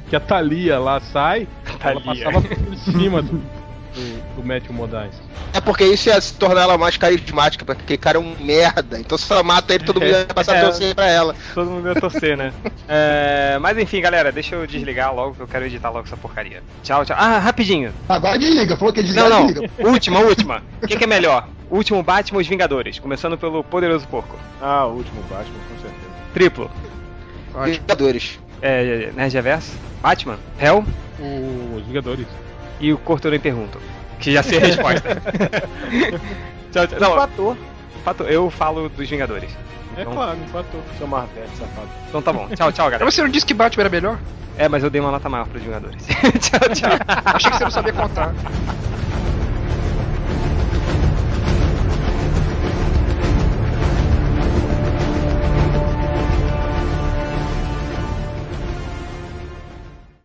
que 0.08 0.16
a 0.16 0.20
Thalia 0.20 0.78
lá 0.78 1.00
sai, 1.00 1.46
ela 1.90 2.00
passava 2.00 2.40
por 2.42 2.76
cima 2.78 3.22
do, 3.22 3.32
do, 3.32 4.36
do 4.36 4.46
Matthew 4.46 4.72
Modine. 4.72 5.10
É 5.52 5.60
porque 5.60 5.84
isso 5.84 6.08
ia 6.08 6.20
se 6.20 6.34
tornar 6.34 6.62
ela 6.62 6.76
mais 6.78 6.96
carismática, 6.96 7.64
porque 7.64 7.82
aquele 7.82 7.98
cara 7.98 8.18
é 8.18 8.20
um 8.20 8.34
merda. 8.40 8.98
Então 8.98 9.16
se 9.16 9.32
ela 9.32 9.42
mata 9.42 9.74
ele, 9.74 9.84
todo 9.84 10.00
mundo 10.00 10.10
ia 10.10 10.24
passar 10.34 10.56
É. 10.56 10.60
a 10.60 10.64
torcer 10.64 10.94
pra 10.94 11.06
ela. 11.06 11.34
todo 11.54 11.70
mundo 11.70 11.88
ia 11.88 11.94
torcer, 11.94 12.36
né? 12.36 12.52
É, 12.88 13.56
mas 13.60 13.78
enfim, 13.78 14.00
galera, 14.02 14.30
deixa 14.30 14.54
eu 14.56 14.66
desligar 14.66 15.14
logo 15.14 15.34
que 15.34 15.40
eu 15.40 15.46
quero 15.48 15.64
editar 15.64 15.88
logo 15.90 16.04
essa 16.06 16.16
porcaria. 16.18 16.62
Tchau, 16.82 17.02
tchau. 17.04 17.16
Ah, 17.18 17.38
rapidinho. 17.38 17.92
Agora 18.08 18.38
desliga, 18.38 18.76
falou 18.76 18.92
que 18.92 19.00
ia 19.00 19.06
Não, 19.06 19.12
desligar, 19.14 19.30
não. 19.30 19.46
desliga. 19.46 19.72
Última, 19.88 20.20
última. 20.20 20.62
O 20.82 20.86
que, 20.86 20.96
que 20.96 21.04
é 21.04 21.06
melhor? 21.06 21.48
Último 21.70 22.02
Batman 22.02 22.36
ou 22.36 22.42
os 22.42 22.46
Vingadores? 22.46 22.98
Começando 22.98 23.38
pelo 23.38 23.64
Poderoso 23.64 24.06
Porco. 24.06 24.36
Ah, 24.60 24.84
o 24.86 24.96
último 24.96 25.22
Batman, 25.22 25.56
com 25.68 25.80
certeza. 25.80 26.04
Triplo. 26.34 26.70
Ótimo. 27.54 27.64
Vingadores. 27.74 28.38
É, 28.66 29.12
Nerd 29.14 29.34
Reverso? 29.34 29.72
Batman? 30.00 30.38
Hell? 30.58 30.82
Os 31.76 31.86
Vingadores. 31.86 32.26
E 32.80 32.92
o 32.94 32.96
Cortou 32.98 33.30
Nem 33.30 33.38
Pergunto. 33.38 33.78
Que 34.18 34.32
já 34.32 34.42
sei 34.42 34.56
a 34.56 34.60
resposta. 34.62 35.20
tchau, 36.72 36.86
tchau. 36.86 36.98
Não, 37.00 37.12
Empatou. 37.12 37.56
fato, 38.02 38.22
eu 38.24 38.48
falo 38.48 38.88
dos 38.88 39.08
Vingadores. 39.10 39.50
É 39.98 40.00
Então- 40.00 40.14
claro, 40.14 40.38
empatou. 40.38 40.80
Seu 40.96 41.06
Marvete, 41.06 41.50
safado. 41.58 41.88
Então 42.08 42.22
tá 42.22 42.32
bom. 42.32 42.48
Tchau, 42.48 42.72
tchau, 42.72 42.86
galera. 42.86 43.04
Mas 43.04 43.14
você 43.14 43.22
não 43.22 43.28
disse 43.28 43.44
que 43.44 43.52
Batman 43.52 43.82
era 43.82 43.90
melhor? 43.90 44.18
É, 44.56 44.66
mas 44.66 44.82
eu 44.82 44.88
dei 44.88 44.98
uma 45.00 45.10
nota 45.10 45.28
maior 45.28 45.46
pros 45.46 45.62
Vingadores. 45.62 46.06
tchau, 46.40 46.60
tchau. 46.74 46.90
Achei 47.34 47.50
que 47.50 47.58
você 47.58 47.64
não 47.64 47.70
sabia 47.70 47.92
contar. 47.92 48.32